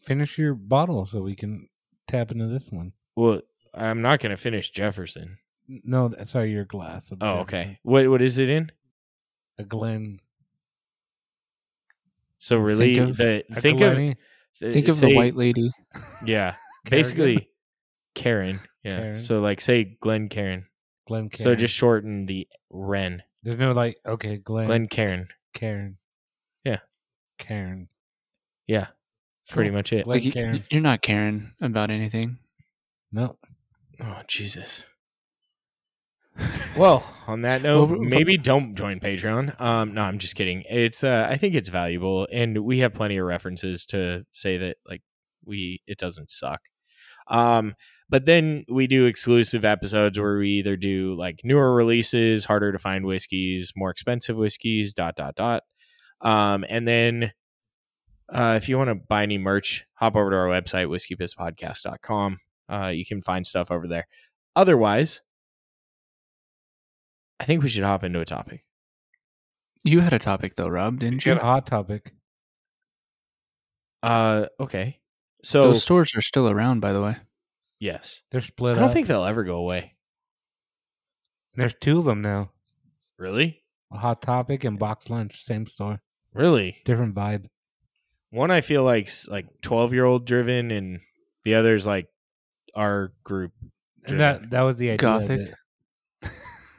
[0.00, 1.68] Finish your bottle so we can
[2.08, 2.92] tap into this one.
[3.16, 3.42] Well,
[3.74, 5.38] I'm not going to finish Jefferson.
[5.68, 7.10] No, th- sorry, your glass.
[7.12, 7.40] of Oh, Jefferson.
[7.42, 7.78] okay.
[7.82, 8.70] What what is it in?
[9.58, 10.18] A Glen.
[12.38, 14.16] So really of- the think of Glenny?
[14.58, 15.70] Think of say- the white lady.
[16.24, 16.54] Yeah.
[16.90, 17.48] Basically
[18.14, 18.60] Karen.
[18.82, 18.98] Yeah.
[18.98, 19.18] Karen.
[19.18, 20.66] So like say Glen Karen.
[21.06, 23.22] Glen So just shorten the Ren.
[23.42, 24.66] There's no like, okay, Glen.
[24.66, 25.28] Glen Karen.
[25.54, 25.98] Karen.
[26.64, 26.78] Yeah.
[27.38, 27.88] Karen.
[28.66, 28.86] Yeah.
[29.46, 29.78] That's pretty Cool.
[29.78, 30.04] much it.
[30.04, 30.64] Glen Like Karen.
[30.70, 32.38] you're not caring about anything.
[33.12, 33.36] No.
[34.02, 34.84] Oh Jesus.
[36.76, 39.60] Well, on that note, Well, maybe don't join Patreon.
[39.60, 40.64] Um, no, I'm just kidding.
[40.68, 44.78] It's uh, I think it's valuable, and we have plenty of references to say that
[44.88, 45.02] like
[45.44, 46.60] we it doesn't suck.
[47.28, 47.74] Um,
[48.08, 52.78] but then we do exclusive episodes where we either do like newer releases, harder to
[52.78, 55.62] find whiskeys, more expensive whiskeys, dot dot dot.
[56.20, 57.32] Um, and then
[58.28, 62.38] uh, if you want to buy any merch, hop over to our website, whiskeybizpodcast.com.
[62.70, 64.06] Uh, you can find stuff over there.
[64.54, 65.20] Otherwise,
[67.40, 68.64] I think we should hop into a topic.
[69.84, 71.38] You had a topic though, Rob, didn't You you?
[71.38, 72.12] got a hot topic.
[74.02, 75.00] Uh, okay.
[75.42, 77.16] So Those stores are still around, by the way.
[77.78, 78.94] yes, They're split I don't up.
[78.94, 79.96] think they'll ever go away.
[81.54, 82.50] There's two of them now.
[83.18, 86.00] Really, A hot topic and box lunch, same store,
[86.32, 86.80] really.
[86.84, 87.46] different vibe.
[88.30, 91.00] One I feel like like twelve year old driven, and
[91.44, 92.06] the other's like
[92.74, 93.52] our group.
[94.06, 94.96] And that that was the idea.
[94.96, 95.40] Gothic.
[95.40, 95.54] it.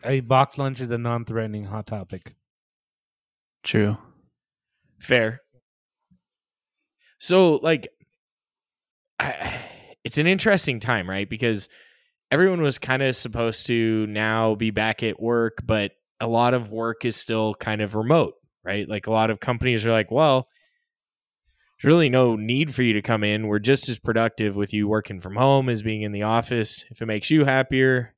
[0.03, 2.33] A box lunch is a non-threatening hot topic.
[3.63, 3.97] True.
[4.99, 5.41] Fair.
[7.19, 7.87] So, like,
[9.19, 9.59] I,
[10.03, 11.29] it's an interesting time, right?
[11.29, 11.69] Because
[12.31, 16.71] everyone was kind of supposed to now be back at work, but a lot of
[16.71, 18.33] work is still kind of remote,
[18.63, 18.89] right?
[18.89, 20.47] Like, a lot of companies are like, well,
[21.82, 23.47] there's really no need for you to come in.
[23.47, 27.01] We're just as productive with you working from home as being in the office if
[27.01, 28.13] it makes you happier.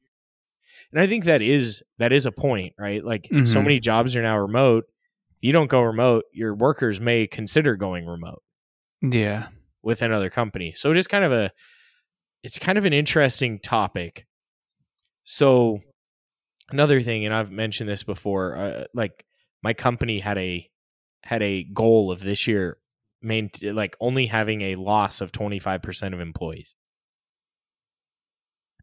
[0.91, 3.03] And I think that is that is a point, right?
[3.03, 3.64] Like so Mhm.
[3.64, 4.86] many jobs are now remote.
[5.32, 8.43] If you don't go remote, your workers may consider going remote
[9.01, 9.47] Yeah.
[9.82, 10.74] with another company.
[10.76, 11.51] So it is kind of a
[12.43, 14.26] it's kind of an interesting topic.
[15.24, 15.80] So
[16.70, 19.26] another thing and I've mentioned this before, uh, like
[19.61, 20.70] my company had a
[21.24, 22.78] had a goal of this year
[23.24, 26.76] main like only having a loss of 25% of employees.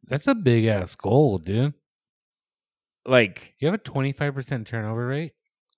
[0.09, 1.75] That's a big ass goal, dude.
[3.07, 5.33] Like You have a twenty five percent turnover rate.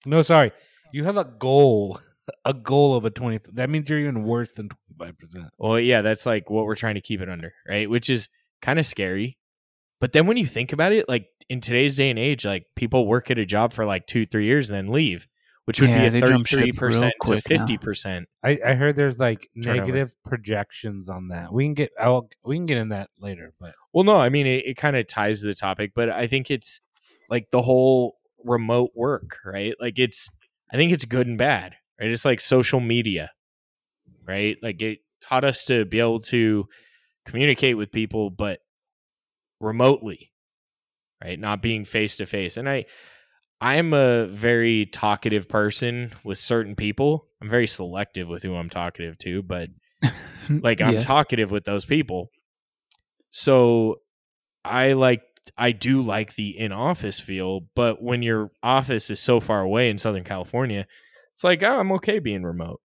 [0.05, 0.53] No, sorry,
[0.93, 2.01] you have a goal,
[2.45, 3.41] a goal of a twenty.
[3.53, 5.47] That means you're even worse than twenty five percent.
[5.59, 7.89] Well, yeah, that's like what we're trying to keep it under, right?
[7.89, 8.29] Which is
[8.61, 9.39] kind of scary.
[10.01, 13.07] But then when you think about it, like in today's day and age, like people
[13.07, 15.29] work at a job for like two, three years and then leave,
[15.65, 18.25] which would Yeah, be they a 33% to 50%.
[18.43, 19.81] I, I heard there's like Turnover.
[19.81, 21.53] negative projections on that.
[21.53, 24.47] We can get I'll, we can get in that later, but Well, no, I mean,
[24.47, 26.81] it, it kind of ties to the topic, but I think it's
[27.31, 29.75] like the whole remote work, right?
[29.81, 30.29] Like it's,
[30.73, 32.11] I think it's good and bad, right?
[32.11, 33.31] It's like social media,
[34.27, 34.57] right?
[34.63, 36.67] Like it taught us to be able to
[37.25, 38.61] communicate with people, but
[39.61, 40.33] remotely,
[41.23, 41.39] right?
[41.39, 42.57] Not being face to face.
[42.57, 42.87] And I,
[43.63, 47.29] I'm a very talkative person with certain people.
[47.41, 49.69] I'm very selective with who I'm talkative to, but
[50.51, 51.05] like I'm Yes.
[51.05, 52.31] talkative with those people.
[53.31, 54.01] So
[54.65, 55.23] I like
[55.57, 59.91] I do like the in office feel, but when your office is so far away
[59.91, 60.87] in Southern California,
[61.33, 62.81] it's like, oh, I'm okay being remote.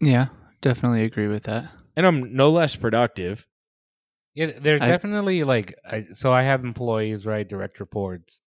[0.00, 0.26] Yeah,
[0.60, 1.70] definitely agree with that.
[1.96, 3.46] And I'm no less productive.
[4.34, 8.40] yeah, there's I- definitely like I, so I have employees, right, direct reports,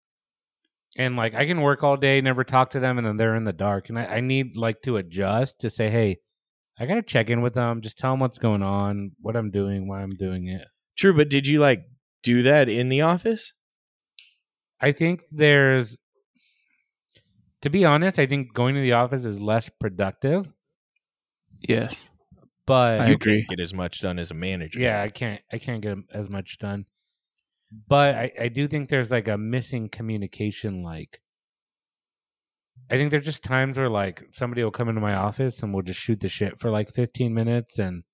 [0.98, 3.44] and like I can work all day, never talk to them, and then they're in
[3.44, 6.18] the dark, and I, I need like to adjust to say, hey,
[6.78, 9.88] I gotta check in with them, just tell them what's going on, what I'm doing,
[9.88, 10.66] why I'm doing it.
[10.96, 11.84] True, but did you like
[12.22, 13.52] do that in the office?
[14.80, 15.96] I think there's,
[17.62, 20.52] to be honest, I think going to the office is less productive,
[21.60, 21.96] Yes.
[22.66, 23.38] but I you agree.
[23.44, 24.78] can't get as much done as a manager.
[24.78, 26.86] yeah, I can't I can't get as much done.
[27.70, 31.20] But I, I do think there's like a missing communication like
[32.90, 35.82] I think there's just times where like somebody will come into my office and we'll
[35.82, 38.04] just shoot the shit for like 15 minutes and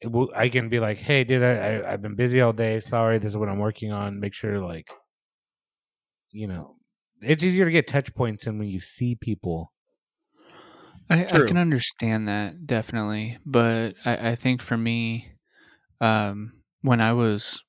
[0.00, 2.80] it will, I can be like, "Hey, dude, I, I I've been busy all day.
[2.80, 4.18] Sorry, this is what I'm working on.
[4.18, 4.90] Make sure like
[6.32, 6.76] you know,
[7.20, 9.72] it's easier to get touch points than when you see people.
[11.10, 15.32] I, I can understand that definitely, but I, I think for me,
[16.00, 17.62] um, when I was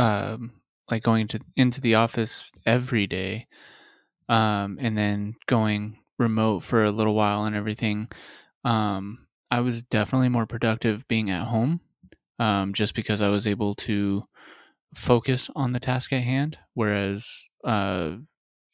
[0.00, 0.52] um,
[0.90, 3.46] like going to into the office every day,
[4.28, 8.08] um, and then going remote for a little while and everything,
[8.64, 11.80] um, I was definitely more productive being at home,
[12.38, 14.24] um, just because I was able to
[14.94, 17.26] focus on the task at hand, whereas
[17.64, 18.16] uh,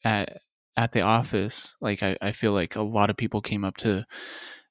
[0.04, 0.38] at
[0.76, 4.04] at the office, like I, I feel like a lot of people came up to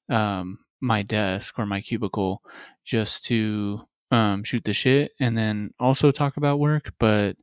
[0.08, 2.42] um, my desk or my cubicle
[2.84, 3.80] just to
[4.10, 7.36] um, shoot the shit and then also talk about work, but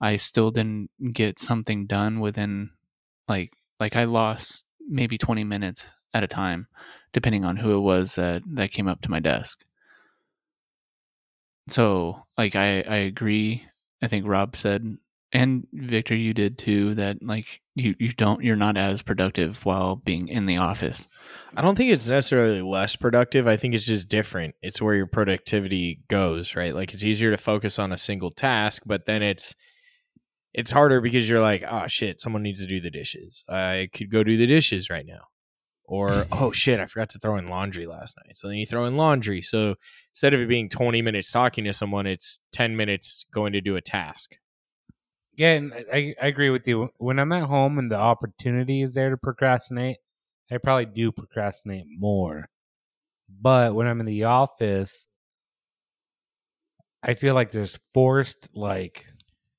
[0.00, 2.70] I still didn't get something done within
[3.28, 3.50] like
[3.80, 6.66] like I lost maybe 20 minutes at a time
[7.12, 9.64] depending on who it was that that came up to my desk.
[11.68, 13.64] So, like I I agree.
[14.02, 14.96] I think Rob said
[15.32, 19.96] and Victor you did too that like you you don't you're not as productive while
[19.96, 21.06] being in the office.
[21.54, 23.46] I don't think it's necessarily less productive.
[23.46, 24.54] I think it's just different.
[24.62, 26.74] It's where your productivity goes, right?
[26.74, 29.54] Like it's easier to focus on a single task, but then it's
[30.54, 33.44] it's harder because you're like, oh shit, someone needs to do the dishes.
[33.48, 35.26] I could go do the dishes right now.
[35.84, 38.38] Or oh shit, I forgot to throw in laundry last night.
[38.38, 39.42] So then you throw in laundry.
[39.42, 39.74] So
[40.10, 43.76] instead of it being 20 minutes talking to someone, it's 10 minutes going to do
[43.76, 44.38] a task.
[45.38, 46.90] Yeah, and I- I, agree with you.
[46.98, 49.98] When I'm at home and the opportunity is there to procrastinate,
[50.50, 52.48] I probably do procrastinate more.
[53.28, 55.06] But when I'm in the office,
[57.02, 59.06] I feel like there's forced like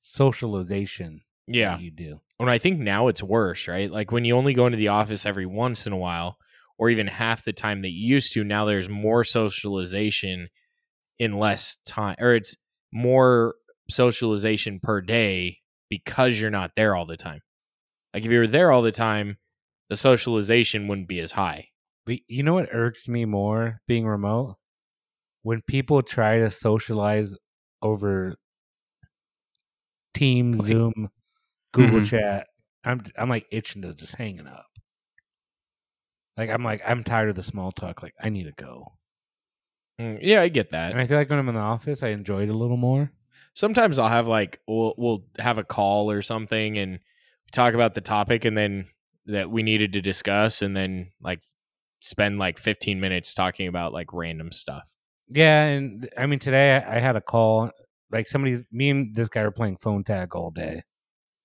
[0.01, 1.21] socialization.
[1.47, 1.80] that Yeah.
[1.80, 2.21] you do.
[2.39, 3.89] And I think now it's worse, right?
[3.91, 6.38] Like when you only go into the office every once in a while,
[6.77, 10.49] or even half the time that you used to, now there's more socialization
[11.19, 12.55] in less time, or it's
[12.93, 13.55] more
[13.89, 15.59] socialization per day
[15.89, 17.41] because you're not there all the time.
[18.13, 19.37] Like if you were there all the time,
[19.89, 21.69] the socialization wouldn't be as high.
[22.05, 24.57] But you know what irks me more being remote?
[25.43, 27.35] When people try to socialize
[27.81, 28.35] over
[30.13, 30.69] Teams, Okay.
[30.73, 31.09] Zoom,
[31.73, 32.05] Google Mhm.
[32.09, 32.47] Chat,
[32.83, 34.67] I'm I'm like itching to just hanging up.
[36.37, 38.01] Like I'm like I'm tired of the small talk.
[38.01, 38.93] Like I need to go.
[39.99, 40.91] Mm, yeah, I get that.
[40.91, 43.11] And I feel like when I'm in the office, I enjoy it a little more.
[43.60, 46.99] Sometimes I'll have like we'll we'll have a call or something and
[47.51, 48.88] talk about the topic and then
[49.26, 51.41] that we needed to discuss and then like
[51.99, 54.84] spend like 15 minutes talking about like random stuff.
[55.28, 57.70] Yeah, and I mean today I, I had a call.
[58.12, 60.82] Like somebody, me and this guy were playing phone tag all day.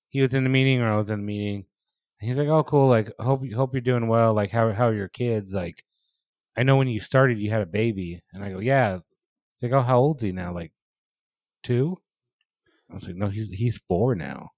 [0.08, 1.66] He was in the meeting, or I was in the meeting.
[2.20, 2.88] And he's like, "Oh, cool.
[2.88, 4.32] Like, hope you hope you're doing well.
[4.32, 5.52] Like, how how are your kids?
[5.52, 5.84] Like,
[6.56, 9.00] I know when you started, you had a baby." And I go, "Yeah."
[9.58, 10.72] He's like, "Oh, how old's he now?" Like
[11.62, 11.98] two.
[12.90, 14.50] I was like, no, he's he's four now.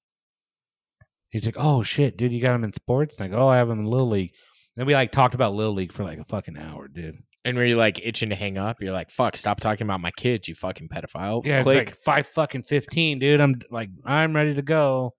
[1.30, 3.16] He's like, oh shit, dude, you got him in sports?
[3.16, 4.32] And I go, oh, I have him in little league.
[4.76, 7.16] Then we like talked about little league for like a fucking hour, dude.
[7.44, 10.10] And where you're like itching to hang up, you're like, "Fuck, stop talking about my
[10.10, 11.78] kids, you fucking pedophile." Yeah, Click.
[11.78, 13.40] it's like five fucking fifteen, dude.
[13.40, 15.14] I'm like, I'm ready to go.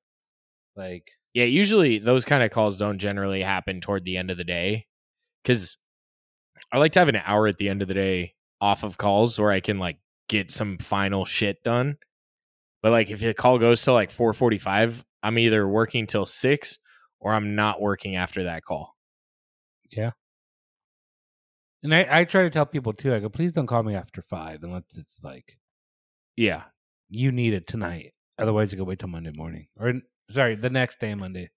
[0.76, 4.44] Like, Yeah, usually those kind of calls don't generally happen toward the end of the
[4.44, 4.86] day
[5.42, 5.78] because
[6.72, 9.40] I like to have an hour at the end of the day off of calls
[9.40, 9.98] where I can like
[10.28, 11.96] get some final shit done.
[12.82, 16.78] But like if the call goes to like 4:45, I'm either working till 6
[17.20, 18.96] or I'm not working after that call.
[19.92, 20.12] Yeah.
[21.84, 23.14] And I, I try to tell people too.
[23.14, 25.58] I go, please don't call me after five unless it's like
[26.36, 26.64] Yeah.
[27.10, 28.14] you need it tonight.
[28.38, 29.94] Otherwise, you go wait till Monday morning, or
[30.30, 31.50] sorry, the next day, Monday.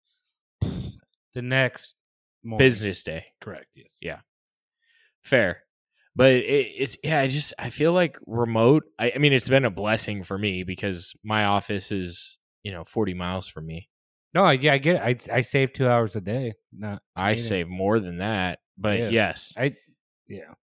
[0.60, 1.94] The next
[2.42, 2.64] morning.
[2.66, 3.26] Business day.
[3.40, 3.66] correct?
[3.74, 3.88] Yes.
[4.00, 4.20] Yeah.
[5.22, 5.64] Fair.
[6.16, 6.42] But it,
[6.76, 8.84] it's yeah, I just I feel like remote.
[8.98, 12.84] I, I mean, it's been a blessing for me because my office is you know
[12.84, 13.88] 40 miles from me.
[14.34, 15.28] No, I- yeah, I get it.
[15.30, 16.54] I I save two hours a day.
[16.72, 19.08] Not I save more than that, but Yeah.
[19.08, 19.74] yes, I.
[20.28, 20.54] Yeah.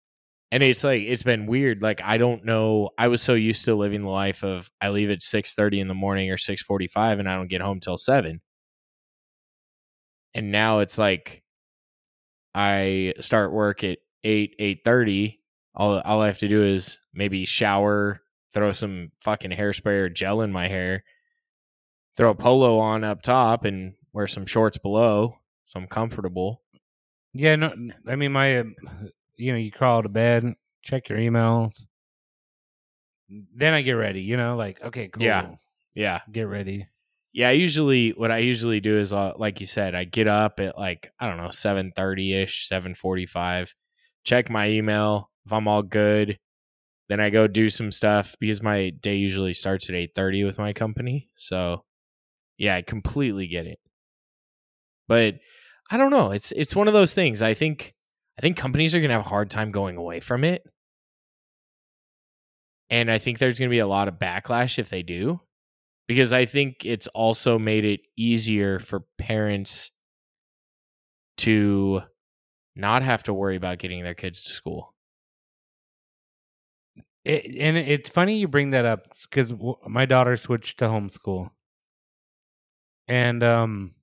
[0.52, 1.82] and it's like it's been weird.
[1.82, 2.90] Like I don't know.
[2.98, 5.88] I was so used to living the life of I leave at six thirty in
[5.88, 8.42] the morning or six forty five, and I don't get home till seven.
[10.34, 11.42] And now it's like
[12.54, 15.40] I start work at eight eight thirty.
[15.76, 18.22] All all I have to do is maybe shower,
[18.54, 21.04] throw some fucking hairspray or gel in my hair,
[22.16, 26.62] throw a polo on up top, and wear some shorts below, so I'm comfortable.
[27.34, 27.56] Yeah.
[27.56, 27.74] No.
[28.08, 28.64] I mean, my.
[29.40, 30.52] You know, you crawl to bed,
[30.82, 31.86] check your emails.
[33.30, 34.22] Then I get ready.
[34.22, 35.22] You know, like okay, cool.
[35.22, 35.50] Yeah.
[35.94, 36.22] Yeah.
[36.32, 36.88] Get ready.
[37.34, 40.76] Yeah, usually what I usually do is uh, like you said, I get up at
[40.76, 43.76] like I don't know seven thirty ish, seven forty five,
[44.28, 45.32] check my email.
[45.46, 46.38] If I'm all good,
[47.10, 50.60] then I go do some stuff because my day usually starts at eight thirty with
[50.60, 51.30] my company.
[51.36, 51.84] So,
[52.58, 53.80] yeah, I completely get it.
[55.08, 55.36] But
[55.90, 56.32] I don't know.
[56.32, 57.42] It's it's one of those things.
[57.42, 57.94] I think
[58.38, 60.64] I think companies are gonna have a hard time going away from it,
[62.90, 65.40] and I think there's gonna be a lot of backlash if they do
[66.08, 69.92] because I think it's also made it easier for parents
[71.38, 72.02] to
[72.78, 74.94] not have to worry about getting their kids to school.
[77.26, 81.50] It, and it's funny you bring that up because w- my daughter switched to homeschool,
[83.08, 83.96] and um,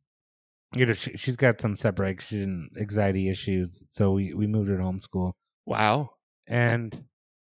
[0.75, 4.83] you know she, she's got some separation anxiety issues, so we we moved her to
[4.83, 5.33] homeschool,
[5.67, 6.11] Wow.
[6.47, 7.05] and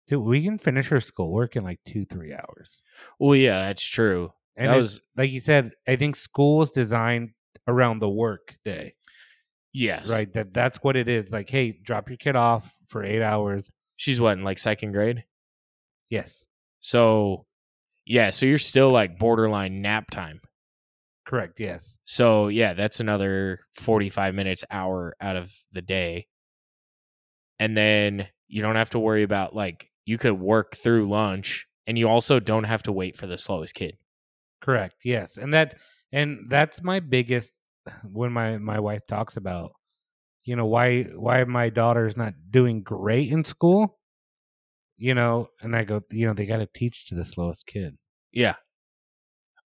[0.08, 2.82] dude, we can finish her schoolwork in like two three hours.
[3.18, 4.32] Well, yeah, that's true.
[4.56, 7.30] And that was like you said, I think school is designed
[7.66, 8.94] around the work day,
[9.72, 10.10] yes.
[10.10, 10.32] right?
[10.32, 11.30] That that's what it is.
[11.30, 13.70] Like, hey, drop your kid off for eight hours.
[13.96, 15.24] She's what in like second grade.
[16.10, 16.44] Yes,
[16.80, 17.46] So,
[18.04, 18.30] yeah.
[18.32, 20.40] So you're still like borderline nap time.
[21.24, 21.58] correct.
[21.58, 26.26] Yes, So yeah, that's another 45 minutes, hour out of the day.
[27.58, 31.96] And then you don't have to worry about like you could work through lunch and
[31.96, 33.96] you also don't have to wait for the slowest kid.
[34.60, 34.96] Correct.
[35.04, 35.76] Yes, and that
[36.12, 37.52] and that's my biggest
[38.04, 39.72] when my my wife talks about
[40.44, 43.98] you know why why my daughter's not doing great in school.
[44.98, 47.96] You know, and I go, you know, they got to teach to the slowest kid.
[48.30, 48.54] Yeah.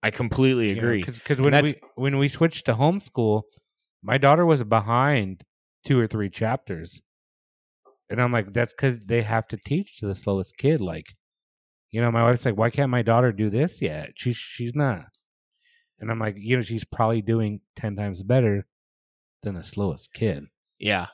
[0.02, 1.02] I completely agree.
[1.04, 3.42] Because And when that's- we when we switched to homeschool,
[4.02, 5.44] my daughter was behind
[5.86, 7.00] two or three chapters,
[8.10, 10.80] and I'm like, that's because they have to teach to the slowest kid.
[10.80, 11.06] Like,
[11.92, 14.10] you know, my wife's like, why can't my daughter do this yet?
[14.16, 15.04] She's she's not,
[16.02, 18.66] and I'm like, you know, she's probably doing ten times better
[19.42, 20.46] than the slowest kid.
[20.78, 21.06] Yeah.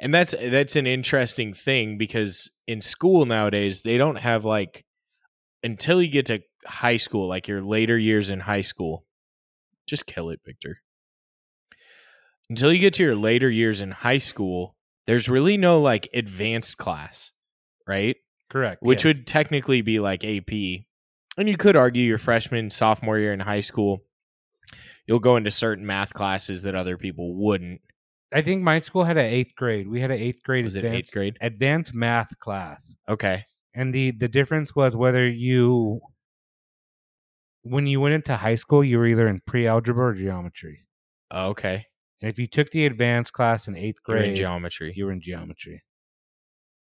[0.00, 4.84] And that's that's an interesting thing because in school nowadays they don't have like
[5.62, 9.04] until you get to high school, like your later years in high school.
[9.86, 10.78] Just kill it, Victor.
[12.48, 14.74] Until you get to your later years in high school,
[15.06, 17.32] there's really no like advanced class,
[17.86, 18.16] right?
[18.48, 18.82] Correct.
[18.82, 19.04] Which yes.
[19.04, 20.50] would technically be like AP.
[21.36, 24.02] And you could argue your freshman, sophomore year in high school,
[25.10, 27.80] you'll go into certain math classes that other people wouldn't.
[28.32, 29.88] I think my school had an eighth grade.
[29.88, 31.36] We had an eighth grade Was it eighth grade?
[31.40, 32.94] advanced math class.
[33.08, 33.44] Okay.
[33.74, 36.00] and the the difference was whether you
[37.62, 40.78] when you went into high school you were either in pre-algebra or geometry
[41.32, 41.84] oh, Okay.
[42.22, 44.92] and if you took the advanced class in eighth You're in grade geometry.
[44.96, 45.82] you were in geometry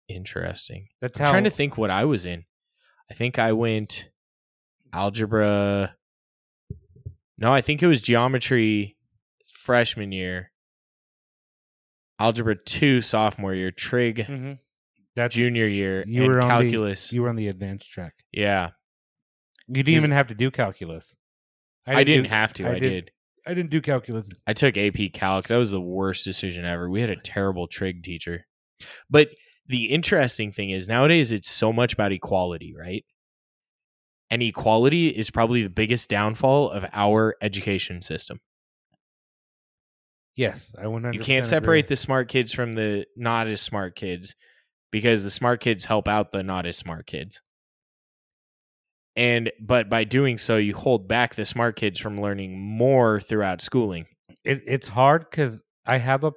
[0.09, 0.89] Interesting.
[1.01, 2.45] that's I'm how trying to think what I was in.
[3.11, 4.09] I think I went
[4.93, 5.95] algebra.
[7.41, 8.97] No, I think it was geometry
[9.53, 10.51] freshman year.
[12.19, 14.59] Algebra two sophomore year, trig Mhm.
[15.17, 17.13] that's junior year, you and were on the- calculus.
[17.13, 18.71] you were on the advanced track yeah.
[19.69, 21.15] You didn't even have to do calculus.
[21.87, 22.65] I didn't, do- have to.
[22.67, 22.91] I, I did.
[22.91, 23.11] did.
[23.47, 24.29] I didn't do calculus.
[24.47, 25.47] I took AP Calc.
[25.49, 26.91] That was the worst decision ever.
[26.91, 28.47] We had a terrible trig teacher.
[29.09, 29.31] But
[29.67, 33.05] the interesting thing is nowadays it's so much about equality, right?
[34.31, 38.41] And equality is probably the biggest downfall of our education system.
[40.37, 41.15] Yes, I 100.
[41.15, 44.37] You can't separate the smart kids from the not as smart kids
[44.93, 47.41] because the smart kids help out the not as smart kids.
[49.17, 53.61] And but by doing so you hold back the smart kids from learning more throughout
[53.61, 54.07] schooling.
[54.45, 56.33] It, it's hard because I have a.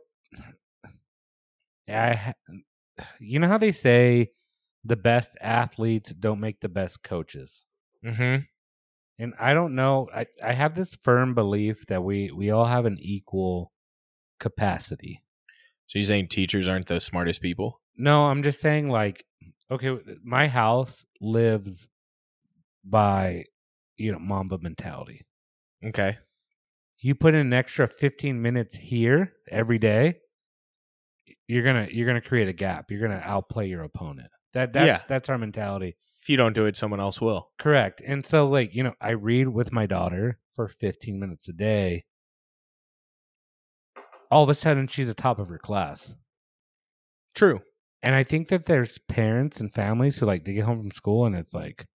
[1.87, 2.33] I,
[3.19, 4.31] you know how they say,
[4.83, 7.63] the best athletes don't make the best coaches.
[8.03, 8.45] Mhm.
[9.19, 10.09] and I don't know.
[10.13, 13.71] I, I have this firm belief that we we all have an equal
[14.39, 15.21] capacity.
[15.87, 17.81] So you're saying teachers aren't the smartest people?
[17.95, 19.25] No, I'm just saying like
[19.71, 21.87] okay, my house lives
[22.83, 23.45] by
[23.97, 25.21] you know Mamba mentality.
[25.85, 26.17] Okay.
[26.99, 30.19] You put in an extra 15 minutes here every day,
[31.47, 32.89] you're gonna you're gonna create a gap.
[32.91, 34.29] You're gonna outplay your opponent.
[34.53, 35.01] That that's Yeah.
[35.07, 35.97] that's our mentality.
[36.23, 37.51] If you don't do it, someone else will.
[37.59, 38.01] Correct.
[38.07, 42.05] And so like, you know, I read with my daughter for 15 minutes a day.
[44.31, 46.15] All of a sudden she's the top of her class.
[47.35, 47.59] True.
[48.01, 51.25] And I think that there's parents and families who like they get home from school
[51.25, 51.87] and it's like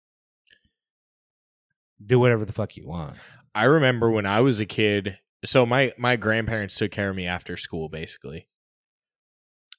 [2.05, 3.15] do whatever the fuck you want.
[3.55, 5.19] I remember when I was a kid.
[5.45, 8.49] So my my grandparents took care of me after school, basically,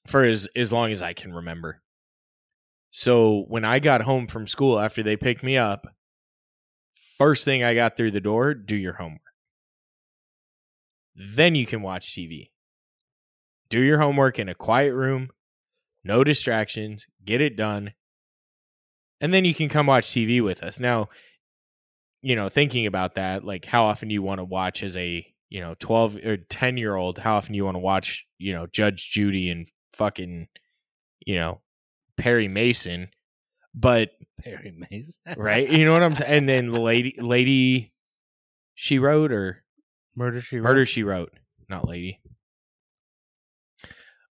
[0.07, 1.83] for as as long as I can remember.
[2.91, 5.87] So when I got home from school after they picked me up,
[7.17, 9.21] first thing I got through the door, do your homework.
[11.15, 12.49] Then you can watch TV.
[13.69, 15.29] Do your homework in a quiet room,
[16.03, 17.93] no distractions, get it done.
[19.21, 20.79] And then you can come watch TV with us.
[20.79, 21.09] Now,
[22.21, 25.61] you know, thinking about that, like how often you want to watch as a, you
[25.61, 29.11] know, 12 or 10 year old, how often you want to watch, you know, Judge
[29.11, 30.47] Judy and fucking,
[31.25, 31.61] you know,
[32.19, 33.09] Perry Mason?
[33.73, 34.11] But,
[34.43, 35.13] Perry Mason.
[35.37, 35.69] right?
[35.69, 36.31] You know what I'm saying?
[36.31, 37.93] And then Lady, Lady,
[38.75, 39.63] she wrote or
[40.15, 40.63] Murder She Wrote.
[40.63, 41.31] Murder She Wrote,
[41.69, 42.19] not Lady.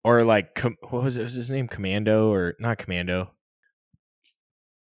[0.04, 1.22] Or like, com- what was, it?
[1.22, 1.68] was his name?
[1.68, 3.30] Commando or not Commando?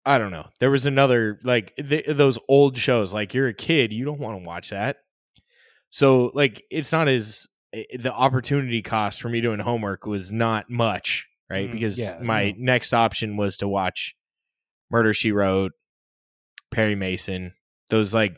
[0.06, 0.48] I don't know.
[0.60, 3.14] There was another like th- those old shows.
[3.14, 4.98] Like you're a kid, you don't want to watch that.
[5.89, 10.70] So like, it's not as eh, the opportunity cost for me doing homework was not
[10.70, 11.70] much, right?
[11.70, 12.56] Mm, because yeah, my no.
[12.60, 14.16] next option was to watch
[14.89, 15.74] Murder She Wrote,
[16.72, 17.54] Perry Mason,
[17.89, 18.36] those like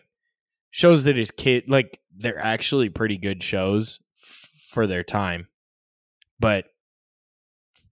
[0.71, 5.47] shows that his kid like they're actually pretty good shows f- for their time.
[6.39, 6.65] But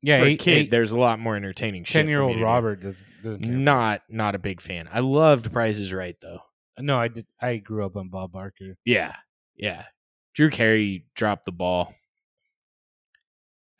[0.01, 2.39] yeah, for eight, a kid, eight, there's a lot more entertaining 10 year old to
[2.39, 2.43] do.
[2.43, 2.95] Robert does.
[3.39, 4.89] Not not a big fan.
[4.91, 6.39] I loved Price is Right though.
[6.77, 7.25] No, I did.
[7.41, 8.75] I grew up on Bob Barker.
[8.83, 9.15] Yeah,
[9.55, 9.85] yeah.
[10.33, 11.93] Drew Carey dropped the ball.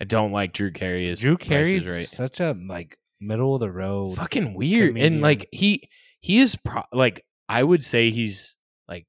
[0.02, 2.08] I don't like Drew Carey as Drew Carey is Right.
[2.08, 4.16] such a like middle of the road.
[4.16, 5.14] Fucking weird, comedian.
[5.14, 5.88] and like he
[6.20, 9.06] he is pro- like I would say he's like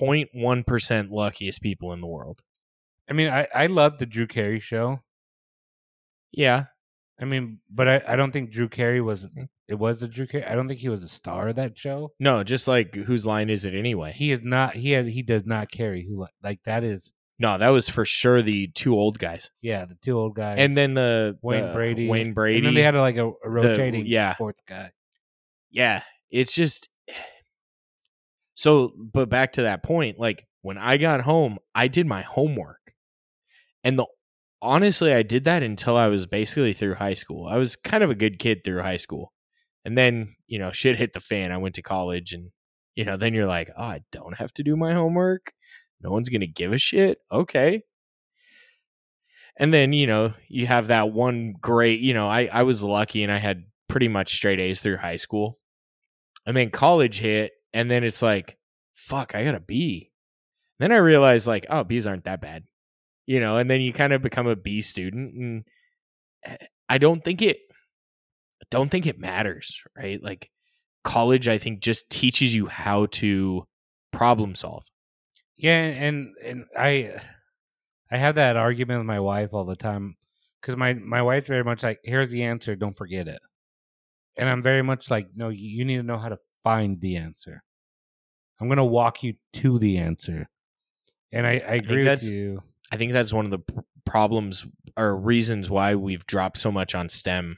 [0.00, 2.40] 0.1 percent luckiest people in the world.
[3.08, 5.00] I mean, I I love the Drew Carey show.
[6.32, 6.66] Yeah,
[7.20, 9.24] I mean, but I, I don't think Drew Carey was.
[9.24, 9.48] Mm.
[9.68, 10.44] It was the Drew Carey.
[10.44, 12.12] I don't think he was the star of that show.
[12.20, 14.12] no, just like whose line is it anyway?
[14.12, 14.76] He is not.
[14.76, 15.06] He had.
[15.06, 17.12] He does not carry who like that is.
[17.40, 20.58] No, that was for sure the two old guys, Yeah, the two old guys.
[20.58, 22.06] and then the Wayne the Brady.
[22.06, 24.34] Wayne Brady, And then they had like a, a rotating yeah.
[24.34, 24.92] fourth guy.
[25.70, 26.88] yeah it's just
[28.54, 32.92] so but back to that point like when i got home i did my homework
[33.84, 34.06] and the
[34.62, 38.10] honestly i did that until i was basically through high school i was kind of
[38.10, 39.32] a good kid through high school
[39.84, 42.50] and then you know shit hit the fan i went to college and
[42.94, 45.52] you know then you're like oh i don't have to do my homework
[46.02, 47.18] no one's gonna give a shit?
[47.30, 47.82] Okay.
[49.56, 53.22] And then you know you have that one great you know i i was lucky
[53.22, 55.58] and i had pretty much straight a's through high school.
[56.46, 58.56] And then college hit and then it's like
[58.94, 60.10] fuck i got a b.
[60.78, 62.64] Then i realized like oh b's aren't that bad.
[63.26, 65.64] You know and then you kind of become a b student and
[66.44, 66.56] eh,
[66.88, 67.58] i don't think it
[68.70, 70.22] don't think it matters right?
[70.22, 70.50] Like
[71.02, 73.66] college i think just teaches you how to
[74.12, 74.84] problem solve
[75.60, 77.16] Yeah, and and I
[78.10, 80.16] I have that argument with my wife all the time
[80.60, 83.40] because my my wife's very much like, here's the answer, don't forget it,
[84.36, 87.62] and I'm very much like, no, you, need to know how to find the answer.
[88.58, 90.48] I'm gonna walk you to the answer,
[91.30, 92.62] and I, I agree with that's- you.
[92.90, 97.08] i think that's one of the problems or reasons why we've dropped so much on
[97.08, 97.56] stem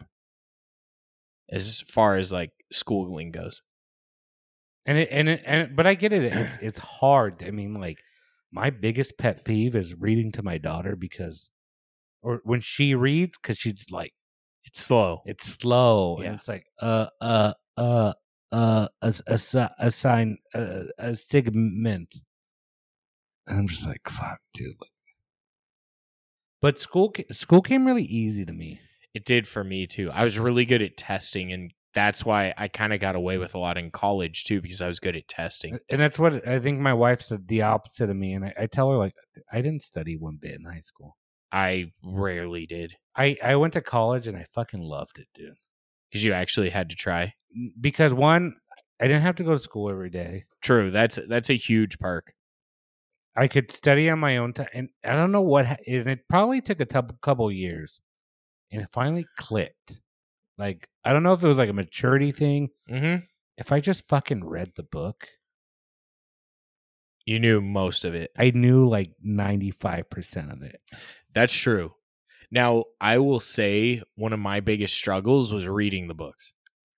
[1.50, 3.62] as far as like schooling goes
[4.84, 6.24] And it, and it, and but I get it.
[6.24, 7.42] It's it's hard.
[7.46, 7.98] I mean, like
[8.50, 11.50] my biggest pet peeve is reading to my daughter because,
[12.22, 14.12] or when she reads, because she's like
[14.64, 15.22] It's slow.
[15.24, 16.26] it's slow Yeah.
[16.26, 18.12] and it's like uh uh uh
[18.50, 22.14] uh a a, a sign uh, a segment.
[23.46, 24.74] And I'm just like fuck, dude.
[26.60, 28.80] But school school came really easy to me.
[29.14, 30.10] It did for me too.
[30.10, 33.54] I was really good at testing, and that's why I kind of got away with
[33.54, 35.78] a lot in college too, because I was good at testing.
[35.90, 38.32] And that's what I think my wife said the opposite of me.
[38.32, 39.14] And I, I tell her, like,
[39.52, 41.16] I didn't study one bit in high school.
[41.52, 45.58] I rarely did I, I went to college and I fucking loved it, dude.
[46.12, 47.34] because you actually had to try.
[47.80, 48.54] Because one,
[49.00, 50.44] I didn't have to go to school every day.
[50.60, 50.90] True.
[50.90, 52.32] That's that's a huge perk.
[53.34, 54.68] I could study on my own time.
[54.74, 58.00] And I don't know what, and it probably took a couple years.
[58.70, 59.98] And it finally clicked.
[60.58, 62.70] Like, I don't know if it was like a maturity thing.
[62.90, 63.24] Mm-hmm.
[63.58, 65.28] If I just fucking read the book,
[67.24, 68.30] You knew most of it.
[68.36, 70.80] I knew like 95% of it.
[71.34, 71.94] That's true.
[72.50, 76.52] Now, I will say one of my biggest struggles was reading the books.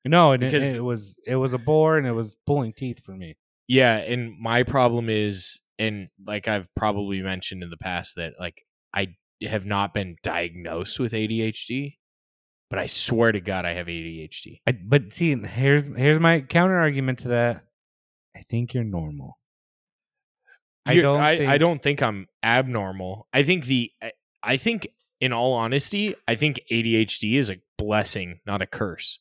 [0.05, 3.03] No, and it, Because- it was it was a bore and it was pulling teeth
[3.05, 3.37] for me.
[3.69, 8.63] Yeah, and my problem is, and like I've probably mentioned in the past, that like
[8.93, 11.97] I have not been diagnosed with ADHD,
[12.71, 14.61] but I swear to God I have ADHD.
[14.67, 17.65] I, but see, here's here's my counter argument to that.
[18.37, 19.39] I think you're normal.
[20.87, 23.29] I You- don't I, I think- don't think I'm abnormal.
[23.33, 24.13] I think the I-
[24.43, 24.89] I think
[25.21, 29.19] in all honesty, I think ADHD is a blessing, not a curse.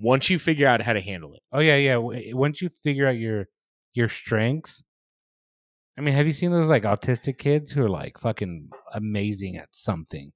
[0.00, 1.40] Once you figure out how to handle it.
[1.52, 1.96] Oh yeah, yeah.
[2.34, 3.46] Once you figure out your
[3.94, 4.82] your strengths,
[5.96, 9.68] I mean, have you seen those like autistic kids who are like fucking amazing at
[9.72, 10.32] something?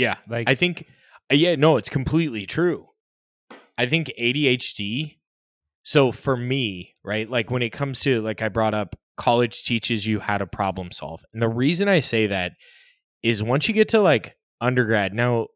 [0.00, 0.14] Yeah.
[0.28, 0.86] Like I think
[1.30, 2.86] uh, yeah, no, it's completely true.
[3.76, 5.16] I think ADHD
[5.82, 7.28] so for me, right?
[7.28, 10.90] Like when it comes to like I brought up college teaches you how to problem
[10.90, 11.22] solve.
[11.32, 12.52] And the reason I say that
[13.22, 15.48] is once you get to like undergrad, now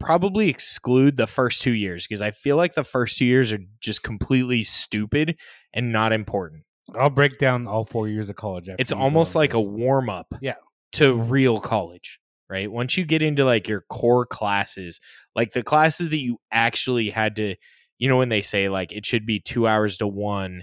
[0.00, 3.60] probably exclude the first 2 years because I feel like the first 2 years are
[3.80, 5.36] just completely stupid
[5.72, 6.64] and not important.
[6.98, 8.68] I'll break down all four years of college.
[8.78, 10.54] It's almost like a warm up Yeah.
[10.94, 12.18] to real college,
[12.52, 12.70] right?
[12.70, 15.00] Once you get into like your core classes,
[15.34, 17.56] like the classes that you actually had to,
[17.98, 20.62] you know, when they say like it should be two hours to one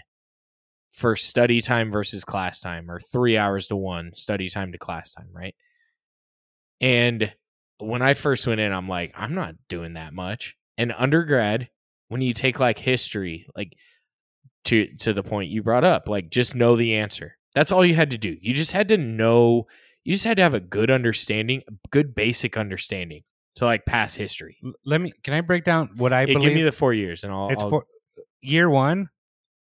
[0.91, 5.11] for study time versus class time, or three hours to one study time to class
[5.11, 5.55] time, right?
[6.79, 7.33] And
[7.79, 10.55] when I first went in, I'm like, I'm not doing that much.
[10.77, 11.69] And undergrad,
[12.09, 13.73] when you take like history, like
[14.65, 17.35] to to the point you brought up, like just know the answer.
[17.55, 18.37] That's all you had to do.
[18.41, 19.65] You just had to know.
[20.03, 23.23] You just had to have a good understanding, good basic understanding
[23.55, 24.57] to like pass history.
[24.85, 25.13] Let me.
[25.23, 26.41] Can I break down what I Yeah, believe?
[26.41, 27.49] give me the four years, and I'll.
[27.49, 27.85] it's I'll for
[28.41, 29.09] year one.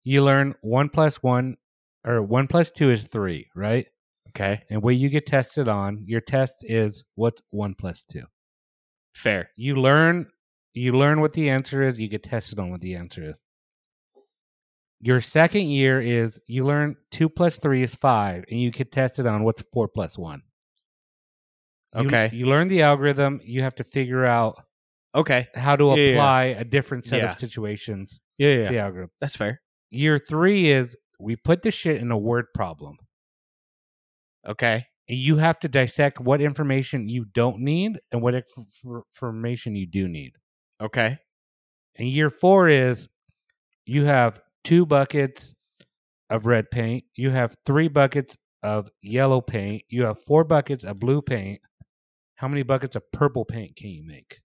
[0.04, 1.56] You learn one plus one,
[2.04, 3.86] or one plus two is three, right?
[4.28, 8.24] okay, And what you get tested on, your test is what's one plus two.
[9.14, 9.50] fair.
[9.56, 10.26] You learn,
[10.72, 11.98] you learn what the answer is.
[12.00, 13.34] You get tested on what the answer is.
[15.02, 19.18] Your second year is you learn two plus three is five, and you could test
[19.18, 20.42] it on what's four plus one.
[21.96, 22.30] Okay.
[22.32, 23.40] you learn the algorithm.
[23.42, 24.62] You have to figure out
[25.14, 26.10] Okay, how to Yeah, yeah, yeah.
[26.12, 27.32] apply a different set Yeah.
[27.32, 29.10] of situations yeah, to yeah, the algorithm.
[29.20, 29.60] that's fair.
[29.90, 32.96] Year three is we put the shit in a word problem.
[34.46, 38.34] Okay, And you have to dissect what information you don't need and what
[38.84, 40.32] information you do need.
[40.80, 41.18] okay,
[41.96, 43.08] And year four is
[43.84, 45.54] you have two buckets
[46.28, 50.98] of red paint, you have three buckets of yellow paint, you have four buckets of
[51.00, 51.60] blue paint.
[52.36, 54.40] How many buckets of purple paint can you make?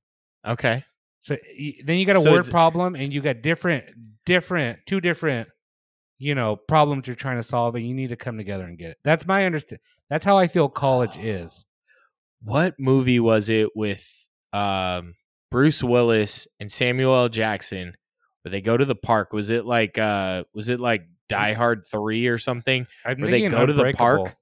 [0.45, 0.83] okay.
[1.21, 1.37] So
[1.83, 3.85] then you got a So word problem, and you got different,
[4.27, 5.49] different, two different,
[6.19, 8.91] you know, problems you're trying to solve, and you need to come together and get
[8.91, 8.97] it.
[9.03, 9.79] That's my understand.
[10.07, 11.65] That's how I feel college is.
[12.43, 14.07] What movie was it with
[14.53, 15.15] um,
[15.49, 17.29] Bruce Willis and Samuel L.
[17.29, 17.95] Jackson
[18.45, 19.34] where they go to the park?
[19.34, 22.85] Was it like uh, was it like Die Hard three or something?
[23.03, 24.35] I'm Where they go to the park?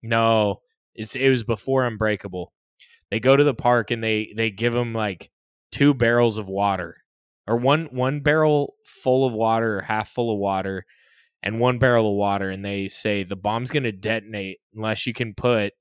[0.00, 0.60] No,
[0.94, 2.52] it's it was before Unbreakable.
[3.10, 5.32] They go to the park and they they give them like
[5.72, 6.98] two barrels of water,
[7.48, 10.86] or one one barrel full of water or half full of water,
[11.42, 15.34] and one barrel of water, and they say the bomb's gonna detonate unless you can
[15.34, 15.72] put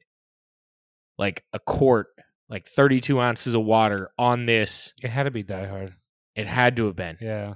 [1.20, 2.08] like a quart,
[2.50, 4.96] like thirty two ounces of water on this.
[5.04, 5.94] It had to be Die Hard.
[6.36, 7.18] It had to have been.
[7.22, 7.56] Yeah.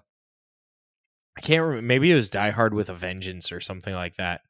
[1.38, 1.82] I can't remember.
[1.88, 4.42] Maybe it was Die Hard with a Vengeance or something like that.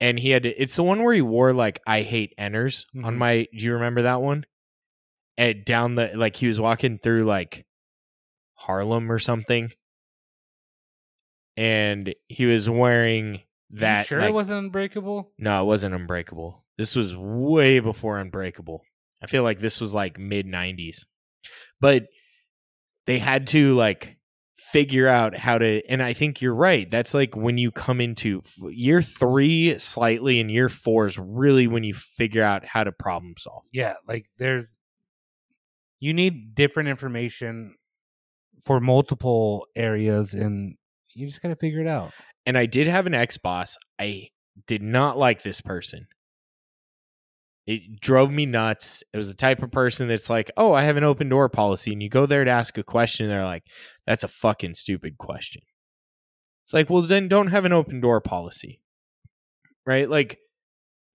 [0.00, 3.14] And he had to, it's the one where he wore like I hate Enners on
[3.14, 3.18] Mhm.
[3.18, 3.48] my.
[3.56, 4.44] Do you remember that one?
[5.38, 7.64] And down the like he was walking through like
[8.54, 9.72] Harlem or something.
[11.56, 13.34] and he was wearing
[13.70, 14.06] You that.
[14.06, 15.32] sure like- it wasn't unbreakable?
[15.38, 16.64] No, it wasn't Unbreakable.
[16.76, 18.82] This was way before Unbreakable.
[19.22, 21.06] I feel like this was like mid 90s.
[21.80, 22.08] But
[23.06, 24.15] they had to like
[24.76, 26.90] figure out how to and I think you're right.
[26.90, 31.82] That's like when you come into year 3 slightly and year 4 is really when
[31.82, 33.64] you figure out how to problem solve.
[33.72, 34.74] Yeah, like there's
[35.98, 37.74] you need different information
[38.64, 40.76] for multiple areas and
[41.14, 42.12] you just got to figure it out.
[42.44, 43.78] And I did have an ex-boss.
[43.98, 44.28] I
[44.66, 46.06] did not like this person.
[47.66, 49.02] It drove me nuts.
[49.12, 51.92] It was the type of person that's like, "Oh, I have an open door policy."
[51.92, 53.64] And you go there to ask a question, and they're like,
[54.06, 55.62] "That's a fucking stupid question."
[56.64, 58.80] It's like, "Well, then don't have an open door policy."
[59.84, 60.08] Right?
[60.08, 60.38] Like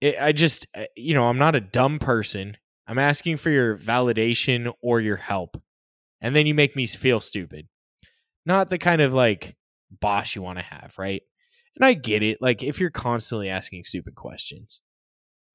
[0.00, 2.56] it, I just uh, you know, I'm not a dumb person.
[2.86, 5.62] I'm asking for your validation or your help.
[6.20, 7.68] And then you make me feel stupid.
[8.46, 9.56] Not the kind of like
[10.00, 11.22] boss you want to have, right?
[11.76, 12.38] And I get it.
[12.40, 14.82] Like, if you're constantly asking stupid questions,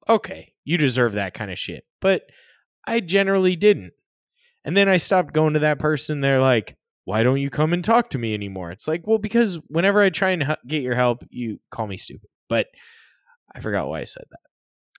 [0.08, 1.84] okay, you deserve that kind of shit.
[2.00, 2.22] But
[2.86, 3.92] I generally didn't.
[4.64, 6.20] And then I stopped going to that person.
[6.20, 8.70] They're like, why don't you come and talk to me anymore?
[8.70, 12.28] It's like, well, because whenever I try and get your help, you call me stupid.
[12.48, 12.66] But
[13.54, 14.40] I forgot why I said that.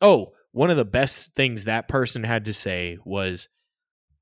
[0.02, 3.48] Oh, one of the best things that person had to say was,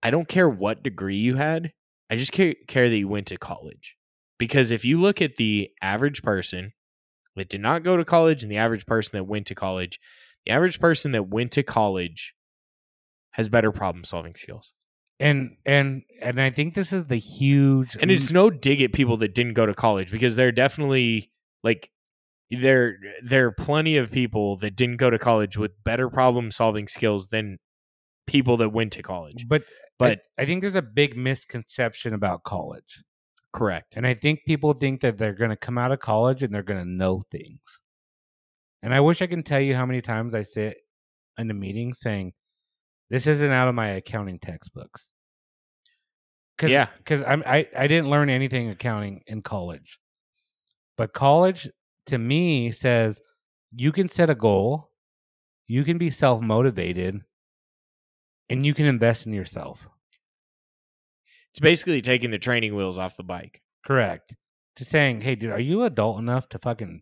[0.03, 1.71] I don't care what degree you had.
[2.09, 3.95] I just care, care that you went to college.
[4.37, 6.73] Because if you look at the average person
[7.35, 9.99] that did not go to college and the average person that went to college,
[10.47, 12.33] the average person that went to college
[13.31, 14.73] has better problem solving skills.
[15.19, 19.17] And and and I think this is the huge And it's no dig at people
[19.17, 21.31] that didn't go to college because they're definitely
[21.63, 21.91] like
[22.51, 26.87] there there are plenty of people that didn't go to college with better problem solving
[26.87, 27.57] skills than
[28.25, 29.47] people that went to college.
[29.49, 29.63] but
[29.97, 33.03] But I, I think there's a big misconception about college.
[33.53, 33.95] correct.
[33.97, 36.63] And I think people think that they're going to come out of college and they're
[36.63, 37.59] going to know things.
[38.83, 40.77] And I wish I can tell you how many times I sit
[41.37, 42.33] in a meeting saying,
[43.09, 45.07] "This isn't out of my accounting textbooks."
[46.57, 46.87] Cause, Yeah.
[46.97, 49.99] because I I didn't learn anything accounting in college,
[50.95, 51.69] but college
[52.07, 53.21] to me says
[53.71, 54.91] you can set a goal,
[55.67, 57.21] you can be self motivated,
[58.49, 59.87] and you can invest in yourself.
[61.51, 63.61] It's basically taking the training wheels off the bike.
[63.85, 64.35] Correct.
[64.77, 67.01] To saying, hey, dude, are you adult enough to fucking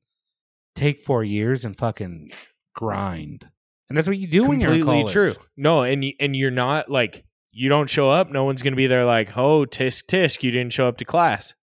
[0.75, 2.31] take four years and fucking
[2.73, 3.47] grind?
[3.89, 5.35] And that's what you do when you're in completely college.
[5.35, 5.35] true.
[5.57, 8.29] No, and y- and you're not like you don't show up.
[8.31, 11.53] No one's gonna be there like, oh, tisk tisk, you didn't show up to class.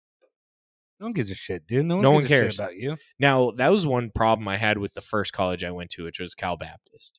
[1.00, 1.84] No one gives a shit, dude.
[1.84, 2.58] No one, No gives one a shit cares.
[2.60, 2.96] about you.
[3.18, 6.20] Now that was one problem I had with the first college I went to, which
[6.20, 7.18] was Cal Baptist.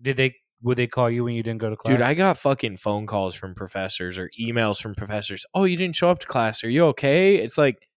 [0.00, 0.36] Did they?
[0.64, 1.92] Would they call you when you didn't go to class?
[1.96, 5.44] Dude, I got fucking phone calls from professors or emails from professors.
[5.54, 6.62] Oh, you didn't show up to class.
[6.62, 7.34] Are you okay?
[7.36, 7.88] It's like,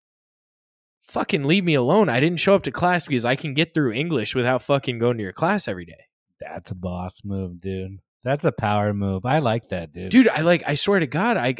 [1.07, 2.09] fucking leave me alone.
[2.09, 5.17] I didn't show up to class because I can get through English without fucking going
[5.17, 6.05] to your class every day.
[6.39, 7.99] That's a boss move, dude.
[8.23, 9.25] That's a power move.
[9.25, 10.11] I like that, dude.
[10.11, 11.55] dude i like i swear to god i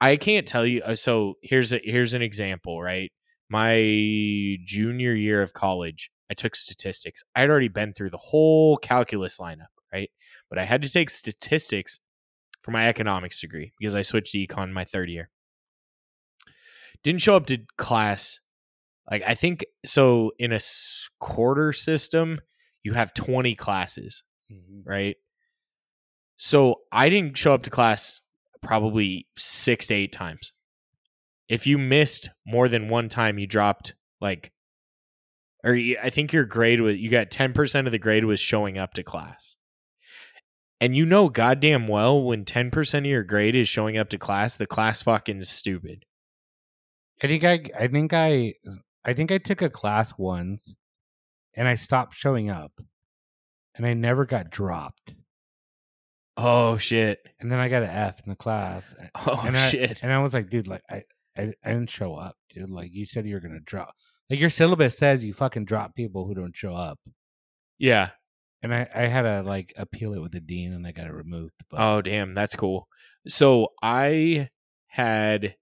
[0.00, 3.12] i can't tell you uh, so here's a here's an example right
[3.50, 8.76] my junior year of college i took statistics i had already been through the whole
[8.78, 10.10] calculus lineup right
[10.48, 12.00] but i had to take statistics
[12.62, 15.28] for my economics degree because i switched to econ in my third year
[17.02, 18.40] didn't show up to class
[19.10, 20.60] like i think so in a
[21.20, 22.40] quarter system
[22.82, 24.22] you have 20 classes
[24.52, 24.82] Mhm.
[24.84, 25.16] right?
[26.36, 28.20] So I didn't show up to class
[28.62, 30.52] probably six to eight times.
[31.48, 34.52] If you missed more than one time, you dropped like,
[35.64, 38.92] or I think your grade was, you got 10% of the grade was showing up
[38.94, 39.56] to class.
[40.80, 44.56] And you know goddamn well when 10% of your grade is showing up to class,
[44.56, 46.04] the class fucking is stupid.
[47.22, 47.62] I think I.
[47.78, 48.54] I think I.
[49.04, 50.74] I think I took a class once,
[51.54, 52.72] and I stopped showing up,
[53.74, 55.14] and I never got dropped.
[56.36, 57.20] Oh shit.
[57.38, 60.00] And then I got an F in the class, Oh and I, shit.
[60.02, 61.02] And I was like, dude, like I,
[61.36, 62.70] I, I didn't show up, dude.
[62.70, 63.94] Like you said, you were gonna drop.
[64.30, 66.98] Like your syllabus says, you fucking drop people who don't show up.
[67.78, 68.10] Yeah.
[68.62, 71.12] And I, I had to like appeal it with the dean, and I got it
[71.12, 71.52] removed.
[71.70, 72.88] But Oh damn, that's cool.
[73.28, 74.48] So I
[74.88, 75.54] had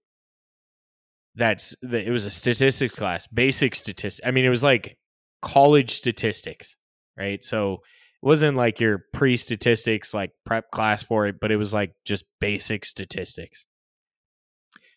[1.35, 4.25] that's the, it was a statistics class, basic statistics.
[4.25, 4.97] I mean, it was like
[5.41, 6.75] college statistics,
[7.17, 7.43] right?
[7.43, 11.93] So it wasn't like your pre-statistics like prep class for it, but it was like
[12.05, 13.65] just basic statistics.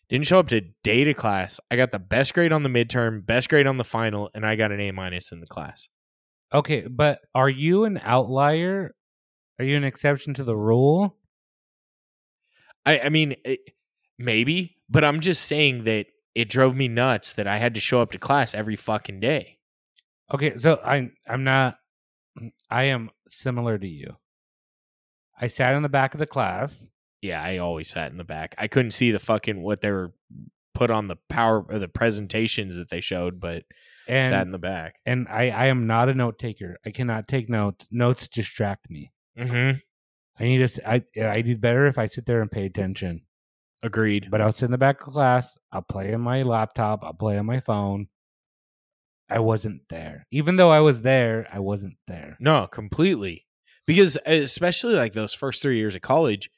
[0.09, 1.59] Didn't show up to data class.
[1.69, 4.55] I got the best grade on the midterm, best grade on the final, and I
[4.55, 5.89] got an A minus in the class.
[6.53, 8.95] okay, but are you an outlier?
[9.59, 11.17] Are you an exception to the rule?
[12.85, 13.59] I, I mean, it,
[14.17, 16.05] maybe, but I'm just saying that
[16.37, 19.57] it drove me nuts that I had to show up to class every fucking day.
[20.33, 21.77] Okay, so I I'm not
[22.69, 24.15] I am similar to you.
[25.39, 26.73] I sat in the back of the class.
[27.21, 28.55] Yeah, I always sat in the back.
[28.57, 30.13] I couldn't see the fucking what they were
[30.73, 33.63] put on the power or the presentations that they showed, but
[34.07, 34.95] And sat in the back.
[35.05, 36.77] and I, I am not a note taker.
[36.85, 37.87] I cannot take notes.
[37.91, 39.11] Notes distract me.
[39.37, 39.77] Mm-hmm.
[40.39, 40.63] I need to.
[40.65, 43.21] s- I I do better if I sit there and pay attention.
[43.83, 44.27] Agreed.
[44.31, 45.57] But I'll sit in the back of class.
[45.71, 47.03] I'll play on my laptop.
[47.03, 48.07] I'll play on my phone.
[49.29, 51.47] I wasn't there, even though I was there.
[51.51, 52.37] I wasn't there.
[52.39, 53.45] No, completely.
[53.85, 56.49] Because especially like those first three years of college,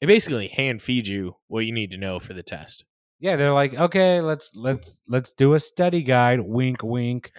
[0.00, 2.84] it basically hand feeds you what you need to know for the test.
[3.18, 6.40] Yeah, they're like, okay, let's let's let's do a study guide.
[6.40, 7.32] Wink, wink.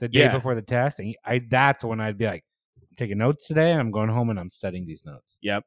[0.00, 0.34] The day Yeah.
[0.34, 2.44] before the test, and I that's when I'd be like,
[2.78, 5.38] I'm taking notes today, and I'm going home and I'm studying these notes.
[5.40, 5.64] Yep.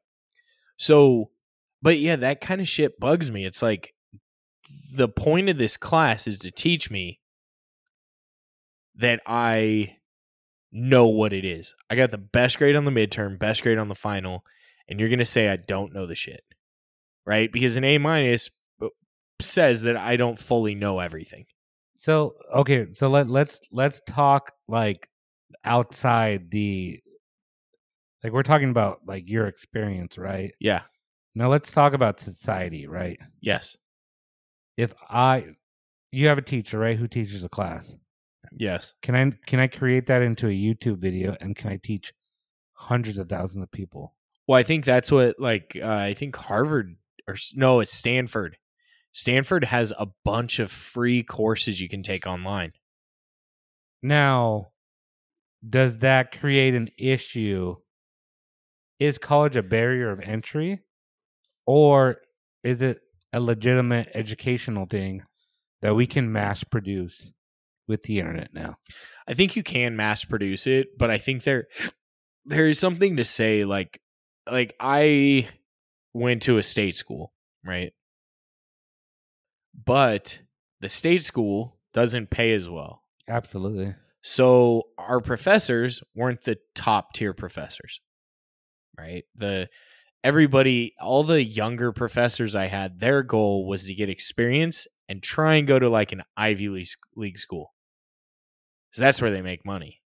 [0.76, 1.30] So,
[1.82, 3.44] but yeah, that kind of shit bugs me.
[3.44, 3.94] It's like
[4.92, 7.20] the point of this class is to teach me
[8.96, 9.96] that I
[10.72, 11.74] know what it is.
[11.88, 14.44] I got the best grade on the midterm, best grade on the final,
[14.88, 16.42] and you're going to say I don't know the shit.
[17.24, 17.52] Right?
[17.52, 18.50] Because an A minus
[19.40, 21.46] says that I don't fully know everything.
[21.98, 25.08] So okay, so let let's let's talk like
[25.64, 27.00] outside the
[28.22, 30.52] like we're talking about like your experience, right?
[30.60, 30.82] Yeah.
[31.38, 33.16] Now let's talk about society, right?
[33.40, 33.76] Yes.
[34.76, 35.46] If I
[36.10, 37.94] you have a teacher, right, who teaches a class.
[38.50, 38.94] Yes.
[39.02, 42.12] Can I can I create that into a YouTube video and can I teach
[42.72, 44.16] hundreds of thousands of people?
[44.48, 46.96] Well, I think that's what like uh, I think Harvard
[47.28, 48.56] or no, it's Stanford.
[49.12, 52.72] Stanford has a bunch of free courses you can take online.
[54.02, 54.72] Now,
[55.68, 57.76] does that create an issue?
[58.98, 60.80] Is college a barrier of entry
[61.68, 62.16] or
[62.64, 63.02] is it
[63.34, 65.22] a legitimate educational thing
[65.82, 67.30] that we can mass produce
[67.86, 68.76] with the internet now?
[69.28, 71.66] I think you can mass produce it, but I think there
[72.46, 74.00] there is something to say like
[74.50, 75.46] like I
[76.14, 77.92] went to a state school, right?
[79.84, 80.40] But
[80.80, 83.02] the state school doesn't pay as well.
[83.28, 83.94] Absolutely.
[84.22, 88.00] So our professors weren't the top tier professors.
[88.98, 89.24] Right?
[89.36, 89.68] The
[90.24, 95.54] everybody all the younger professors I had, their goal was to get experience and try
[95.54, 96.68] and go to like an Ivy
[97.16, 97.72] League school.
[98.92, 100.00] Cuz that's where they make money.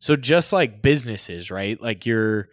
[0.00, 1.80] So just like businesses, right?
[1.80, 2.48] Like your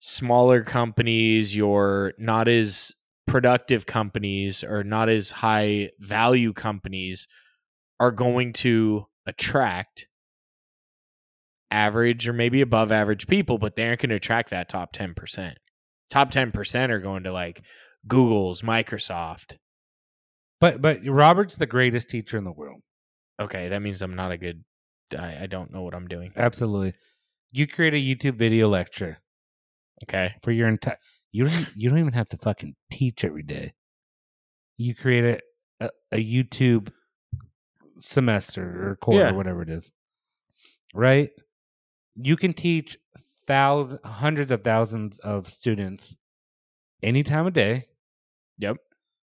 [0.00, 2.94] smaller companies, your not as
[3.26, 7.28] productive companies or not as high value companies
[8.00, 10.07] are going to attract
[11.70, 15.54] average or maybe above average people, but they aren't going to attract that top 10%.
[16.10, 17.62] Top 10% are going to like
[18.06, 19.56] Google's, Microsoft.
[20.60, 22.80] But but Robert's the greatest teacher in the world.
[23.40, 24.64] Okay, that means I'm not a good,
[25.16, 26.32] I, I don't know what I'm doing.
[26.36, 26.94] Absolutely.
[27.52, 29.18] You create a YouTube video lecture
[30.04, 30.34] Okay.
[30.42, 30.98] for your entire
[31.30, 33.72] you don't you don't even have to fucking teach every day.
[34.78, 35.40] You create
[35.80, 36.90] a a, a YouTube
[38.00, 39.30] semester or quarter Yeah.
[39.32, 39.90] or whatever it is.
[40.94, 41.30] Right?
[42.20, 42.98] You can teach
[43.46, 46.14] thousands hundreds of thousands of students
[47.02, 47.86] any time of day.
[48.58, 48.76] Yep.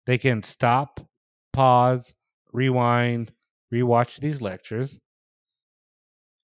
[0.07, 1.01] They can stop,
[1.53, 2.15] pause,
[2.53, 3.33] rewind,
[3.75, 4.99] rewatch these lectures.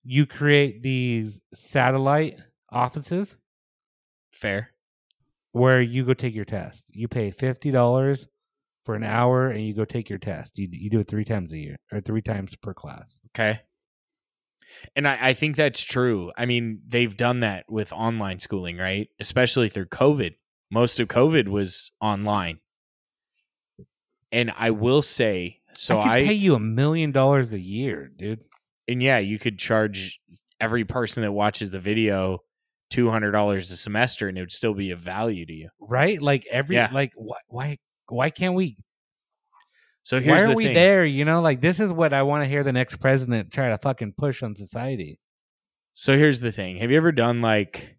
[0.03, 2.39] You create these satellite
[2.71, 3.37] offices
[4.33, 4.71] Fair.
[5.53, 6.91] where you go take your test.
[6.93, 8.27] You pay fifty dollars
[8.85, 10.59] for an hour, and you go take your test.
[10.59, 13.19] You you do it three times a year or three times per class.
[13.31, 13.61] Okay.
[14.97, 16.33] And I, I think that's true.
[16.37, 19.09] I mean, they've done that with online schooling, right?
[19.21, 20.35] Especially through COVID.
[20.71, 22.59] Most of COVID was online.
[24.33, 28.11] And I will say, so I could I, pay you a million dollars a year,
[28.17, 28.41] dude.
[28.89, 30.19] and yeah, you could charge
[30.61, 32.41] every person that watches the video
[32.91, 35.69] two hundred dollars a semester, and it would still be of value to you.
[35.81, 36.21] Right?
[36.21, 36.91] Like every Yeah.
[36.93, 37.79] like why why
[38.09, 38.77] why can't we?
[40.05, 40.75] So here's why aren't we thing.
[40.75, 41.05] there?
[41.05, 43.79] You know, like this is what I want to hear the next president try to
[43.79, 45.19] fucking push on society.
[45.95, 46.77] So here's the thing.
[46.77, 47.97] Have you ever done like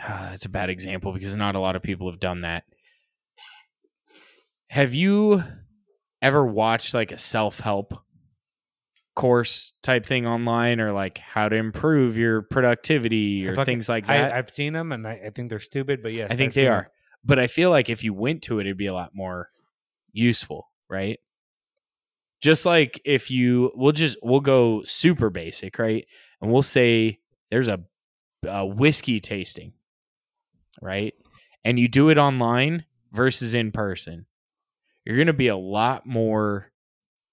[0.00, 2.64] Ah, that's a bad example because not a lot of people have done that.
[4.68, 5.42] Have you
[6.20, 7.94] ever watched like a self-help
[9.14, 14.32] course type thing online or like how to improve your productivity or things like that?
[14.32, 16.02] I've seen them, and I, I think they're stupid.
[16.02, 16.90] But yes, I think I've they are.
[17.24, 19.48] But I feel like if you went to it, it'd be a lot more
[20.12, 21.18] useful, right?
[22.40, 26.06] Just like if you, we'll just, we'll go super basic, right?
[26.40, 27.18] And we'll say
[27.50, 27.80] there's a,
[28.46, 29.72] a whiskey tasting,
[30.80, 31.14] right?
[31.64, 34.26] And you do it online versus in person.
[35.04, 36.70] you're going to be a lot more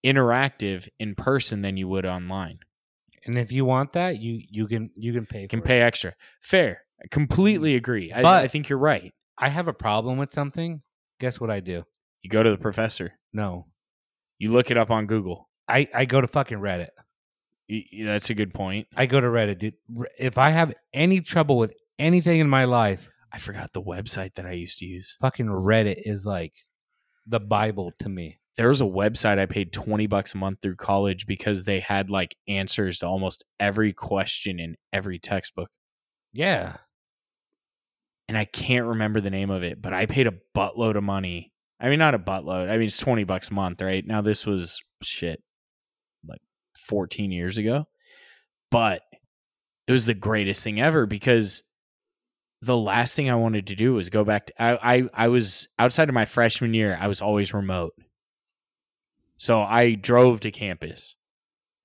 [0.06, 2.60] interactive in person than you would online.
[3.26, 5.48] And if you want that, you you can you can pay.
[5.48, 5.68] Can for it.
[5.68, 6.16] pay extra.
[6.42, 6.82] Fair.
[7.04, 7.78] I completely mm.
[7.78, 8.12] agree.
[8.12, 9.14] I, I think you're right.
[9.38, 10.82] I have a problem with something.
[11.20, 11.84] Guess what I do?
[12.22, 13.14] You go to the professor.
[13.34, 13.68] No,
[14.40, 15.50] You look it up on Google.
[15.68, 16.90] I I go to fucking Reddit.
[17.70, 18.88] Y- That's a good point.
[18.96, 19.76] I go to Reddit, dude.
[20.18, 24.46] If I have any trouble with anything in my life, I forgot the website that
[24.48, 25.16] I used to use.
[25.22, 26.54] fucking Reddit is like
[27.28, 28.40] the Bible to me.
[28.58, 32.10] There was a website I paid 20 bucks a month through college because they had
[32.10, 35.70] like answers to almost every question in every textbook.
[36.34, 36.78] Yeah.
[38.28, 41.52] And I can't remember the name of it, but I paid a buttload of money.
[41.80, 42.70] I mean, not a buttload.
[42.70, 44.06] I mean, it's 20 bucks a month, right?
[44.06, 45.42] Now, this was shit
[46.28, 46.42] like
[46.78, 47.86] 14 years ago,
[48.70, 49.02] but
[49.88, 51.64] it was the greatest thing ever because
[52.62, 55.70] the last thing I wanted to do was go back to, I, I, I was
[55.78, 57.94] outside of my freshman year, I was always remote.
[59.38, 61.16] So I drove to campus.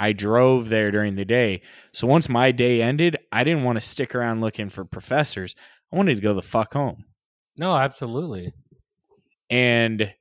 [0.01, 1.63] I drove there during the day.
[1.93, 5.55] So once my day ended, I didn't want to stick around looking for professors.
[5.93, 7.05] I wanted to go the fuck home.
[7.57, 8.53] No, absolutely.
[9.51, 10.13] And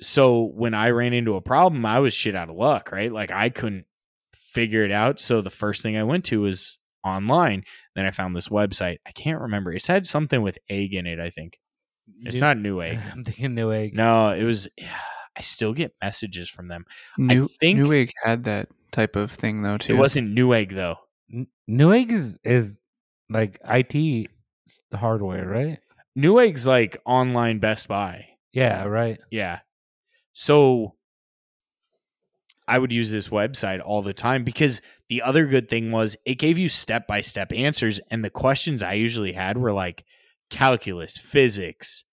[0.00, 3.12] so when I ran into a problem, I was shit out of luck, right?
[3.12, 3.86] Like I couldn't
[4.32, 5.20] figure it out.
[5.20, 7.64] So the first thing I went to was online.
[7.94, 8.98] Then I found this website.
[9.06, 9.72] I can't remember.
[9.72, 11.58] It had something with egg in it, I think.
[12.22, 13.00] It's Dude, not Newegg.
[13.12, 13.94] I'm thinking Newegg.
[13.94, 14.68] No, it was
[15.36, 16.84] I still get messages from them.
[17.18, 19.94] New think- Newegg had that type of thing though too.
[19.94, 20.96] It wasn't Newegg though.
[21.32, 22.78] N- Newegg is is
[23.28, 24.28] like IT
[24.94, 25.78] hardware, right?
[26.16, 28.26] Newegg's like online Best Buy.
[28.52, 29.18] Yeah, right.
[29.30, 29.60] Yeah.
[30.32, 30.94] So
[32.66, 36.36] I would use this website all the time because the other good thing was it
[36.36, 38.00] gave you step by step answers.
[38.10, 40.04] And the questions I usually had were like
[40.50, 42.04] calculus, physics,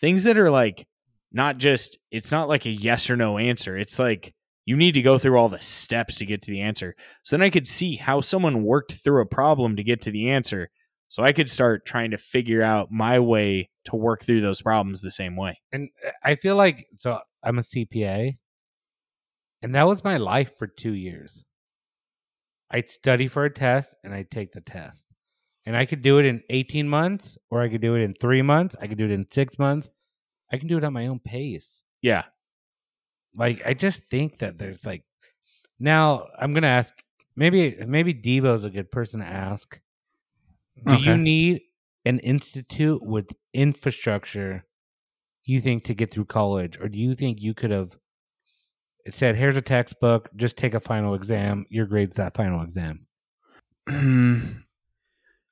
[0.00, 0.86] things that are like
[1.30, 3.76] not just, it's not like a yes or no answer.
[3.76, 4.34] It's like
[4.64, 6.94] you need to go through all the steps to get to the answer.
[7.22, 10.30] So then I could see how someone worked through a problem to get to the
[10.30, 10.70] answer.
[11.12, 15.02] So I could start trying to figure out my way to work through those problems
[15.02, 15.60] the same way.
[15.70, 18.38] And uh, I feel like so I'm a CPA,
[19.60, 21.44] and that was my life for two years.
[22.70, 25.04] I'd study for a test and I'd take the test.
[25.66, 28.40] And I could do it in 18 months, or I could do it in three
[28.40, 28.74] months.
[28.80, 29.90] I could do it in six months.
[30.50, 31.82] I can do it at my own pace.
[32.00, 32.24] Yeah.
[33.36, 35.04] Like I just think that there's like
[35.78, 36.94] now I'm gonna ask
[37.36, 39.78] maybe maybe Devo's a good person to ask.
[40.86, 41.62] Do you need
[42.04, 44.64] an institute with infrastructure
[45.44, 47.96] you think to get through college, or do you think you could have
[49.04, 51.66] it said, "Here's a textbook, just take a final exam.
[51.68, 53.06] Your grade's that final exam."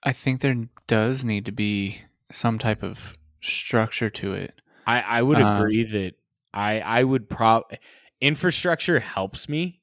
[0.02, 0.54] I think there
[0.86, 4.54] does need to be some type of structure to it.
[4.86, 6.14] I, I would Um, agree that
[6.54, 7.64] I I would prob
[8.20, 9.80] infrastructure helps me.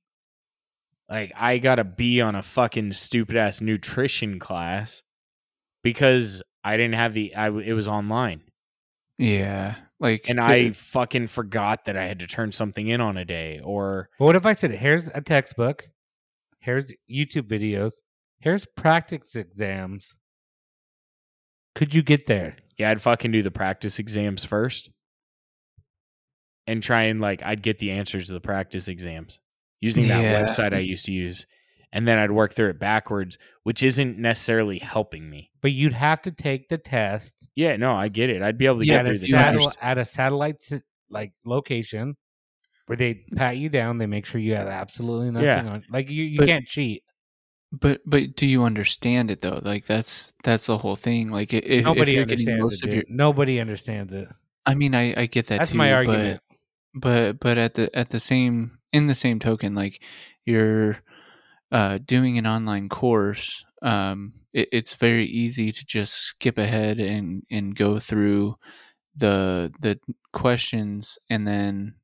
[1.09, 5.03] Like I got a B on a fucking stupid ass nutrition class
[5.91, 8.41] because I didn't have the I it was online
[9.18, 13.23] Yeah, like and I fucking forgot that I had to turn something in on a
[13.26, 15.88] day or what if I said, "Here's a textbook,
[16.59, 17.93] here's YouTube videos,
[18.39, 20.15] here's practice exams."
[21.76, 22.57] Could you get there?
[22.77, 24.89] yeah I'd fucking do the practice exams first
[26.68, 29.39] and try and like I'd get the answers to the practice exams
[29.80, 30.43] using that Yeah.
[30.43, 31.45] website I used to use
[31.93, 35.51] and then I'd work through it backwards which isn't necessarily helping me.
[35.61, 38.41] But you'd have to take the test Yeah, no, I get it.
[38.41, 39.77] I'd be able to Yeah, get through the you satel- test.
[39.81, 40.69] at a satellite
[41.09, 42.15] like location
[42.85, 43.97] where they pat you down.
[43.97, 45.65] They make sure you have absolutely nothing Yeah.
[45.68, 45.84] on.
[45.89, 47.03] Like you, you But- can't cheat.
[47.73, 49.59] But but do you understand it though?
[49.61, 51.30] Like that's that's the whole thing.
[51.31, 52.88] Like i- if, if Nobody you're getting understands most it.
[52.88, 53.03] of your.
[53.09, 54.30] Nobody understands it.
[54.65, 55.77] I mean, I I get that That's too.
[55.77, 56.41] my but- argument.
[56.93, 60.01] but but at the at the same in the same token like
[60.45, 60.97] you're
[61.72, 67.44] uh doing an online course um it, it's very easy to just skip ahead and
[67.52, 68.56] and go through
[69.15, 69.99] the the
[70.34, 71.95] questions and then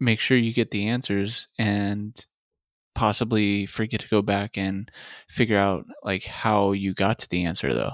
[0.00, 2.26] make sure you get the answers and
[2.94, 4.90] possibly forget to go back and
[5.28, 7.92] figure out like how you got to the answer though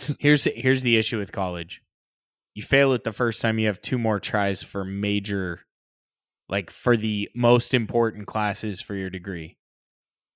[0.18, 1.82] Here's here's the issue with college.
[2.54, 5.60] You fail it the first time, you have two more tries for major
[6.48, 9.56] like for the most important classes for your degree.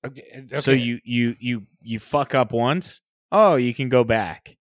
[0.04, 3.00] Okay, So you you you you fuck up once,
[3.32, 4.56] oh, you can go back.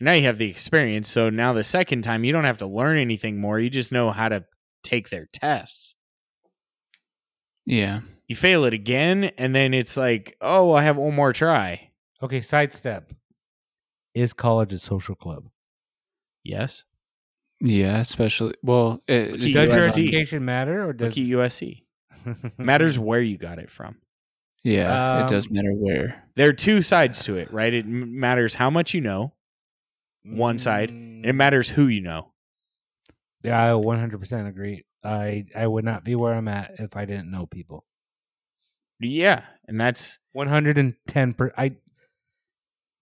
[0.00, 1.08] Now you have the experience.
[1.08, 3.58] So now the second time you don't have to learn anything more.
[3.58, 4.44] You just know how to
[4.82, 5.94] take their tests.
[7.64, 11.90] yeah You fail it again and then it's like, "Oh, I have one more try."
[12.22, 12.40] okay.
[12.40, 13.12] Sidestep.
[14.14, 15.48] Is college a social club?
[16.44, 16.84] Yes.
[17.60, 19.66] Yeah, especially well, it, Look it at Does your USC.
[19.66, 21.82] depends on- education matter or Look does at USC.
[22.58, 23.96] Matters where you got it from.
[24.70, 26.24] Yeah, it does Um, matter where.
[26.34, 27.72] There are two sides to it, right?
[27.72, 29.32] It m- matters how much you know.
[30.24, 32.32] one side, It Mm, matters who you know.
[33.44, 34.84] Yeah, I 100% agree.
[35.04, 37.84] I I would not be where I'm at if I didn't know people.
[38.98, 41.76] Yeah, and that's 110 per I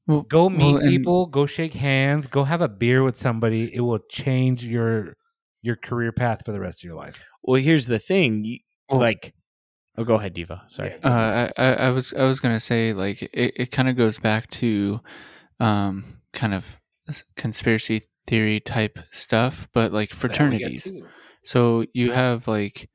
[0.06, 3.74] Well, go meet well, and- people, go shake hands, go have a beer with somebody.
[3.74, 5.16] It will change your
[5.62, 7.24] your career path for the rest of your life.
[7.42, 7.58] well.
[7.60, 8.58] Here's the thing, you,
[8.90, 9.32] Well- like,
[9.96, 10.60] oh, go ahead, Devo.
[10.70, 10.94] Sorry.
[11.02, 14.18] Uh, I, I I was I was gonna say like it, it kind of goes
[14.18, 15.00] back to,
[15.60, 16.80] um, kind of
[17.36, 20.92] conspiracy theory type stuff, but like fraternities.
[21.42, 22.88] So you have like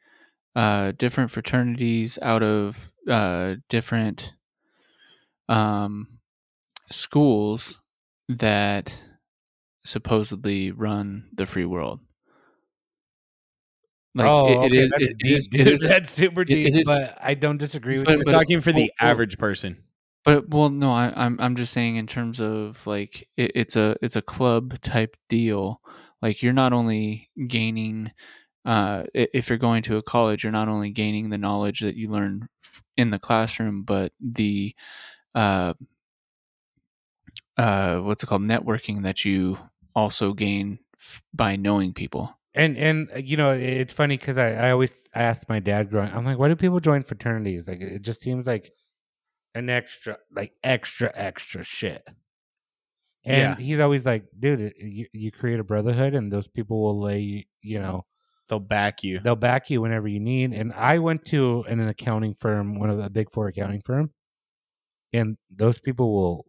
[0.56, 4.34] uh different fraternities out of uh different
[5.48, 6.20] um
[6.90, 7.78] schools
[8.28, 9.02] that
[9.86, 12.00] supposedly run the free world.
[14.16, 16.42] Like oh, it- it okay, is- that's it- it deep, is- it is- that's super
[16.42, 18.18] it- deep, it is- but I don't disagree with but- you.
[18.20, 19.84] We're but- talking for the well, well- average person.
[20.26, 23.96] But well, no, I, I'm I'm just saying in terms of like it, it's a
[24.02, 25.80] it's a club type deal.
[26.22, 28.12] Like you're not only gaining,
[28.66, 32.10] uh, if you're going to a college, you're not only gaining the knowledge that you
[32.10, 32.50] learn
[32.98, 34.76] in the classroom, but the,
[35.34, 35.74] uh,
[37.58, 39.58] uh, what's it called, networking that you
[39.96, 42.38] also gain f- by knowing people.
[42.56, 46.12] And and uh, you know it's funny because I, I always asked my dad growing.
[46.12, 47.68] I'm like, why do people join fraternities?
[47.68, 48.72] Like it just seems like
[49.56, 52.08] an extra, like extra, extra shit.
[53.26, 53.64] And Yeah.
[53.66, 57.80] he's always like, dude, you, you create a brotherhood, and those people will lay, you
[57.80, 58.06] know,
[58.48, 59.20] They'll back you.
[59.20, 60.54] they'll back you whenever you need.
[60.54, 64.12] And I went to an, an accounting firm, one of the big four accounting firm,
[65.14, 66.46] and those people will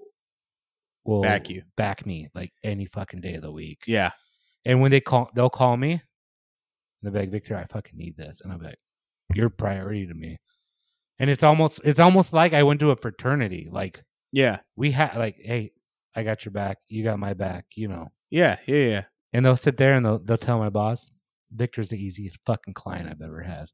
[1.04, 1.62] will Back you.
[1.76, 3.82] back me like any fucking day of the week.
[3.86, 4.12] Yeah.
[4.64, 5.92] And when they call, they'll call me.
[5.92, 6.00] And
[7.02, 8.40] they'll be like, Victor, I fucking need this.
[8.42, 8.78] And I'll be like,
[9.34, 10.38] you're priority to me.
[11.18, 13.68] And it's almost, it's almost like I went to a fraternity.
[13.70, 14.60] Like Yeah.
[14.76, 15.72] we had, like, hey,
[16.14, 16.78] I got your back.
[16.88, 17.66] You got my back.
[17.76, 18.08] You know.
[18.30, 18.58] Yeah.
[18.66, 18.76] Yeah.
[18.88, 19.04] Yeah.
[19.32, 21.10] And they'll sit there and they'll they'll tell my boss,
[21.52, 23.66] Victor's the easiest fucking client I've ever had.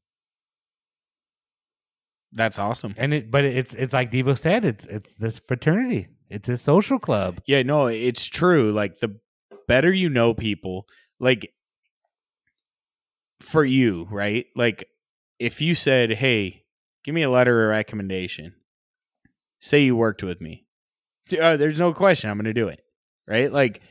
[2.33, 2.95] That's awesome.
[2.99, 6.09] And it, but it's it's like Devo said, it's it's this fraternity.
[6.29, 7.41] It's a social club.
[7.47, 8.73] Yeah, no, it's true.
[8.73, 9.19] Like the
[9.67, 10.87] better you know people,
[11.21, 11.53] like
[13.41, 14.47] for you, right?
[14.55, 14.89] Like
[15.39, 16.65] if you said, "Hey,
[17.05, 18.55] give me a letter of recommendation,"
[19.61, 20.67] say you worked with me,
[21.41, 22.81] uh, there's no question I'm going to do it,
[23.27, 23.53] right?
[23.53, 23.83] Like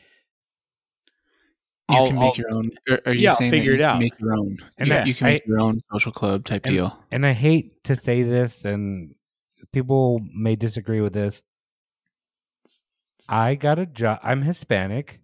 [1.90, 2.72] You I'll- can I'll- make your own.
[3.06, 4.00] Are, you Yeah, I'll saying figure it can out.
[4.00, 4.58] Make your own.
[4.78, 7.06] And yeah, I- you can I- make your own social club type And- deal.
[7.12, 9.14] And I hate to say this, and
[9.72, 11.44] people may disagree with this.
[13.30, 14.20] I got a job.
[14.24, 15.20] I'm Hispanic,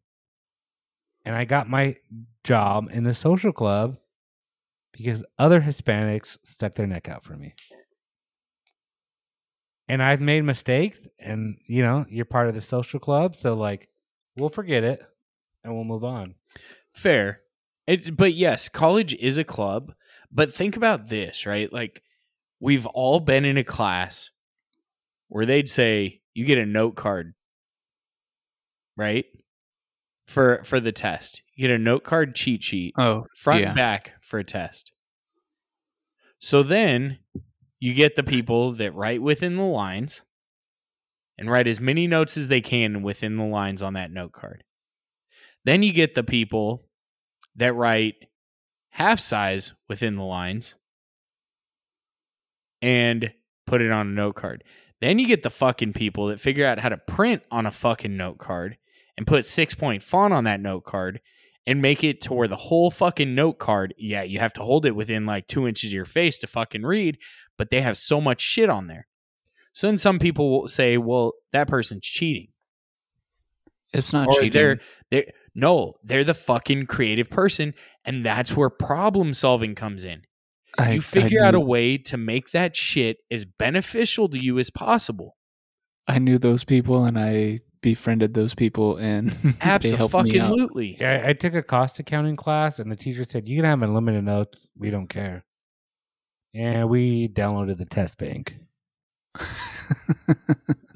[1.25, 1.95] and I got my
[2.43, 3.97] job in the social club
[4.93, 7.53] because other Hispanics stuck their neck out for me.
[9.87, 13.89] And I've made mistakes, and you know, you're part of the social club, so like,
[14.37, 15.01] we'll forget it
[15.63, 16.35] and we'll move on.
[16.93, 17.41] Fair.
[17.87, 19.93] It, but yes, college is a club.
[20.31, 21.71] But think about this, right?
[21.71, 22.03] Like
[22.59, 24.29] we've all been in a class
[25.27, 27.33] where they'd say you get a note card,
[28.95, 29.25] right?
[30.31, 33.67] For for the test, you get a note card cheat sheet, Oh, front yeah.
[33.67, 34.91] and back for a test.
[36.39, 37.19] So then
[37.79, 40.21] you get the people that write within the lines
[41.37, 44.63] and write as many notes as they can within the lines on that note card.
[45.65, 46.85] Then you get the people
[47.57, 48.15] that write
[48.91, 50.75] half size within the lines
[52.81, 53.33] and
[53.67, 54.63] put it on a note card.
[55.01, 58.15] Then you get the fucking people that figure out how to print on a fucking
[58.15, 58.77] note card
[59.17, 61.21] and put six point font on that note card
[61.67, 64.85] and make it to where the whole fucking note card, yeah, you have to hold
[64.85, 67.17] it within like two inches of your face to fucking read,
[67.57, 69.07] but they have so much shit on there.
[69.73, 72.47] So then some people will say, well, that person's cheating.
[73.93, 74.51] It's not Or cheating.
[74.51, 74.79] they're
[75.09, 77.73] they're no, they're the fucking creative person,
[78.05, 80.23] and that's where problem solving comes in.
[80.77, 84.69] I, You figure out a way to make that shit as beneficial to you as
[84.69, 85.35] possible.
[86.07, 89.29] I knew those people, and I befriended those people, and
[89.81, 90.51] they helped me out.
[90.51, 90.97] Absolutely.
[90.99, 93.81] Yeah, I I took a cost accounting class, and the teacher said, "You can have
[93.81, 94.67] unlimited notes.
[94.77, 95.43] We don't care."
[96.53, 98.57] And we downloaded the test bank.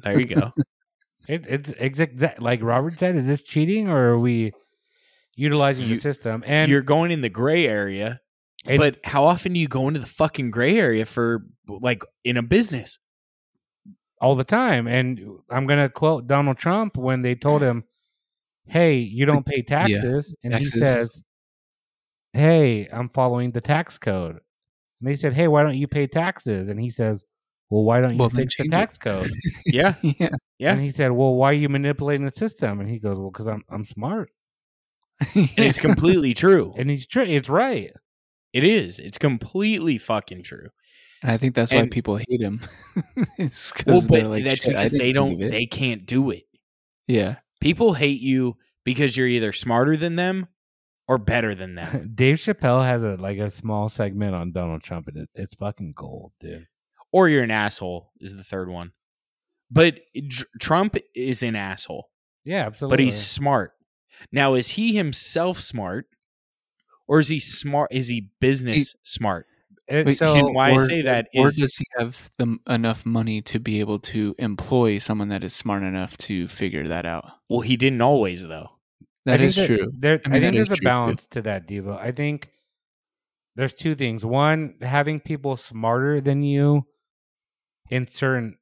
[0.03, 0.51] There you go.
[1.27, 3.15] It, it's exact like Robert said.
[3.15, 4.51] Is this cheating, or are we
[5.35, 6.43] utilizing You- the system?
[6.45, 8.21] And You're going in the gray area,
[8.63, 12.37] and- but how often do you go into the fucking gray area for like in
[12.37, 12.99] a business?
[14.21, 14.87] All the time.
[14.87, 15.19] And
[15.49, 17.83] I'm gonna quote Donald Trump when they told him,
[18.65, 20.73] "Hey, you don't pay taxes," and taxes.
[20.73, 21.23] he says,
[22.33, 24.39] "Hey, I'm following the tax code."
[25.01, 27.23] And they said, "Hey, why don't you pay taxes?" And he says,
[27.69, 29.29] "Well, why don't you Well, fix the change it." tax code?"
[29.65, 29.95] Yeah.
[30.01, 30.29] yeah.
[30.59, 30.73] Yeah.
[30.73, 33.47] And he said, "Well, why are you manipulating the system?" And he goes, "Well, because
[33.47, 34.31] I'm I'm smart."
[35.35, 36.73] It's completely true.
[36.77, 37.23] And he's true.
[37.23, 37.91] It's right.
[38.53, 38.99] It is.
[38.99, 40.69] It's completely fucking true.
[41.25, 42.61] And I think that's why people hate him.
[43.37, 46.43] It's 'cause Well, they're but like, that's because they don't they can't do it.
[47.07, 47.37] yeah.
[47.61, 50.47] People hate you because you're either smarter than them
[51.07, 52.11] or better than them.
[52.15, 55.93] Dave Chappelle has a like a small segment on Donald Trump, and it, it's fucking
[55.95, 56.67] gold, dude.
[57.11, 58.91] or you're an asshole is the third one.
[59.71, 59.99] But
[60.29, 62.09] Tr- Trump is an asshole,
[62.43, 62.93] Yeah, absolutely.
[62.97, 63.71] but he's smart.
[64.31, 66.05] Now is he himself smart
[67.07, 69.47] or is he smart is he business smart?
[69.89, 73.59] Wait, so why I say that or is- does he have the enough money to
[73.59, 77.25] be able to employ someone that is smart enough to figure that out?
[77.49, 78.69] Well, he didn't always though.
[79.25, 79.91] That is think true.
[79.97, 80.83] There, I I, think there's a true, too.
[80.85, 81.97] balance to that, Devo.
[81.99, 82.49] I think
[83.55, 84.25] there's two things.
[84.25, 86.85] One, having people smarter than you
[87.89, 88.57] in certain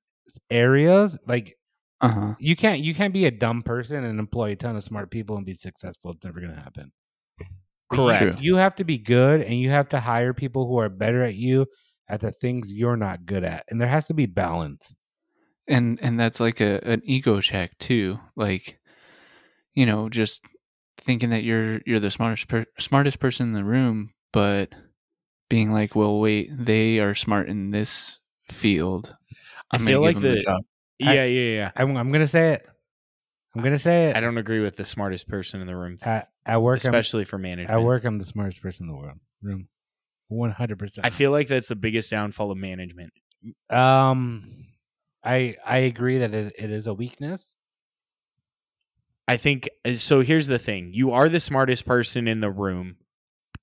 [0.50, 1.58] areas, like
[2.02, 2.36] Uh huh.
[2.40, 5.38] you can't you can't be a dumb person and employ a ton of smart people
[5.38, 6.12] and be successful.
[6.12, 6.92] It's never gonna happen.
[7.96, 8.42] Correct.
[8.42, 11.36] You have to be good and you have to hire people who are better at
[11.36, 11.66] you
[12.10, 13.66] at the things you're not good at.
[13.70, 14.94] And there has to be balance.
[15.68, 18.20] And and that's like a an ego check too.
[18.36, 18.78] Like,
[19.74, 20.42] you know, just
[21.00, 24.74] thinking that you're you're the smartest per- smartest person in the room, but
[25.50, 28.20] being like, well, wait, they are smart in this
[28.52, 29.16] field.
[29.72, 30.62] I I'm feel like the- job.
[31.02, 31.72] I- Yeah, yeah, yeah.
[31.76, 32.66] I'm, I'm gonna say it.
[33.56, 34.16] I'm gonna say it.
[34.16, 37.26] I don't agree with the smartest person in the room, At, at work, I'm, especially
[37.26, 37.70] for management.
[37.70, 39.20] at work, I'm the smartest person in the world.
[39.44, 39.68] Room,
[40.28, 41.06] one hundred percent.
[41.06, 43.14] I feel like that's the biggest downfall of management.
[43.70, 44.44] Um,
[45.24, 47.56] I I agree that it, it is a weakness.
[49.28, 50.22] I think uh, so.
[50.22, 52.96] Here's the thing: you are the smartest person in the room,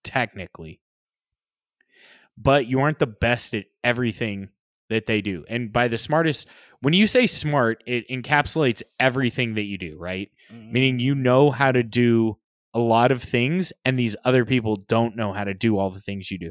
[0.05, 0.81] technically,
[2.39, 4.51] but you aren't the best at everything
[4.91, 5.45] that they do.
[5.49, 6.47] And by the smartest,
[6.81, 10.31] when you say smart, it encapsulates everything that you do, right?
[10.53, 12.37] Meaning you know how to do
[12.75, 16.01] a lot of things, and these other people don't know how to do all the
[16.01, 16.51] things you do.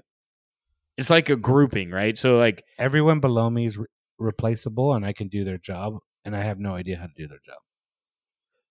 [0.97, 2.17] It's like a grouping, right?
[2.17, 3.85] So, like, everyone below me is re-
[4.17, 7.27] replaceable, and I can do their job, and I have no idea how to do
[7.27, 7.57] their job.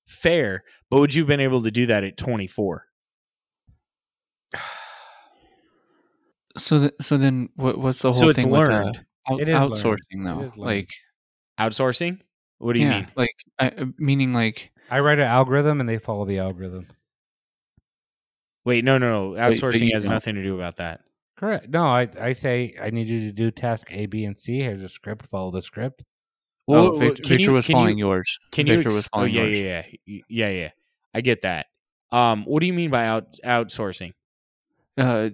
[0.06, 2.84] fair, but would you have been able to do that at 24?
[6.56, 8.88] So th- so then what what's the whole So it's thing learned.
[8.88, 10.40] with uh, out- It is outsourcing It though?
[10.42, 10.56] is.
[10.56, 10.88] Like
[11.58, 12.20] Outsourcing?
[12.58, 13.08] What do you yeah, mean?
[13.16, 16.86] like I, meaning like I write an algorithm, and they follow the algorithm.
[18.64, 19.38] Wait, no, no, no.
[19.40, 20.12] Outsourcing you has don't.
[20.12, 21.00] nothing to do about that.
[21.36, 21.68] Correct.
[21.68, 24.58] No, I I say I need you to do task A, B, and C.
[24.60, 25.26] Here's a script.
[25.26, 26.02] Follow the script.
[26.66, 28.38] oh, Well, Victor, can Victor you- was can following you- yours.
[28.52, 28.78] Can you?
[28.80, 29.58] Ex- was oh, following yeah, yours.
[29.58, 30.70] yeah, yeah, yeah, yeah.
[31.14, 31.66] I get that.
[32.10, 34.12] Um, what do you mean by out outsourcing?
[34.96, 35.30] Uh,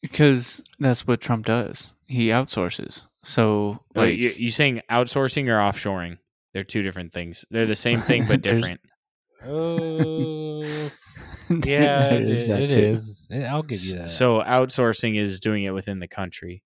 [0.00, 1.92] because that's what Trump does.
[2.12, 3.02] He outsources.
[3.24, 6.18] So Like, like you, you saying outsourcing or offshoring?
[6.52, 7.44] They're two different things.
[7.50, 8.80] They're the same thing but different.
[9.44, 10.62] Oh,
[11.64, 12.48] yeah, it is is.
[12.48, 12.80] that It too.
[12.96, 13.28] is.
[13.30, 14.10] Eh, I'll give you that.
[14.10, 16.62] So outsourcing is doing it within the country.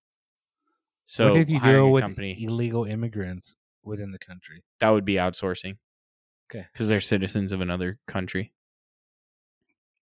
[1.05, 4.63] So what if you deal with company illegal immigrants within the country?
[4.79, 5.77] that would be outsourcing
[6.51, 8.51] Okay, because they're citizens of another country.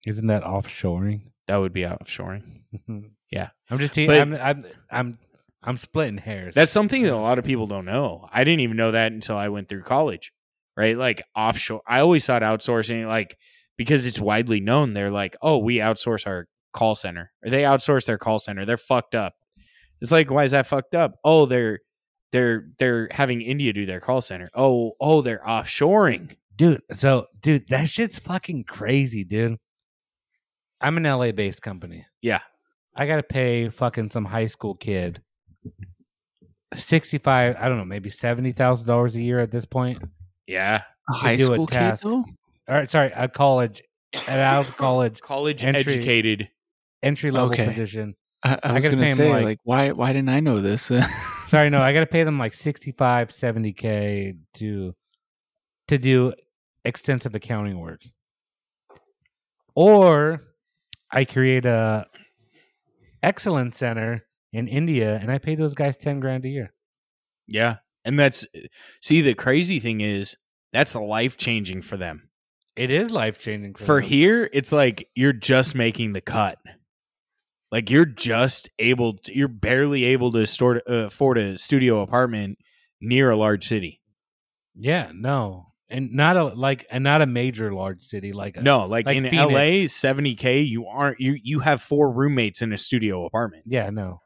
[0.06, 1.31] isn't that offshoring?
[1.47, 2.43] That would be offshoring.
[3.31, 3.51] Yeah.
[3.70, 3.93] I'm just.
[3.94, 4.35] Te- But- I'm.
[4.35, 4.65] I'm.
[4.90, 5.19] I'm.
[5.62, 6.55] I'm splitting hairs.
[6.55, 8.28] That's something that a lot of people don't know.
[8.32, 10.32] I didn't even know that until I went through college,
[10.76, 10.97] right?
[10.97, 11.82] Like offshore.
[11.86, 13.36] I always thought outsourcing, like,
[13.76, 18.06] because it's widely known, they're like, oh, we outsource our call center, or they outsource
[18.06, 18.64] their call center.
[18.64, 19.35] They're fucked up.
[20.01, 21.14] It's like, why is that fucked up?
[21.24, 21.80] Oh, they're
[22.30, 24.48] they're they're having India do their call center.
[24.55, 26.36] Oh, oh, they're offshoring.
[26.56, 26.82] dude.
[26.93, 29.56] So, dude, that shit's fucking crazy, dude.
[30.80, 32.06] I'm an LA based company.
[32.22, 32.40] Yeah.
[32.94, 35.22] I gotta pay fucking some high school kid
[36.74, 37.57] sixty five.
[37.59, 40.03] I don't know, maybe seventy thousand dollars a year at this point.
[40.47, 42.24] Yeah, a high do a school kid though.
[42.69, 43.82] All right, sorry, a college,
[44.28, 46.49] an out of college college Entry- educated.
[47.03, 47.66] entry level Okay.
[47.66, 48.15] position.
[48.43, 50.90] I, I I was gonna pay say like- like, why why didn't I know this?
[51.49, 54.95] Sorry, no, I gotta pay them like 65, 70 k to
[55.89, 56.35] to do
[56.85, 58.03] extensive accounting work,
[59.74, 60.40] or
[61.11, 62.07] I create a
[63.23, 66.73] excellence center in India and I pay those guys ten grand a year.
[67.47, 68.47] Yeah, and that's
[69.03, 70.37] see the crazy thing is
[70.73, 72.29] that's life changing for them.
[72.77, 74.03] It is life changing for them.
[74.03, 76.59] here it's like you're just making the cut
[77.70, 82.59] like you're just able to, you're barely able to store, uh, afford a studio apartment
[83.01, 84.01] near a large city
[84.75, 88.87] Yeah, no, and not a like and not a major large city like a, No,
[88.87, 89.53] like, like in Phoenix.
[89.53, 93.65] LA, 70k, you aren't you you have four roommates in a studio apartment.
[93.66, 94.20] yeah no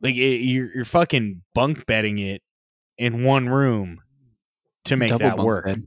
[0.00, 2.42] Like it, you're you're fucking bunk bedding it
[2.98, 4.00] in one room
[4.86, 5.64] to make Double that work.
[5.66, 5.84] bed.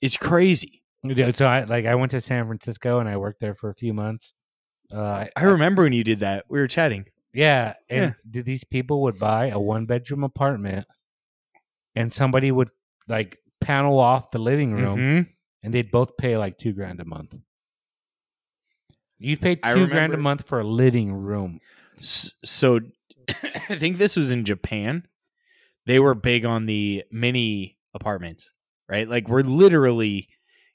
[0.00, 0.82] It's crazy.
[1.02, 3.74] Yeah, so I like I went to San Francisco and I worked there for a
[3.74, 4.32] few months.
[4.92, 6.44] Uh, I, I remember when you did that.
[6.48, 7.06] We were chatting.
[7.32, 8.12] yeah, and Yeah.
[8.30, 10.86] did these people would buy a one bedroom apartment,
[11.94, 12.70] and somebody would
[13.08, 15.28] like panel off the living room, Mhm.
[15.62, 17.34] and they'd both pay like two grand a month.
[19.18, 21.60] You'd pay two grand a month for a living room.
[22.00, 22.80] So
[23.68, 25.06] I think this was in Japan.
[25.86, 28.50] They were big on the mini apartments,
[28.88, 29.08] right?
[29.08, 30.28] Like we're literally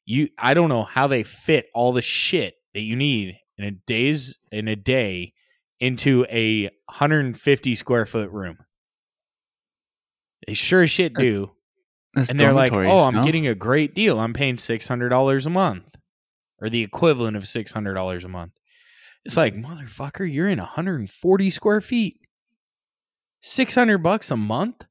[0.06, 3.72] you I don't know how they fit all the shit that you need in a
[3.72, 5.34] days in a day
[5.80, 8.58] into a 150 square foot room.
[10.48, 11.52] They sure as shit do.
[12.16, 13.24] That's and they're like, "Oh, I'm no?
[13.24, 14.20] getting a great deal.
[14.20, 15.96] I'm paying $600 a month
[16.60, 18.54] or the equivalent of $600 a month."
[19.26, 22.20] It's like, "Motherfucker, you're in 140 square feet.
[23.42, 24.84] 600 bucks a month?"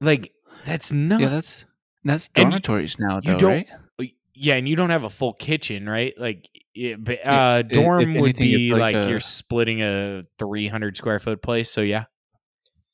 [0.00, 0.32] Like
[0.66, 1.22] that's nuts.
[1.22, 1.64] Yeah, that's
[2.04, 3.52] that's And y- dormitories now, you though, don't-
[3.98, 4.12] right?
[4.34, 6.12] yeah, and you don't have a full kitchen, right?
[6.18, 9.80] Like, it, but, uh, i- dorm if would anything, be like, like a- you're splitting
[9.82, 11.70] a 300 square foot place.
[11.70, 12.04] So yeah,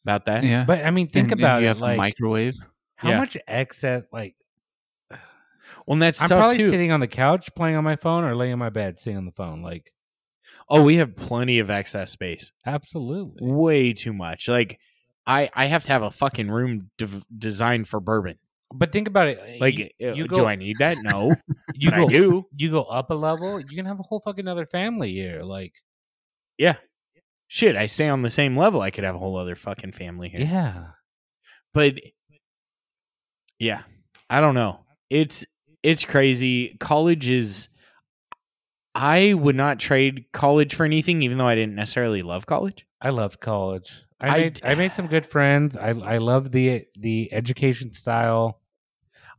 [0.04, 0.44] about that.
[0.44, 1.68] Yeah, But I mean, think And- and about you it.
[1.68, 2.54] have Like, microwave.
[2.96, 3.18] how Yeah.
[3.18, 4.04] much excess?
[4.12, 4.36] Like,
[5.86, 6.68] Well, and that's I'm tough probably too.
[6.68, 9.24] sitting on the couch playing on my phone or laying on my bed sitting on
[9.24, 9.62] the phone.
[9.62, 9.92] Like,
[10.68, 12.52] oh, we have plenty of excess space.
[12.66, 13.40] absolutely.
[13.42, 14.48] Way too much.
[14.48, 14.78] Like,
[15.26, 18.38] I I have to have a fucking room dev designed for bourbon.
[18.72, 19.60] But think about it.
[19.60, 20.96] Like, you, uh, you do go- I need that?
[21.02, 21.32] No,
[21.74, 22.46] you go I do.
[22.56, 25.42] you go up a level, you can have a whole fucking other family here.
[25.42, 25.74] Like,
[26.58, 26.76] Yeah.
[27.48, 28.80] Shit, I stay on the same level.
[28.80, 30.40] I could have a whole other fucking family here.
[30.42, 30.84] yeah.
[31.74, 31.94] but
[33.58, 33.82] yeah
[34.28, 35.44] i don't know it's
[35.82, 37.68] it's crazy college is
[38.94, 43.08] i would not trade college for anything even though i didn't necessarily love college I
[43.08, 44.02] loved college.
[44.20, 45.74] I, I made d- I made some good friends.
[45.74, 48.60] I I love the the education style.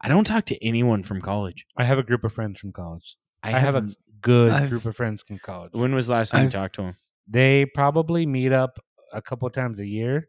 [0.01, 3.17] i don't talk to anyone from college I have a group of friends from college.
[3.43, 5.73] i, I, have, have, a good I've- group of friends from college.
[5.73, 6.95] when was the last time you I've- talked to them?
[7.27, 8.79] they probably meet up
[9.13, 10.27] a couple times a year.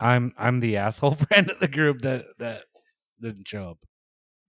[0.00, 2.62] I'm I'm the asshole friend of the group that that
[3.20, 3.78] didn't show up.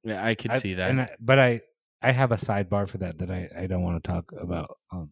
[0.05, 1.59] yeah i could I- see that and I, but I
[2.01, 4.77] I have a sidebar for that that I I don't want to talk about.
[4.91, 5.11] Um,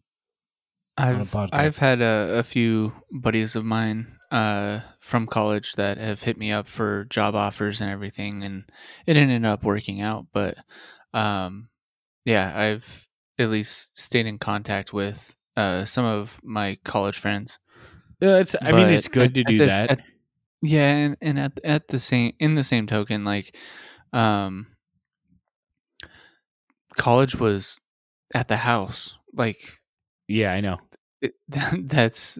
[0.98, 1.48] on a I've podcast.
[1.52, 6.52] I've had a, a few buddies of mine uh, from college that have hit me
[6.52, 8.64] up for job offers and everything, and
[9.06, 10.26] it ended up working out.
[10.32, 10.56] But
[11.12, 11.68] um,
[12.24, 13.06] yeah, I've
[13.38, 17.58] at least stayed in contact with uh, some of my college friends.
[18.22, 20.00] Uh, it's i mean it's good at- to do this- that at-
[20.62, 23.54] yeah, and, and at at the same in the same token, like
[24.14, 24.68] um,
[26.96, 27.78] college was
[28.34, 29.80] at the house, like
[30.28, 30.78] yeah i know.
[31.20, 32.38] it, that's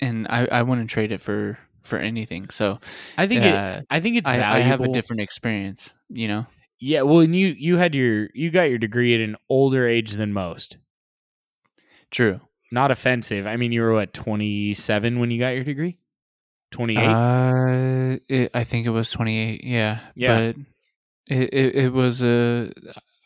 [0.00, 2.78] and I, I wouldn't trade it for for anything so
[3.18, 6.28] i think it uh, i think it's I, valuable I have a different experience you
[6.28, 6.46] know?
[6.80, 10.12] Yeah well and you you had your you got your degree at an older age
[10.12, 10.76] than most.
[12.10, 12.40] True.
[12.70, 15.98] Not offensive i mean you were what 27 when you got your degree?
[16.72, 20.52] 28 uh it, i think it was 28 yeah Yeah.
[20.52, 20.56] but
[21.26, 22.72] it, it, it was a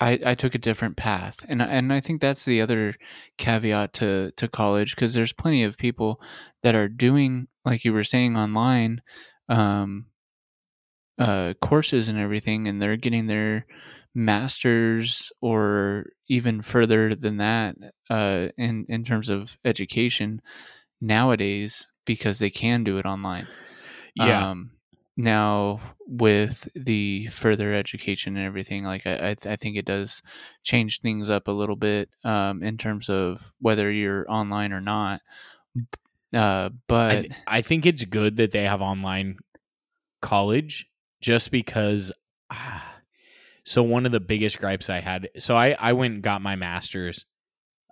[0.00, 2.94] I, I took a different path and I- and I think that's the other
[3.36, 6.20] caveat to to college because there's plenty of people
[6.62, 9.02] that are doing like you were saying online
[9.48, 10.06] um
[11.18, 13.66] uh courses and everything and they're getting their
[14.14, 17.76] masters or even further than that
[18.10, 20.40] uh in in terms of education
[21.00, 23.46] nowadays because they can do it online.
[24.14, 24.50] Yeah.
[24.50, 24.70] Um,
[25.18, 30.22] now with the further education and everything, like I, I, I think it does
[30.62, 35.20] change things up a little bit um, in terms of whether you're online or not.
[36.32, 39.36] Uh, I, but th- I think it's good that they have online
[40.22, 40.86] college
[41.20, 42.12] just because
[42.50, 42.94] ah,
[43.64, 46.56] so one of the biggest gripes i had so i i went and got my
[46.56, 47.24] master's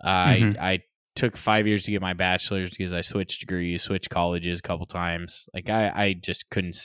[0.03, 0.57] Mhm.
[0.59, 0.79] i i
[1.15, 4.85] took five years to get my bachelor's because i switched degrees switched colleges a couple
[4.85, 6.75] times like i i just couldn't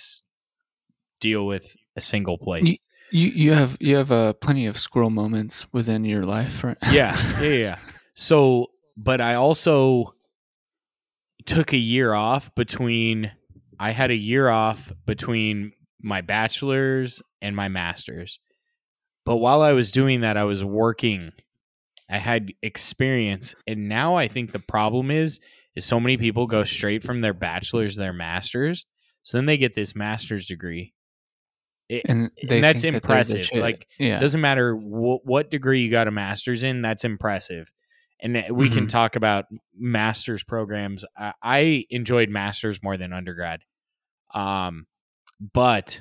[1.23, 2.81] deal with a single place Ye-
[3.13, 6.79] you you have you have uh, plenty of squirrel moments within your life, right?
[6.91, 7.79] yeah, yeah, yeah.
[8.15, 10.15] So, but I also
[11.47, 13.31] took a year off between.
[13.79, 18.41] I had a year off between my bachelor's and my master's.
[19.27, 21.33] But while I was doing that, I was working.
[22.09, 25.39] I had experience, and now I think the problem is
[25.75, 28.85] is so many people go straight from their bachelor's to their master's.
[29.23, 30.93] So then they get this master's degree,
[31.89, 33.49] It, and they and that's think that impressive.
[33.55, 37.71] Like, yeah, doesn't matter wh- what degree you got a master's in, that's impressive.
[38.21, 38.91] And we can Mhm.
[38.91, 39.47] talk about
[39.77, 41.05] master's programs.
[41.19, 43.63] I, I enjoyed masters more than undergrad.
[44.33, 44.87] Um,
[45.53, 46.01] but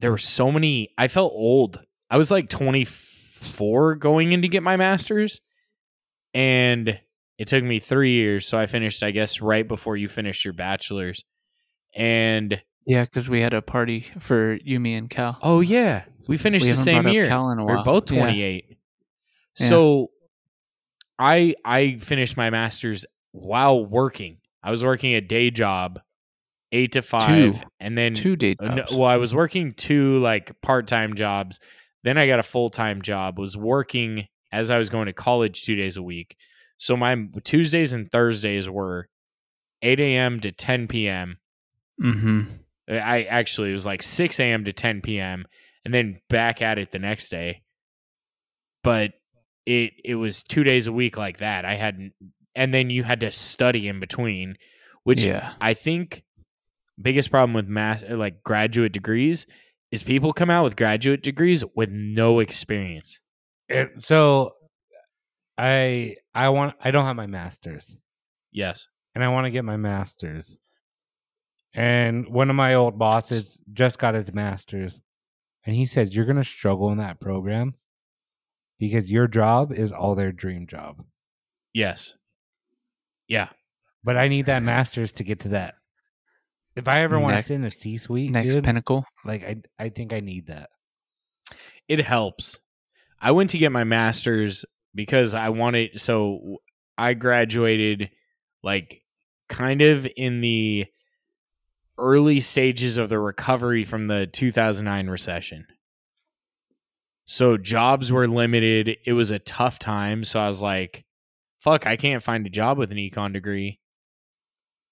[0.00, 0.90] there were so many.
[0.98, 1.80] I felt old.
[2.10, 5.40] I was like 24 going in to get my master's,
[6.34, 7.00] and
[7.38, 8.46] it took me three years.
[8.46, 11.24] So I finished, I guess, right before you finished your bachelor's.
[11.94, 15.38] And yeah, because we had a party for you, me, and Cal.
[15.42, 17.28] oh yeah, we finished we the same year.
[17.28, 17.74] Cal in a while.
[17.76, 18.64] We are both 28.
[19.58, 19.66] Yeah.
[19.68, 20.10] So
[21.18, 24.38] I I finished my masters while working.
[24.62, 26.00] I was working a day job,
[26.72, 27.66] eight to five, Two.
[27.80, 31.60] and then Two day uh, no- well, I was working two like part time jobs.
[32.04, 33.38] Then I got a full time job.
[33.38, 36.36] Was working as I was going to college two days a week.
[36.78, 39.08] So my Tuesdays and Thursdays were
[39.82, 40.40] eight a.m.
[40.40, 41.38] to ten p.m.
[42.00, 42.42] mm-hmm.
[42.88, 44.64] I actually it was like six a.m.
[44.64, 45.44] to ten p.m.
[45.84, 47.62] and then back at it the next day.
[48.82, 49.12] But
[49.64, 51.64] it it was two days a week like that.
[51.64, 52.10] I had
[52.54, 54.56] and then you had to study in between,
[55.04, 56.22] which yeah, I think
[57.00, 59.46] biggest problem with math uh, like graduate degrees
[59.90, 63.20] is people come out with graduate degrees with no experience.
[63.68, 64.52] It- so
[65.58, 67.96] I I want I don't have my masters
[68.52, 68.86] Yes.
[69.14, 70.56] and I want to get my masters.
[71.76, 74.98] And one of my old bosses just got his masters
[75.66, 77.74] and he says you're going to struggle in that program
[78.78, 81.04] because your job is all their dream job.
[81.74, 82.14] Yes.
[83.28, 83.48] Yeah.
[84.02, 85.74] But I need that masters to get to that.
[86.76, 89.04] If I ever want to Next- sit in a C suite, next dude, pinnacle.
[89.24, 90.70] like I I think I need that.
[91.88, 92.58] it helps.
[93.20, 96.58] I went to get my master's because I wanted so
[96.98, 98.10] I graduated
[98.62, 99.02] like
[99.48, 100.86] kind of in the
[101.98, 105.66] early stages of the recovery from the 2009 recession.
[107.26, 108.98] So jobs were limited.
[109.04, 111.04] It was a tough time, so I was like,
[111.58, 113.80] fuck, I can't find a job with an econ degree.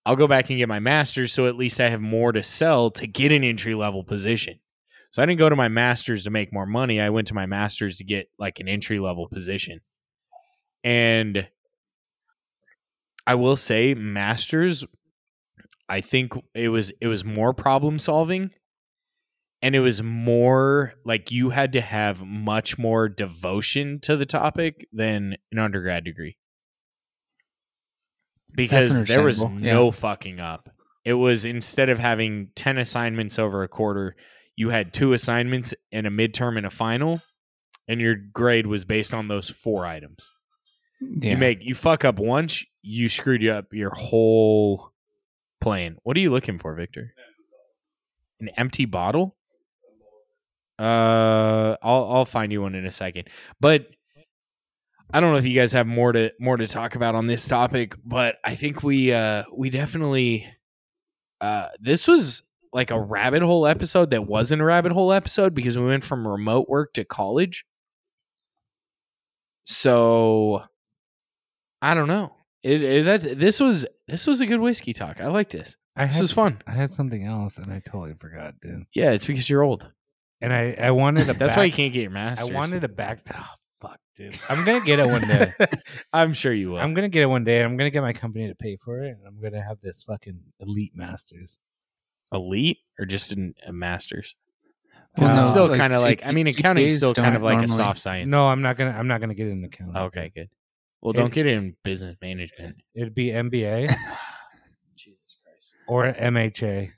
[0.06, 2.90] I'll go back and get my master's so at least I have more to sell
[2.92, 4.58] to get an entry level position.
[5.10, 7.00] So I didn't go to my master's to make more money.
[7.00, 9.80] I went to my master's to get like an entry level position.
[10.82, 11.48] And
[13.26, 14.84] I will say masters
[15.88, 18.50] I think it was it was more problem solving
[19.64, 24.86] and it was more like you had to have much more devotion to the topic
[24.92, 26.36] than an undergrad degree.
[28.54, 29.48] Because there was yeah.
[29.48, 30.68] no fucking up.
[31.02, 34.16] It was instead of having 10 assignments over a quarter,
[34.54, 37.22] you had two assignments and a midterm and a final,
[37.88, 40.30] and your grade was based on those four items.
[41.00, 41.30] Yeah.
[41.30, 44.90] You make you fuck up once, you screwed you up your whole
[45.64, 45.96] plan.
[46.02, 47.14] What are you looking for, Victor?
[48.38, 49.34] An empty bottle?
[50.78, 53.28] Uh, I'll I'll find you one in a second.
[53.60, 53.86] But
[55.12, 57.46] I don't know if you guys have more to more to talk about on this
[57.48, 60.46] topic, but I think we uh we definitely
[61.40, 62.42] uh this was
[62.74, 66.28] like a rabbit hole episode that wasn't a rabbit hole episode because we went from
[66.28, 67.64] remote work to college.
[69.64, 70.64] So
[71.80, 72.34] I don't know.
[72.64, 75.20] It, it that this was this was a good whiskey talk.
[75.20, 75.76] I like this.
[75.96, 76.62] I This had was fun.
[76.66, 78.86] I had something else and I totally forgot, dude.
[78.94, 79.86] Yeah, it's because you're old.
[80.40, 82.50] And I I wanted to That's back, why you can't get your master's.
[82.50, 83.44] I wanted to back oh,
[83.80, 84.36] fuck, dude.
[84.48, 85.52] I'm going to get it one day.
[86.14, 86.78] I'm sure you will.
[86.78, 87.58] I'm gonna get it one day.
[87.58, 90.02] and I'm gonna get my company to pay for it, and I'm gonna have this
[90.02, 91.58] fucking elite masters.
[92.32, 94.36] elite or just in a master's.
[95.16, 97.62] Well, Because it's still kind of like I mean, accounting is still kind of like
[97.62, 98.30] a soft science.
[98.30, 98.90] No, I'm not gonna.
[98.98, 99.96] I'm not gonna get it in accounting.
[99.96, 100.48] Okay, good.
[101.04, 102.76] Well, don't get it in business management.
[102.94, 103.88] It'd be MBA
[104.96, 105.74] Jesus Christ.
[105.86, 106.90] or MHA,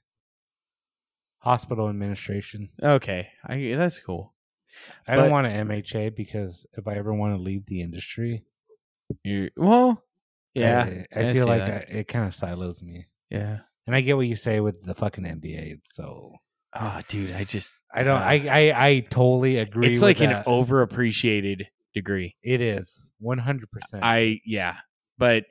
[1.40, 2.70] hospital administration.
[2.82, 4.34] Okay, I that's cool.
[5.06, 8.44] I But- don't want an MHA because if I ever want to leave the industry,
[9.24, 10.02] You're well,
[10.54, 10.84] yeah.
[11.14, 11.62] I, I I feel like.
[11.62, 13.06] I, it kind of silos me.
[13.30, 13.58] yeah.
[13.88, 15.78] And I get what you say with the fucking MBA.
[15.84, 16.32] So
[16.78, 18.20] Oh, dude, I just I don't.
[18.20, 19.88] uh, I I, I totally agree.
[19.88, 21.66] It's like an overappreciated
[21.97, 22.36] degree.
[22.43, 24.05] It is one hundred percent.
[24.05, 24.77] I yeah,
[25.18, 25.44] but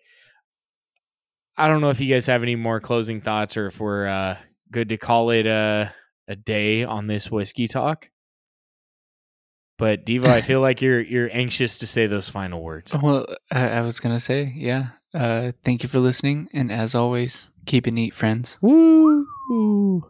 [1.58, 4.38] I don't know if you guys have any more closing thoughts or if we're uh,
[4.72, 5.94] good to call it a
[6.28, 8.10] a day on this whiskey talk.
[9.78, 12.96] But Devo, I feel like you're you're anxious to say those final words.
[12.96, 14.90] Well, I, I was gonna say, yeah.
[15.14, 18.58] Uh, thank you for listening, and as always, keep it neat, friends.
[18.62, 20.06] Woo!